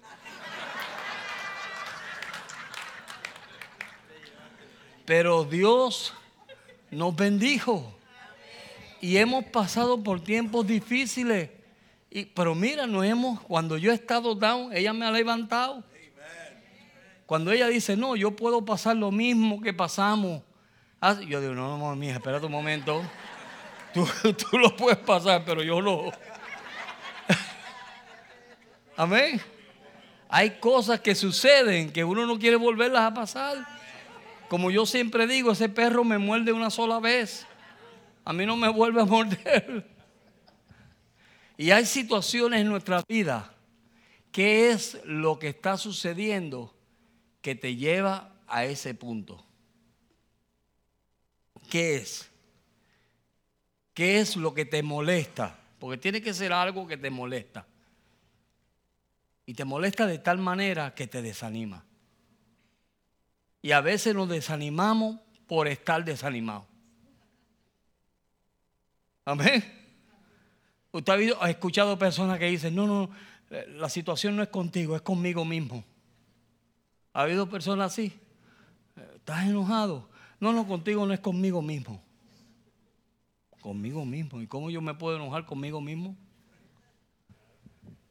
Pero 5.06 5.44
Dios 5.44 6.14
nos 6.92 7.14
bendijo. 7.14 7.94
Y 9.02 9.18
hemos 9.18 9.44
pasado 9.46 10.02
por 10.02 10.22
tiempos 10.22 10.66
difíciles. 10.66 11.50
Y, 12.10 12.26
pero 12.26 12.56
mira, 12.56 12.88
nos 12.88 13.04
hemos, 13.04 13.42
cuando 13.42 13.78
yo 13.78 13.92
he 13.92 13.96
estado 13.96 14.34
down, 14.34 14.72
ella 14.72 14.94
me 14.94 15.06
ha 15.06 15.12
levantado. 15.12 15.84
Cuando 17.26 17.52
ella 17.52 17.68
dice, 17.68 17.98
no, 17.98 18.16
yo 18.16 18.32
puedo 18.36 18.64
pasar 18.64 18.96
lo 18.96 19.12
mismo 19.12 19.60
que 19.62 19.74
pasamos. 19.74 20.42
Ah, 21.02 21.20
yo 21.20 21.42
digo, 21.42 21.54
no, 21.54 21.78
no, 21.78 21.96
mija, 21.98 22.14
espera 22.14 22.38
un 22.38 22.52
momento. 22.52 23.02
Tú, 23.94 24.08
tú 24.34 24.58
lo 24.58 24.76
puedes 24.76 25.00
pasar, 25.00 25.44
pero 25.46 25.64
yo 25.64 25.82
no. 25.82 26.12
Amén. 28.96 29.42
Hay 30.30 30.60
cosas 30.60 31.00
que 31.00 31.16
suceden 31.16 31.92
que 31.92 32.04
uno 32.04 32.26
no 32.26 32.40
quiere 32.40 32.56
volverlas 32.56 33.04
a 33.04 33.14
pasar. 33.14 33.66
Como 34.50 34.72
yo 34.72 34.86
siempre 34.86 35.28
digo, 35.28 35.52
ese 35.52 35.70
perro 35.70 36.04
me 36.04 36.18
muerde 36.18 36.52
una 36.52 36.70
sola 36.70 37.00
vez. 37.00 37.46
A 38.26 38.34
mí 38.34 38.46
no 38.46 38.56
me 38.56 38.70
vuelve 38.70 39.02
a 39.02 39.06
morder. 39.06 39.88
Y 41.58 41.72
hay 41.72 41.86
situaciones 41.86 42.62
en 42.62 42.68
nuestra 42.68 43.04
vida. 43.08 43.54
¿Qué 44.32 44.72
es 44.72 45.00
lo 45.06 45.38
que 45.38 45.50
está 45.50 45.78
sucediendo 45.78 46.74
que 47.42 47.54
te 47.54 47.76
lleva 47.76 48.34
a 48.48 48.66
ese 48.66 48.96
punto? 48.96 49.46
¿Qué 51.70 51.98
es? 51.98 52.33
¿Qué 53.94 54.20
es 54.20 54.36
lo 54.36 54.54
que 54.54 54.66
te 54.66 54.82
molesta? 54.84 55.60
Porque 55.80 55.98
tiene 55.98 56.22
que 56.22 56.34
ser 56.34 56.54
algo 56.54 56.88
que 56.88 56.98
te 56.98 57.10
molesta. 57.10 57.66
Y 59.46 59.54
te 59.54 59.66
molesta 59.66 60.08
de 60.08 60.20
tal 60.20 60.38
manera 60.40 60.96
que 60.96 61.08
te 61.08 61.22
desanima. 61.22 61.84
Y 63.62 63.72
a 63.72 63.82
veces 63.82 64.16
nos 64.16 64.30
desanimamos 64.30 65.20
por 65.48 65.68
estar 65.68 66.04
desanimados. 66.04 66.66
Amén. 69.26 69.64
Usted 70.92 71.34
ha, 71.40 71.50
escuchado 71.50 71.98
personas 71.98 72.38
que 72.40 72.46
dicen, 72.46 72.76
no, 72.76 72.86
no, 72.86 73.10
la 73.78 73.90
situación 73.90 74.36
no 74.36 74.44
es 74.44 74.50
contigo, 74.50 74.96
es 74.96 75.02
conmigo 75.02 75.46
mismo. 75.46 75.84
¿Ha 77.14 77.22
habido 77.22 77.48
personas 77.48 77.94
así? 77.94 78.14
¿Estás 79.16 79.46
enojado? 79.46 80.10
No, 80.40 80.52
no, 80.52 80.68
contigo 80.68 81.06
no 81.06 81.14
es 81.14 81.20
conmigo 81.20 81.62
mismo. 81.62 82.03
Conmigo 83.64 84.04
mismo. 84.04 84.42
¿Y 84.42 84.48
cómo 84.48 84.70
yo 84.70 84.82
me 84.82 84.94
puedo 84.94 85.16
enojar 85.16 85.46
conmigo 85.46 85.80
mismo? 85.80 86.18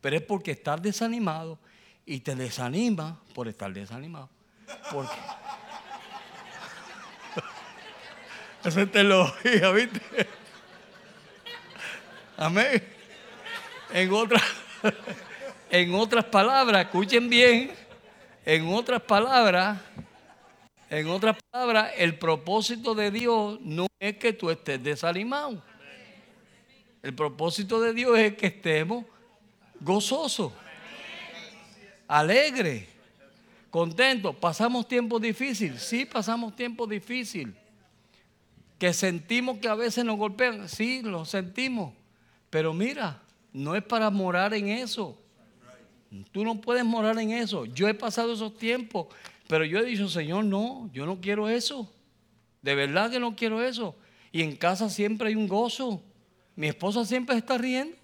Pero 0.00 0.16
es 0.16 0.22
porque 0.22 0.52
estás 0.52 0.80
desanimado 0.80 1.58
y 2.06 2.20
te 2.20 2.34
desanima 2.34 3.20
por 3.34 3.48
estar 3.48 3.70
desanimado. 3.70 4.30
Porque 4.90 5.12
Esa 8.64 8.80
es 8.80 8.90
teología, 8.90 9.70
¿viste? 9.72 10.00
Amén. 12.38 12.82
En 13.92 14.10
en 15.70 15.94
otras 15.94 16.24
palabras, 16.24 16.86
escuchen 16.86 17.28
bien, 17.28 17.72
en 18.46 18.72
otras 18.72 19.02
palabras, 19.02 19.78
en 20.98 21.08
otras 21.08 21.38
palabras, 21.50 21.92
el 21.96 22.18
propósito 22.18 22.94
de 22.94 23.10
Dios 23.10 23.58
no 23.62 23.86
es 23.98 24.18
que 24.18 24.34
tú 24.34 24.50
estés 24.50 24.82
desanimado. 24.82 25.62
El 27.02 27.14
propósito 27.14 27.80
de 27.80 27.94
Dios 27.94 28.18
es 28.18 28.36
que 28.36 28.48
estemos 28.48 29.06
gozosos, 29.80 30.52
alegres, 32.06 32.86
contentos. 33.70 34.36
¿Pasamos 34.36 34.86
tiempos 34.86 35.22
difíciles? 35.22 35.82
Sí, 35.82 36.04
pasamos 36.04 36.54
tiempos 36.54 36.88
difíciles 36.88 37.54
que 38.78 38.92
sentimos 38.92 39.58
que 39.58 39.68
a 39.68 39.76
veces 39.76 40.04
nos 40.04 40.18
golpean, 40.18 40.68
sí, 40.68 41.00
lo 41.02 41.24
sentimos, 41.24 41.94
pero 42.50 42.74
mira, 42.74 43.22
no 43.52 43.76
es 43.76 43.82
para 43.82 44.10
morar 44.10 44.52
en 44.54 44.68
eso. 44.68 45.16
Tú 46.32 46.44
no 46.44 46.60
puedes 46.60 46.84
morar 46.84 47.18
en 47.18 47.30
eso. 47.30 47.64
Yo 47.64 47.88
he 47.88 47.94
pasado 47.94 48.32
esos 48.34 48.58
tiempos, 48.58 49.06
pero 49.52 49.66
yo 49.66 49.80
he 49.80 49.84
dicho, 49.84 50.08
Señor, 50.08 50.46
no, 50.46 50.88
yo 50.94 51.04
no 51.04 51.20
quiero 51.20 51.46
eso. 51.46 51.92
De 52.62 52.74
verdad 52.74 53.10
que 53.10 53.20
no 53.20 53.36
quiero 53.36 53.62
eso. 53.62 53.94
Y 54.32 54.40
en 54.40 54.56
casa 54.56 54.88
siempre 54.88 55.28
hay 55.28 55.34
un 55.34 55.46
gozo. 55.46 56.02
Mi 56.56 56.68
esposa 56.68 57.04
siempre 57.04 57.36
está 57.36 57.58
riendo. 57.58 57.94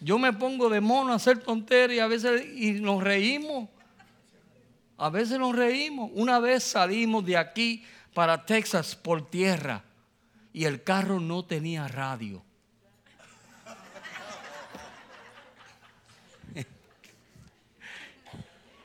Yo 0.00 0.18
me 0.18 0.32
pongo 0.32 0.70
de 0.70 0.80
mono 0.80 1.12
a 1.12 1.16
hacer 1.16 1.36
tonterías 1.36 2.02
a 2.02 2.08
veces 2.08 2.46
y 2.56 2.80
nos 2.80 3.04
reímos. 3.04 3.68
A 4.96 5.10
veces 5.10 5.38
nos 5.38 5.54
reímos. 5.54 6.10
Una 6.14 6.38
vez 6.38 6.64
salimos 6.64 7.22
de 7.26 7.36
aquí 7.36 7.84
para 8.14 8.46
Texas 8.46 8.96
por 8.96 9.28
tierra 9.28 9.84
y 10.54 10.64
el 10.64 10.82
carro 10.82 11.20
no 11.20 11.44
tenía 11.44 11.86
radio. 11.88 12.42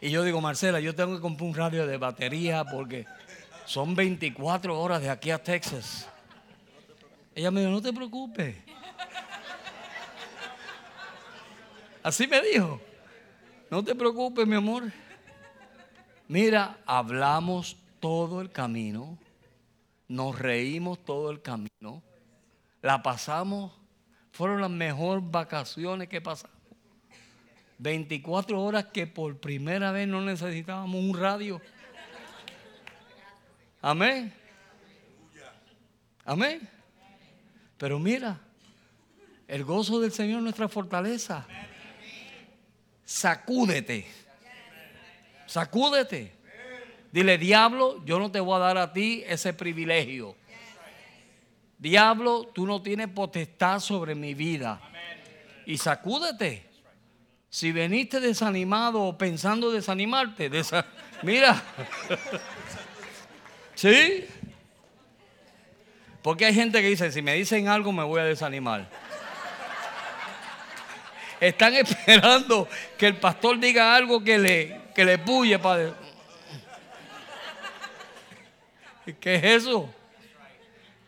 Y 0.02 0.10
yo 0.10 0.24
digo, 0.24 0.40
Marcela, 0.40 0.80
yo 0.80 0.96
tengo 0.96 1.16
que 1.16 1.22
comprar 1.22 1.50
un 1.50 1.56
radio 1.56 1.86
de 1.86 1.98
batería 1.98 2.64
porque 2.64 3.06
son 3.66 3.96
24 3.96 4.80
horas 4.80 5.02
de 5.02 5.10
aquí 5.10 5.30
a 5.32 5.44
Texas. 5.44 6.08
Ella 7.36 7.52
me 7.52 7.62
dijo, 7.62 7.72
no 7.72 7.82
te 7.82 7.92
preocupes. 7.92 8.56
Así 12.02 12.28
me 12.28 12.42
dijo, 12.42 12.80
no 13.70 13.84
te 13.84 13.94
preocupes, 13.94 14.48
mi 14.48 14.56
amor. 14.56 14.92
Mira, 16.28 16.78
hablamos 16.86 17.76
todo 18.00 18.40
el 18.40 18.52
camino, 18.52 19.18
nos 20.08 20.38
reímos 20.40 21.04
todo 21.04 21.32
el 21.32 21.42
camino, 21.42 22.02
La 22.82 23.04
pasamos, 23.04 23.74
fueron 24.32 24.62
las 24.62 24.70
mejores 24.70 25.24
vacaciones 25.30 26.08
que 26.08 26.22
pasamos. 26.22 26.59
24 27.80 28.62
horas 28.62 28.86
que 28.94 29.08
por 29.08 29.40
primera 29.40 29.92
vez 29.92 30.08
no 30.08 30.22
necesitábamos 30.22 31.02
un 31.02 31.18
radio. 31.18 31.62
Amén. 33.82 34.34
Amén. 36.26 36.70
Pero 37.78 37.98
mira, 37.98 38.40
el 39.48 39.64
gozo 39.64 40.00
del 40.00 40.12
Señor 40.12 40.40
es 40.40 40.44
nuestra 40.44 40.68
fortaleza. 40.68 41.48
Sacúdete. 43.06 44.06
Sacúdete. 45.48 46.34
Dile, 47.12 47.38
diablo, 47.38 48.06
yo 48.06 48.20
no 48.20 48.30
te 48.30 48.40
voy 48.40 48.58
a 48.58 48.60
dar 48.60 48.78
a 48.78 48.94
ti 48.94 49.24
ese 49.26 49.54
privilegio. 49.54 50.36
Diablo, 51.78 52.52
tú 52.54 52.68
no 52.68 52.82
tienes 52.82 53.08
potestad 53.08 53.80
sobre 53.80 54.14
mi 54.14 54.34
vida. 54.34 54.82
Y 55.66 55.78
sacúdete. 55.78 56.69
Si 57.50 57.72
veniste 57.72 58.20
desanimado 58.20 59.02
o 59.02 59.18
pensando 59.18 59.72
desanimarte, 59.72 60.52
mira. 61.24 61.62
¿Sí? 63.76 64.28
Porque 66.22 66.46
hay 66.46 66.54
gente 66.54 66.82
que 66.82 66.90
dice, 66.90 67.12
si 67.12 67.22
me 67.22 67.34
dicen 67.34 67.68
algo 67.68 67.92
me 67.92 68.04
voy 68.04 68.22
a 68.22 68.26
desanimar. 68.26 68.88
Están 71.40 71.74
esperando 71.76 72.68
que 72.98 73.08
el 73.08 73.16
pastor 73.18 73.60
diga 73.60 73.96
algo 73.96 74.24
que 74.24 74.38
le, 74.38 74.82
que 74.94 75.06
le 75.06 75.18
puye 75.18 75.58
para... 75.58 75.94
¿Qué 79.20 79.36
es 79.36 79.44
eso? 79.44 79.92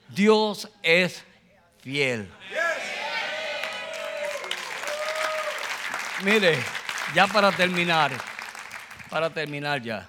Dios 0.08 0.70
es 0.82 1.24
fiel. 1.82 2.32
Mire, 6.24 6.56
ya 7.16 7.26
para 7.26 7.52
terminar, 7.52 8.12
para 9.10 9.34
terminar 9.34 9.82
ya, 9.82 10.08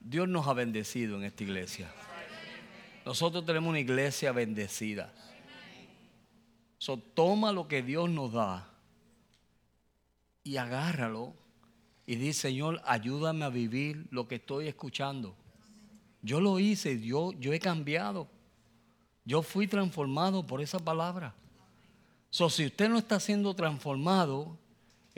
Dios 0.00 0.26
nos 0.26 0.46
ha 0.46 0.54
bendecido 0.54 1.18
en 1.18 1.24
esta 1.24 1.44
iglesia. 1.44 1.92
Nosotros 3.04 3.44
tenemos 3.44 3.68
una 3.68 3.78
iglesia 3.78 4.32
bendecida. 4.32 5.12
So, 6.78 6.96
toma 6.96 7.52
lo 7.52 7.68
que 7.68 7.82
Dios 7.82 8.08
nos 8.08 8.32
da 8.32 8.70
y 10.44 10.56
agárralo 10.56 11.34
y 12.06 12.16
dice, 12.16 12.48
Señor, 12.48 12.80
ayúdame 12.86 13.44
a 13.44 13.50
vivir 13.50 14.06
lo 14.10 14.26
que 14.28 14.36
estoy 14.36 14.66
escuchando. 14.66 15.36
Yo 16.22 16.40
lo 16.40 16.58
hice, 16.58 17.02
yo, 17.02 17.32
yo 17.32 17.52
he 17.52 17.60
cambiado. 17.60 18.28
Yo 19.26 19.42
fui 19.42 19.66
transformado 19.66 20.46
por 20.46 20.62
esa 20.62 20.78
palabra. 20.78 21.34
So, 22.30 22.48
si 22.48 22.64
usted 22.64 22.88
no 22.88 22.96
está 22.96 23.20
siendo 23.20 23.52
transformado, 23.52 24.56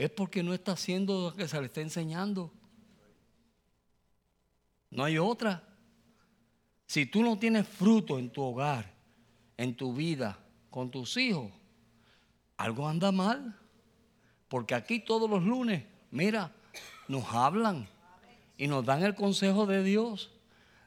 es 0.00 0.08
porque 0.08 0.42
no 0.42 0.54
está 0.54 0.72
haciendo 0.72 1.28
lo 1.28 1.36
que 1.36 1.46
se 1.46 1.60
le 1.60 1.66
está 1.66 1.82
enseñando. 1.82 2.50
No 4.88 5.04
hay 5.04 5.18
otra. 5.18 5.62
Si 6.86 7.04
tú 7.04 7.22
no 7.22 7.38
tienes 7.38 7.68
fruto 7.68 8.18
en 8.18 8.30
tu 8.30 8.40
hogar, 8.40 8.94
en 9.58 9.76
tu 9.76 9.92
vida, 9.92 10.38
con 10.70 10.90
tus 10.90 11.18
hijos, 11.18 11.52
algo 12.56 12.88
anda 12.88 13.12
mal. 13.12 13.54
Porque 14.48 14.74
aquí 14.74 15.00
todos 15.00 15.28
los 15.28 15.44
lunes, 15.44 15.84
mira, 16.10 16.50
nos 17.06 17.26
hablan 17.34 17.86
y 18.56 18.68
nos 18.68 18.86
dan 18.86 19.02
el 19.02 19.14
consejo 19.14 19.66
de 19.66 19.82
Dios. 19.82 20.30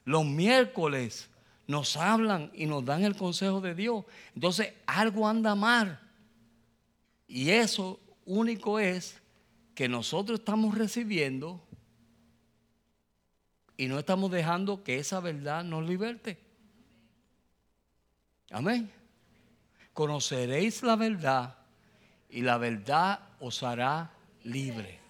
Los 0.04 0.26
miércoles 0.26 1.30
nos 1.68 1.96
hablan 1.96 2.50
y 2.52 2.66
nos 2.66 2.84
dan 2.84 3.04
el 3.04 3.14
consejo 3.14 3.60
de 3.60 3.76
Dios. 3.76 4.04
Entonces 4.34 4.74
algo 4.86 5.28
anda 5.28 5.54
mal. 5.54 6.00
Y 7.28 7.50
eso 7.50 8.00
único 8.26 8.78
es 8.78 9.20
que 9.74 9.88
nosotros 9.88 10.40
estamos 10.40 10.76
recibiendo 10.76 11.60
y 13.76 13.88
no 13.88 13.98
estamos 13.98 14.30
dejando 14.30 14.84
que 14.84 14.98
esa 14.98 15.20
verdad 15.20 15.64
nos 15.64 15.86
liberte. 15.86 16.38
Amén. 18.50 18.90
Conoceréis 19.92 20.82
la 20.82 20.96
verdad 20.96 21.58
y 22.28 22.42
la 22.42 22.58
verdad 22.58 23.20
os 23.40 23.62
hará 23.62 24.12
libre. 24.44 25.00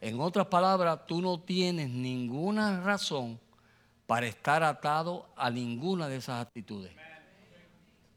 En 0.00 0.20
otras 0.20 0.46
palabras, 0.46 1.06
tú 1.06 1.20
no 1.20 1.40
tienes 1.40 1.90
ninguna 1.90 2.80
razón 2.80 3.40
para 4.06 4.26
estar 4.26 4.62
atado 4.62 5.28
a 5.36 5.50
ninguna 5.50 6.08
de 6.08 6.16
esas 6.16 6.40
actitudes. 6.46 6.92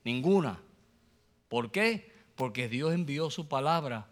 Ninguna. 0.04 0.60
¿Por 1.50 1.72
qué? 1.72 2.11
Porque 2.42 2.68
Dios 2.68 2.92
envió 2.92 3.30
su 3.30 3.48
palabra 3.48 4.08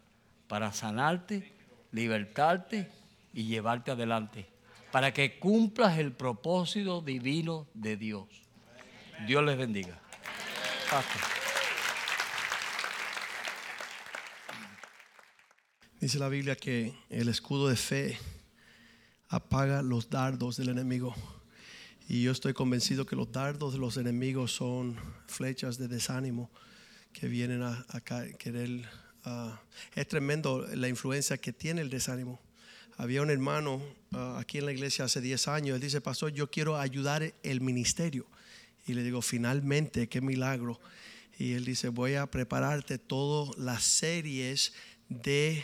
para 0.48 0.72
sanarte, 0.72 1.52
libertarte 1.92 2.88
y 3.34 3.46
llevarte 3.46 3.90
adelante 3.90 4.46
para 4.92 5.12
que 5.12 5.40
cumplas 5.40 5.98
el 5.98 6.12
propósito 6.12 7.02
divino 7.02 7.66
de 7.74 7.98
Dios. 7.98 8.28
Dios 9.26 9.44
les 9.44 9.58
bendiga. 9.58 10.00
Dice 16.00 16.20
la 16.20 16.30
Biblia 16.30 16.56
que 16.56 16.94
el 17.10 17.30
escudo 17.30 17.68
de 17.68 17.78
fe 17.78 18.20
apaga 19.28 19.82
los 19.82 20.12
dardos 20.12 20.56
del 20.56 20.70
enemigo. 20.70 21.16
Y 22.08 22.22
yo 22.22 22.32
estoy 22.32 22.54
convencido 22.54 23.08
que 23.08 23.16
los 23.16 23.32
dardos 23.32 23.74
de 23.74 23.80
los 23.80 23.98
enemigos 23.98 24.52
son 24.52 25.00
flechas 25.26 25.80
de 25.80 25.88
desánimo 25.88 26.52
que 27.14 27.28
vienen 27.28 27.64
a, 27.64 27.86
querer... 28.38 28.88
es 29.96 30.08
tremendo 30.08 30.66
la 30.74 30.88
influencia 30.88 31.38
que 31.38 31.54
tiene 31.54 31.82
el 31.82 31.90
desánimo 31.90 32.40
había 33.00 33.22
un 33.22 33.30
hermano 33.30 33.82
ah, 34.12 34.38
aquí 34.40 34.58
en 34.58 34.66
la 34.66 34.74
iglesia 34.74 35.06
hace 35.06 35.22
10 35.22 35.48
años, 35.48 35.76
él 35.76 35.82
dice, 35.82 36.02
pastor, 36.02 36.34
yo 36.34 36.52
quiero 36.52 36.78
ayudar 36.78 37.34
el 37.44 37.62
ministerio. 37.62 38.28
Y 38.86 38.94
le 38.94 39.04
digo, 39.04 39.22
finalmente, 39.22 40.10
qué 40.10 40.20
milagro. 40.20 40.82
Y 41.38 41.54
él 41.54 41.64
dice, 41.64 41.88
voy 41.88 42.16
a 42.16 42.30
prepararte 42.30 42.98
todas 42.98 43.58
las 43.58 43.86
series 43.86 44.74
de 45.08 45.64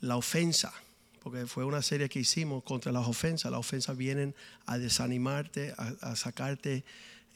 la 0.00 0.16
ofensa, 0.16 0.72
porque 1.22 1.46
fue 1.46 1.66
una 1.66 1.82
serie 1.82 2.08
que 2.08 2.20
hicimos 2.20 2.62
contra 2.62 2.90
las 2.90 3.06
ofensas. 3.06 3.50
Las 3.50 3.60
ofensas 3.60 3.94
vienen 3.94 4.34
a 4.64 4.78
desanimarte, 4.78 5.74
a, 5.76 6.16
sacarte 6.16 6.86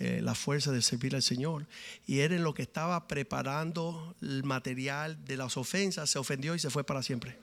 eh, 0.00 0.20
la 0.22 0.34
fuerza 0.34 0.72
de 0.72 0.80
servir 0.80 1.14
al 1.14 1.22
Señor. 1.22 1.66
Y 2.06 2.20
él 2.20 2.32
en 2.32 2.42
lo 2.42 2.54
que 2.54 2.62
estaba 2.62 3.06
preparando 3.06 4.16
el 4.22 4.44
material 4.44 5.22
de 5.26 5.36
las 5.36 5.58
ofensas, 5.58 6.08
se 6.08 6.18
ofendió 6.18 6.54
y 6.54 6.58
se 6.58 6.70
fue 6.70 6.84
para 6.84 7.02
siempre. 7.02 7.36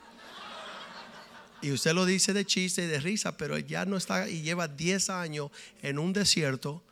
Y 1.61 1.71
usted 1.71 1.93
lo 1.93 2.07
dice 2.07 2.33
de 2.33 2.45
chiste 2.45 2.83
y 2.83 2.87
de 2.87 2.99
risa, 2.99 3.37
pero 3.37 3.59
ya 3.59 3.85
no 3.85 3.95
está 3.95 4.27
y 4.27 4.41
lleva 4.41 4.67
10 4.67 5.11
años 5.11 5.51
en 5.83 5.99
un 5.99 6.13
desierto 6.13 6.83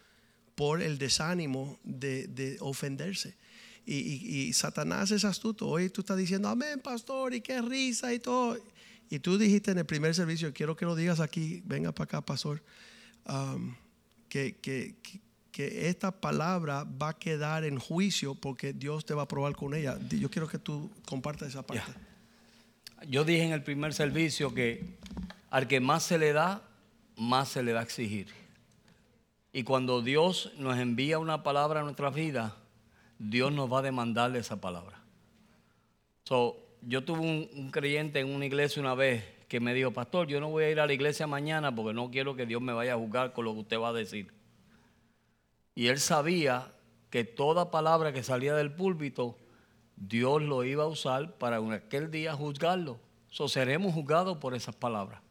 por 0.54 0.84
el 0.84 1.00
desánimo 1.00 1.80
de, 1.84 2.58
ofenderse. 2.60 3.36
Y, 3.88 4.54
Satanás 4.54 5.10
es 5.10 5.26
astuto. 5.26 5.68
Hoy 5.68 5.90
tú 5.90 6.02
estás 6.02 6.18
diciendo, 6.18 6.48
amén, 6.48 6.80
pastor, 6.80 7.34
y 7.34 7.42
qué 7.42 7.60
risa 7.64 8.14
y 8.14 8.20
todo. 8.20 8.56
Y 9.10 9.18
tú 9.18 9.40
dijiste 9.40 9.72
en 9.72 9.80
el 9.80 9.86
primer 9.88 10.14
servicio, 10.14 10.54
quiero 10.54 10.76
que 10.76 10.86
lo 10.86 10.96
digas 10.96 11.20
aquí, 11.20 11.64
venga 11.66 11.92
para 11.92 12.06
acá, 12.06 12.22
pastor, 12.22 12.62
que, 14.30 14.58
que, 14.62 14.96
esta 15.58 16.12
palabra 16.12 16.84
va 16.84 17.10
a 17.10 17.14
quedar 17.18 17.64
en 17.64 17.80
juicio 17.80 18.36
porque 18.36 18.74
Dios 18.74 19.06
te 19.06 19.14
va 19.14 19.24
a 19.24 19.28
probar 19.28 19.56
con 19.56 19.74
ella. 19.74 19.98
Yo 20.10 20.30
quiero 20.30 20.48
que 20.48 20.60
tú 20.60 20.92
compartas 21.06 21.50
esa 21.50 21.66
parte. 21.66 21.84
Yo 23.08 23.24
dije 23.24 23.44
en 23.44 23.52
el 23.52 23.64
primer 23.64 23.94
servicio 23.94 24.54
que 24.54 24.98
al 25.50 25.68
que 25.68 25.80
más 25.80 26.04
se 26.04 26.18
le 26.18 26.34
da, 26.34 26.62
más 27.16 27.50
se 27.50 27.64
le 27.64 27.72
va 27.72 27.80
a 27.80 27.84
exigir. 27.84 28.28
Y 29.54 29.64
cuando 29.64 30.02
Dios 30.02 30.52
nos 30.58 30.78
envía 30.78 31.20
una 31.20 31.44
palabra 31.44 31.80
a 31.80 31.84
nuestra 31.84 32.10
vida, 32.10 32.58
Dios 33.18 33.54
nos 33.54 33.72
va 33.72 33.80
a 33.80 33.82
demandarle 33.84 34.40
esa 34.40 34.60
palabra. 34.60 35.00
So, 36.26 36.58
yo 36.82 37.06
tuve 37.06 37.20
un, 37.20 37.50
un, 37.54 37.72
creyente 37.72 38.20
en 38.20 38.34
una 38.34 38.46
iglesia 38.46 38.82
una 38.82 38.96
vez 38.96 39.24
que 39.48 39.62
me 39.62 39.74
dijo, 39.74 39.92
pastor, 39.92 40.28
yo 40.28 40.42
no 40.42 40.50
voy 40.50 40.66
a 40.66 40.72
ir 40.72 40.80
a 40.82 40.86
la 40.86 40.94
iglesia 40.94 41.28
mañana 41.28 41.74
porque 41.74 41.94
no 41.94 42.12
quiero 42.12 42.36
que 42.36 42.46
Dios 42.46 42.62
me 42.62 42.74
vaya 42.74 42.94
a 42.94 42.98
juzgar 42.98 43.32
con 43.32 43.46
lo 43.46 43.54
que 43.54 43.60
usted 43.60 43.80
va 43.80 43.90
a 43.90 43.94
decir. 43.94 44.34
Y 45.76 45.88
él 45.88 46.00
sabía 46.00 46.72
que 47.10 47.24
toda 47.24 47.70
palabra 47.70 48.14
que 48.14 48.24
salía 48.24 48.56
del 48.56 48.74
púlpito 48.74 49.38
Dios 49.98 50.42
lo 50.42 50.64
iba 50.64 50.84
a 50.84 50.88
usar 50.88 51.38
para 51.38 51.58
en 51.58 51.74
aquel 51.74 52.12
día 52.12 52.34
juzgarlo. 52.34 53.00
So, 53.30 53.48
seremos 53.48 53.94
juzgados 53.94 54.38
por 54.38 54.54
esas 54.54 54.76
palabras. 54.76 55.22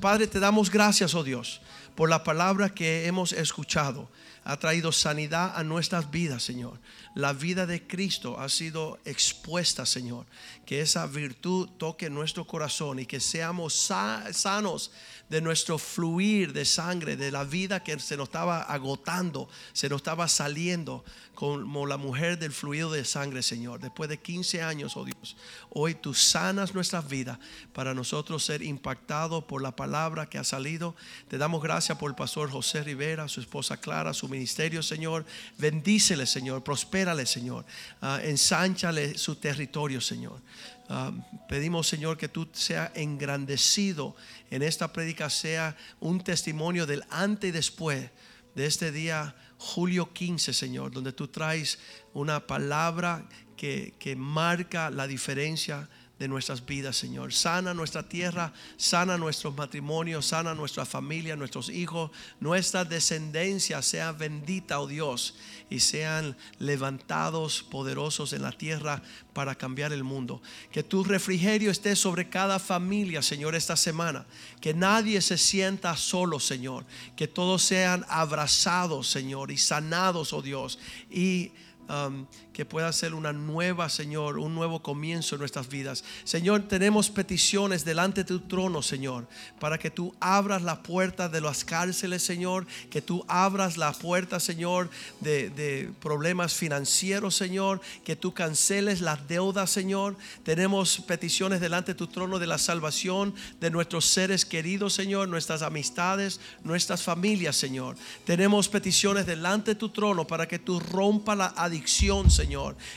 Padre, 0.00 0.26
te 0.26 0.38
damos 0.38 0.70
gracias, 0.70 1.14
oh 1.14 1.24
Dios, 1.24 1.60
por 1.98 2.08
la 2.08 2.22
palabra 2.22 2.70
que 2.70 3.08
hemos 3.08 3.32
escuchado. 3.32 4.08
Ha 4.44 4.56
traído 4.56 4.92
sanidad 4.92 5.52
a 5.56 5.64
nuestras 5.64 6.12
vidas, 6.12 6.44
Señor. 6.44 6.78
La 7.16 7.32
vida 7.32 7.66
de 7.66 7.88
Cristo 7.88 8.38
ha 8.38 8.48
sido 8.48 9.00
expuesta, 9.04 9.84
Señor. 9.84 10.24
Que 10.64 10.80
esa 10.80 11.08
virtud 11.08 11.68
toque 11.76 12.08
nuestro 12.08 12.46
corazón 12.46 13.00
y 13.00 13.06
que 13.06 13.18
seamos 13.18 13.74
sanos 13.74 14.92
de 15.28 15.40
nuestro 15.40 15.76
fluir 15.76 16.52
de 16.52 16.64
sangre, 16.64 17.16
de 17.16 17.32
la 17.32 17.42
vida 17.42 17.82
que 17.82 17.98
se 17.98 18.16
nos 18.16 18.28
estaba 18.28 18.62
agotando, 18.62 19.48
se 19.72 19.88
nos 19.88 19.98
estaba 19.98 20.28
saliendo 20.28 21.04
como 21.34 21.86
la 21.86 21.96
mujer 21.96 22.36
del 22.38 22.52
fluido 22.52 22.90
de 22.90 23.04
sangre, 23.04 23.42
Señor. 23.42 23.78
Después 23.78 24.08
de 24.08 24.18
15 24.18 24.60
años, 24.60 24.96
oh 24.96 25.04
Dios, 25.04 25.36
hoy 25.70 25.94
tú 25.94 26.12
sanas 26.12 26.74
nuestras 26.74 27.08
vidas 27.08 27.38
para 27.72 27.94
nosotros 27.94 28.44
ser 28.44 28.62
impactados 28.62 29.44
por 29.44 29.62
la 29.62 29.76
palabra 29.76 30.28
que 30.28 30.38
ha 30.38 30.44
salido. 30.44 30.96
Te 31.28 31.38
damos 31.38 31.62
gracias 31.62 31.87
por 31.96 32.10
el 32.10 32.16
pastor 32.16 32.50
José 32.50 32.82
Rivera, 32.82 33.28
su 33.28 33.40
esposa 33.40 33.76
Clara, 33.76 34.12
su 34.12 34.28
ministerio, 34.28 34.82
Señor. 34.82 35.24
Bendícele, 35.56 36.26
Señor. 36.26 36.62
Prospérale, 36.64 37.24
Señor. 37.24 37.64
Uh, 38.02 38.18
ensánchale 38.24 39.16
su 39.16 39.36
territorio, 39.36 40.00
Señor. 40.00 40.42
Ah, 40.90 41.12
pedimos, 41.48 41.86
Señor, 41.86 42.16
que 42.16 42.28
tú 42.28 42.48
sea 42.52 42.90
engrandecido 42.94 44.16
en 44.50 44.62
esta 44.62 44.90
predica, 44.90 45.28
sea 45.28 45.76
un 46.00 46.24
testimonio 46.24 46.86
del 46.86 47.04
antes 47.10 47.50
y 47.50 47.52
después 47.52 48.10
de 48.54 48.66
este 48.66 48.90
día, 48.90 49.36
julio 49.58 50.12
15, 50.12 50.54
Señor, 50.54 50.90
donde 50.90 51.12
tú 51.12 51.28
traes 51.28 51.78
una 52.14 52.46
palabra 52.46 53.28
que, 53.54 53.94
que 53.98 54.16
marca 54.16 54.90
la 54.90 55.06
diferencia 55.06 55.90
de 56.18 56.26
nuestras 56.26 56.64
vidas, 56.66 56.96
Señor. 56.96 57.32
Sana 57.32 57.74
nuestra 57.74 58.02
tierra, 58.02 58.52
sana 58.76 59.16
nuestros 59.16 59.54
matrimonios, 59.54 60.26
sana 60.26 60.54
nuestra 60.54 60.84
familia, 60.84 61.36
nuestros 61.36 61.68
hijos, 61.68 62.10
nuestra 62.40 62.84
descendencia 62.84 63.80
sea 63.82 64.12
bendita, 64.12 64.80
oh 64.80 64.88
Dios, 64.88 65.36
y 65.70 65.80
sean 65.80 66.36
levantados 66.58 67.62
poderosos 67.62 68.32
en 68.32 68.42
la 68.42 68.52
tierra 68.52 69.00
para 69.32 69.54
cambiar 69.54 69.92
el 69.92 70.02
mundo. 70.02 70.42
Que 70.72 70.82
tu 70.82 71.04
refrigerio 71.04 71.70
esté 71.70 71.94
sobre 71.94 72.28
cada 72.28 72.58
familia, 72.58 73.22
Señor, 73.22 73.54
esta 73.54 73.76
semana. 73.76 74.26
Que 74.60 74.74
nadie 74.74 75.20
se 75.20 75.38
sienta 75.38 75.96
solo, 75.96 76.40
Señor. 76.40 76.84
Que 77.16 77.28
todos 77.28 77.62
sean 77.62 78.04
abrazados, 78.08 79.08
Señor, 79.08 79.52
y 79.52 79.58
sanados, 79.58 80.32
oh 80.32 80.42
Dios. 80.42 80.80
Y 81.10 81.52
Um, 81.88 82.26
que 82.58 82.66
pueda 82.66 82.92
ser 82.92 83.14
una 83.14 83.32
nueva, 83.32 83.88
Señor, 83.88 84.36
un 84.36 84.52
nuevo 84.52 84.82
comienzo 84.82 85.36
en 85.36 85.38
nuestras 85.38 85.68
vidas. 85.68 86.02
Señor, 86.24 86.62
tenemos 86.62 87.08
peticiones 87.08 87.84
delante 87.84 88.24
de 88.24 88.24
tu 88.24 88.40
trono, 88.40 88.82
Señor, 88.82 89.28
para 89.60 89.78
que 89.78 89.92
tú 89.92 90.12
abras 90.18 90.62
la 90.62 90.82
puerta 90.82 91.28
de 91.28 91.40
las 91.40 91.64
cárceles, 91.64 92.24
Señor, 92.24 92.66
que 92.90 93.00
tú 93.00 93.24
abras 93.28 93.76
la 93.76 93.92
puerta, 93.92 94.40
Señor, 94.40 94.90
de, 95.20 95.50
de 95.50 95.92
problemas 96.00 96.52
financieros, 96.52 97.36
Señor, 97.36 97.80
que 98.04 98.16
tú 98.16 98.34
canceles 98.34 99.02
las 99.02 99.28
deudas, 99.28 99.70
Señor. 99.70 100.16
Tenemos 100.42 100.98
peticiones 101.06 101.60
delante 101.60 101.92
de 101.92 101.98
tu 101.98 102.08
trono 102.08 102.40
de 102.40 102.48
la 102.48 102.58
salvación 102.58 103.36
de 103.60 103.70
nuestros 103.70 104.04
seres 104.06 104.44
queridos, 104.44 104.94
Señor, 104.94 105.28
nuestras 105.28 105.62
amistades, 105.62 106.40
nuestras 106.64 107.04
familias, 107.04 107.54
Señor. 107.54 107.94
Tenemos 108.24 108.68
peticiones 108.68 109.26
delante 109.26 109.70
de 109.70 109.74
tu 109.76 109.90
trono 109.90 110.26
para 110.26 110.48
que 110.48 110.58
tú 110.58 110.80
rompa 110.80 111.36
la 111.36 111.54
adicción 111.56 112.28
Señor. 112.28 112.47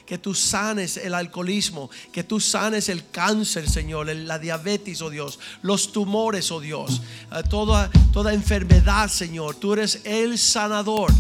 Que 0.06 0.18
tú 0.18 0.34
sanes 0.34 0.98
el 0.98 1.14
alcoholismo, 1.14 1.90
que 2.12 2.24
tú 2.24 2.40
sanes 2.40 2.90
el 2.90 3.10
cáncer, 3.10 3.70
Señor, 3.70 4.08
la 4.08 4.40
diabetes, 4.40 5.02
oh 5.02 5.10
Dios, 5.10 5.40
los 5.62 5.92
tumores, 5.92 6.52
oh 6.52 6.60
Dios, 6.60 7.02
eh, 7.32 7.44
toda, 7.50 7.90
toda 8.14 8.34
enfermedad, 8.34 9.10
Señor. 9.10 9.56
Tú 9.56 9.74
eres 9.74 10.02
el 10.06 10.38
sanador. 10.38 11.12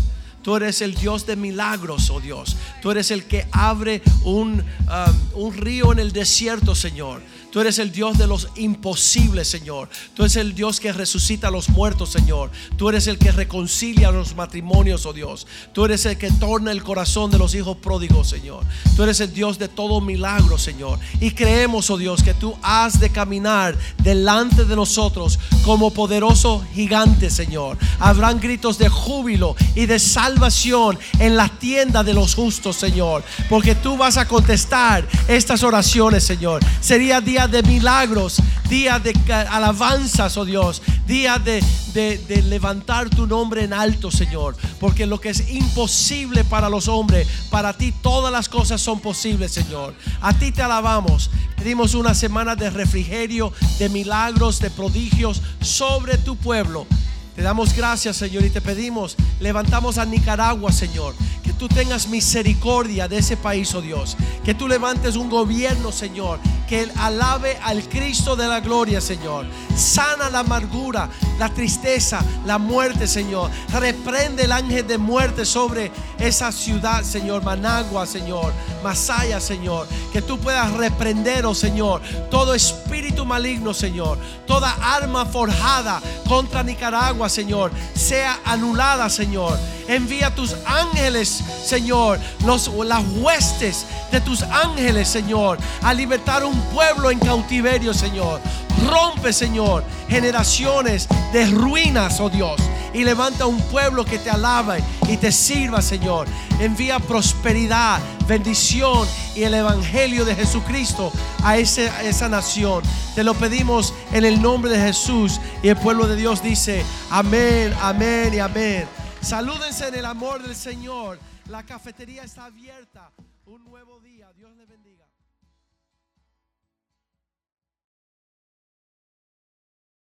Tú 0.43 0.55
eres 0.55 0.81
el 0.81 0.95
Dios 0.95 1.27
de 1.27 1.35
milagros, 1.35 2.09
oh 2.09 2.19
Dios. 2.19 2.57
Tú 2.81 2.89
eres 2.89 3.11
el 3.11 3.25
que 3.25 3.45
abre 3.51 4.01
un, 4.23 4.63
um, 4.63 5.43
un 5.43 5.55
río 5.55 5.91
en 5.91 5.99
el 5.99 6.11
desierto, 6.11 6.73
Señor. 6.73 7.21
Tú 7.51 7.59
eres 7.59 7.79
el 7.79 7.91
Dios 7.91 8.17
de 8.17 8.27
los 8.27 8.47
imposibles, 8.55 9.49
Señor. 9.49 9.89
Tú 10.15 10.23
eres 10.23 10.37
el 10.37 10.55
Dios 10.55 10.79
que 10.79 10.93
resucita 10.93 11.49
a 11.49 11.51
los 11.51 11.67
muertos, 11.67 12.09
Señor. 12.09 12.49
Tú 12.77 12.87
eres 12.87 13.07
el 13.07 13.17
que 13.17 13.33
reconcilia 13.33 14.09
los 14.09 14.35
matrimonios, 14.35 15.05
oh 15.05 15.11
Dios. 15.11 15.45
Tú 15.73 15.83
eres 15.83 16.05
el 16.05 16.17
que 16.17 16.31
torna 16.31 16.71
el 16.71 16.81
corazón 16.81 17.29
de 17.29 17.37
los 17.37 17.53
hijos 17.53 17.75
pródigos, 17.77 18.29
Señor. 18.29 18.63
Tú 18.95 19.03
eres 19.03 19.19
el 19.19 19.33
Dios 19.33 19.59
de 19.59 19.67
todo 19.67 19.99
milagro, 19.99 20.57
Señor. 20.57 20.97
Y 21.19 21.31
creemos, 21.31 21.89
oh 21.89 21.97
Dios, 21.97 22.23
que 22.23 22.33
tú 22.33 22.55
has 22.61 23.01
de 23.01 23.09
caminar 23.09 23.77
delante 24.01 24.63
de 24.63 24.75
nosotros 24.77 25.37
como 25.65 25.91
poderoso 25.91 26.65
gigante, 26.73 27.29
Señor. 27.29 27.77
Habrán 27.99 28.39
gritos 28.39 28.77
de 28.77 28.87
júbilo 28.87 29.57
y 29.75 29.87
de 29.87 29.99
salvación 29.99 30.97
en 31.19 31.35
la 31.35 31.49
tienda 31.49 32.01
de 32.01 32.13
los 32.13 32.33
justos, 32.33 32.77
Señor. 32.77 33.25
Porque 33.49 33.75
tú 33.75 33.97
vas 33.97 34.15
a 34.15 34.25
contestar 34.25 35.05
estas 35.27 35.63
oraciones, 35.63 36.23
Señor. 36.23 36.63
Sería 36.79 37.19
día 37.19 37.40
de 37.47 37.63
milagros, 37.63 38.41
día 38.69 38.99
de 38.99 39.13
alabanzas, 39.49 40.37
oh 40.37 40.45
Dios, 40.45 40.81
día 41.07 41.39
de, 41.39 41.61
de, 41.93 42.41
levantar 42.43 43.09
tu 43.09 43.27
nombre 43.27 43.63
en 43.63 43.73
alto, 43.73 44.11
Señor. 44.11 44.55
Porque 44.79 45.05
lo 45.05 45.19
que 45.19 45.29
es 45.29 45.49
imposible 45.49 46.43
para 46.43 46.69
los 46.69 46.87
hombres, 46.87 47.27
para 47.49 47.73
ti 47.73 47.91
todas 47.91 48.31
las 48.31 48.49
cosas 48.49 48.81
son 48.81 48.99
posibles, 48.99 49.51
Señor. 49.51 49.95
A 50.21 50.33
ti 50.33 50.51
te 50.51 50.61
alabamos. 50.61 51.29
Pedimos 51.57 51.93
una 51.93 52.13
semana 52.13 52.55
de 52.55 52.69
refrigerio, 52.69 53.53
de 53.79 53.89
milagros, 53.89 54.59
de 54.59 54.69
prodigios 54.69 55.41
sobre 55.61 56.17
tu 56.17 56.35
pueblo. 56.35 56.87
Te 57.35 57.41
damos 57.43 57.73
gracias, 57.73 58.17
Señor, 58.17 58.43
y 58.43 58.49
te 58.49 58.59
pedimos, 58.59 59.15
levantamos 59.39 59.97
a 59.97 60.05
Nicaragua, 60.05 60.71
Señor, 60.73 61.15
que 61.41 61.53
tú 61.53 61.69
tengas 61.69 62.07
misericordia 62.09 63.07
de 63.07 63.19
ese 63.19 63.37
país, 63.37 63.73
oh 63.73 63.81
Dios, 63.81 64.17
que 64.43 64.53
tú 64.53 64.67
levantes 64.67 65.15
un 65.15 65.29
gobierno, 65.29 65.93
Señor, 65.93 66.39
que 66.67 66.89
alabe 66.97 67.57
al 67.63 67.83
Cristo 67.83 68.35
de 68.35 68.47
la 68.47 68.59
gloria, 68.59 68.99
Señor. 68.99 69.45
Sana 69.75 70.29
la 70.29 70.39
amargura, 70.39 71.09
la 71.39 71.49
tristeza, 71.49 72.23
la 72.45 72.57
muerte, 72.57 73.07
Señor. 73.07 73.49
Reprende 73.73 74.43
el 74.43 74.51
ángel 74.51 74.85
de 74.85 74.97
muerte 74.97 75.45
sobre 75.45 75.91
esa 76.19 76.51
ciudad, 76.51 77.03
Señor, 77.03 77.43
Managua, 77.43 78.05
Señor, 78.05 78.53
Masaya, 78.83 79.39
Señor, 79.39 79.87
que 80.11 80.21
tú 80.21 80.37
puedas 80.37 80.71
reprender, 80.73 81.45
oh 81.45 81.55
Señor, 81.55 82.01
todo 82.29 82.53
espíritu 82.53 83.25
maligno, 83.25 83.73
Señor, 83.73 84.17
toda 84.45 84.71
arma 84.81 85.25
forjada 85.25 86.01
contra 86.27 86.63
Nicaragua 86.63 87.20
Señor, 87.29 87.71
sea 87.93 88.39
anulada, 88.45 89.09
Señor. 89.09 89.57
Envía 89.87 90.33
tus 90.33 90.55
ángeles, 90.65 91.43
Señor, 91.65 92.19
los, 92.45 92.69
las 92.85 93.03
huestes 93.17 93.85
de 94.11 94.21
tus 94.21 94.43
ángeles, 94.43 95.07
Señor, 95.07 95.57
a 95.81 95.93
libertar 95.93 96.43
un 96.43 96.59
pueblo 96.73 97.11
en 97.11 97.19
cautiverio, 97.19 97.93
Señor. 97.93 98.39
Rompe, 98.87 99.33
Señor, 99.33 99.83
generaciones 100.07 101.07
de 101.31 101.45
ruinas, 101.47 102.19
oh 102.19 102.29
Dios, 102.29 102.59
y 102.93 103.03
levanta 103.03 103.45
un 103.45 103.59
pueblo 103.69 104.03
que 104.05 104.19
te 104.19 104.29
alabe 104.29 104.83
y 105.07 105.17
te 105.17 105.31
sirva, 105.31 105.81
Señor. 105.81 106.27
Envía 106.59 106.99
prosperidad, 106.99 107.99
bendición 108.27 109.07
y 109.35 109.43
el 109.43 109.53
evangelio 109.53 110.25
de 110.25 110.35
Jesucristo 110.35 111.11
a, 111.43 111.57
ese, 111.57 111.91
esa 112.03 112.29
nación. 112.29 112.83
Te 113.15 113.23
lo 113.23 113.33
pedimos 113.33 113.93
en 114.11 114.25
el 114.25 114.41
nombre 114.41 114.71
de 114.71 114.79
Jesús 114.79 115.39
y 115.63 115.69
el 115.69 115.77
pueblo 115.77 116.07
de 116.07 116.15
Dios 116.15 116.41
dice, 116.43 116.83
amén, 117.09 117.73
amén 117.81 118.33
y 118.33 118.39
amén. 118.39 118.85
Salúdense 119.21 119.87
en 119.87 119.95
el 119.95 120.05
amor 120.05 120.41
del 120.41 120.55
Señor. 120.55 121.19
La 121.47 121.63
cafetería 121.63 122.23
está 122.23 122.45
abierta. 122.45 123.11
Un 123.45 123.63
nuevo 123.65 123.90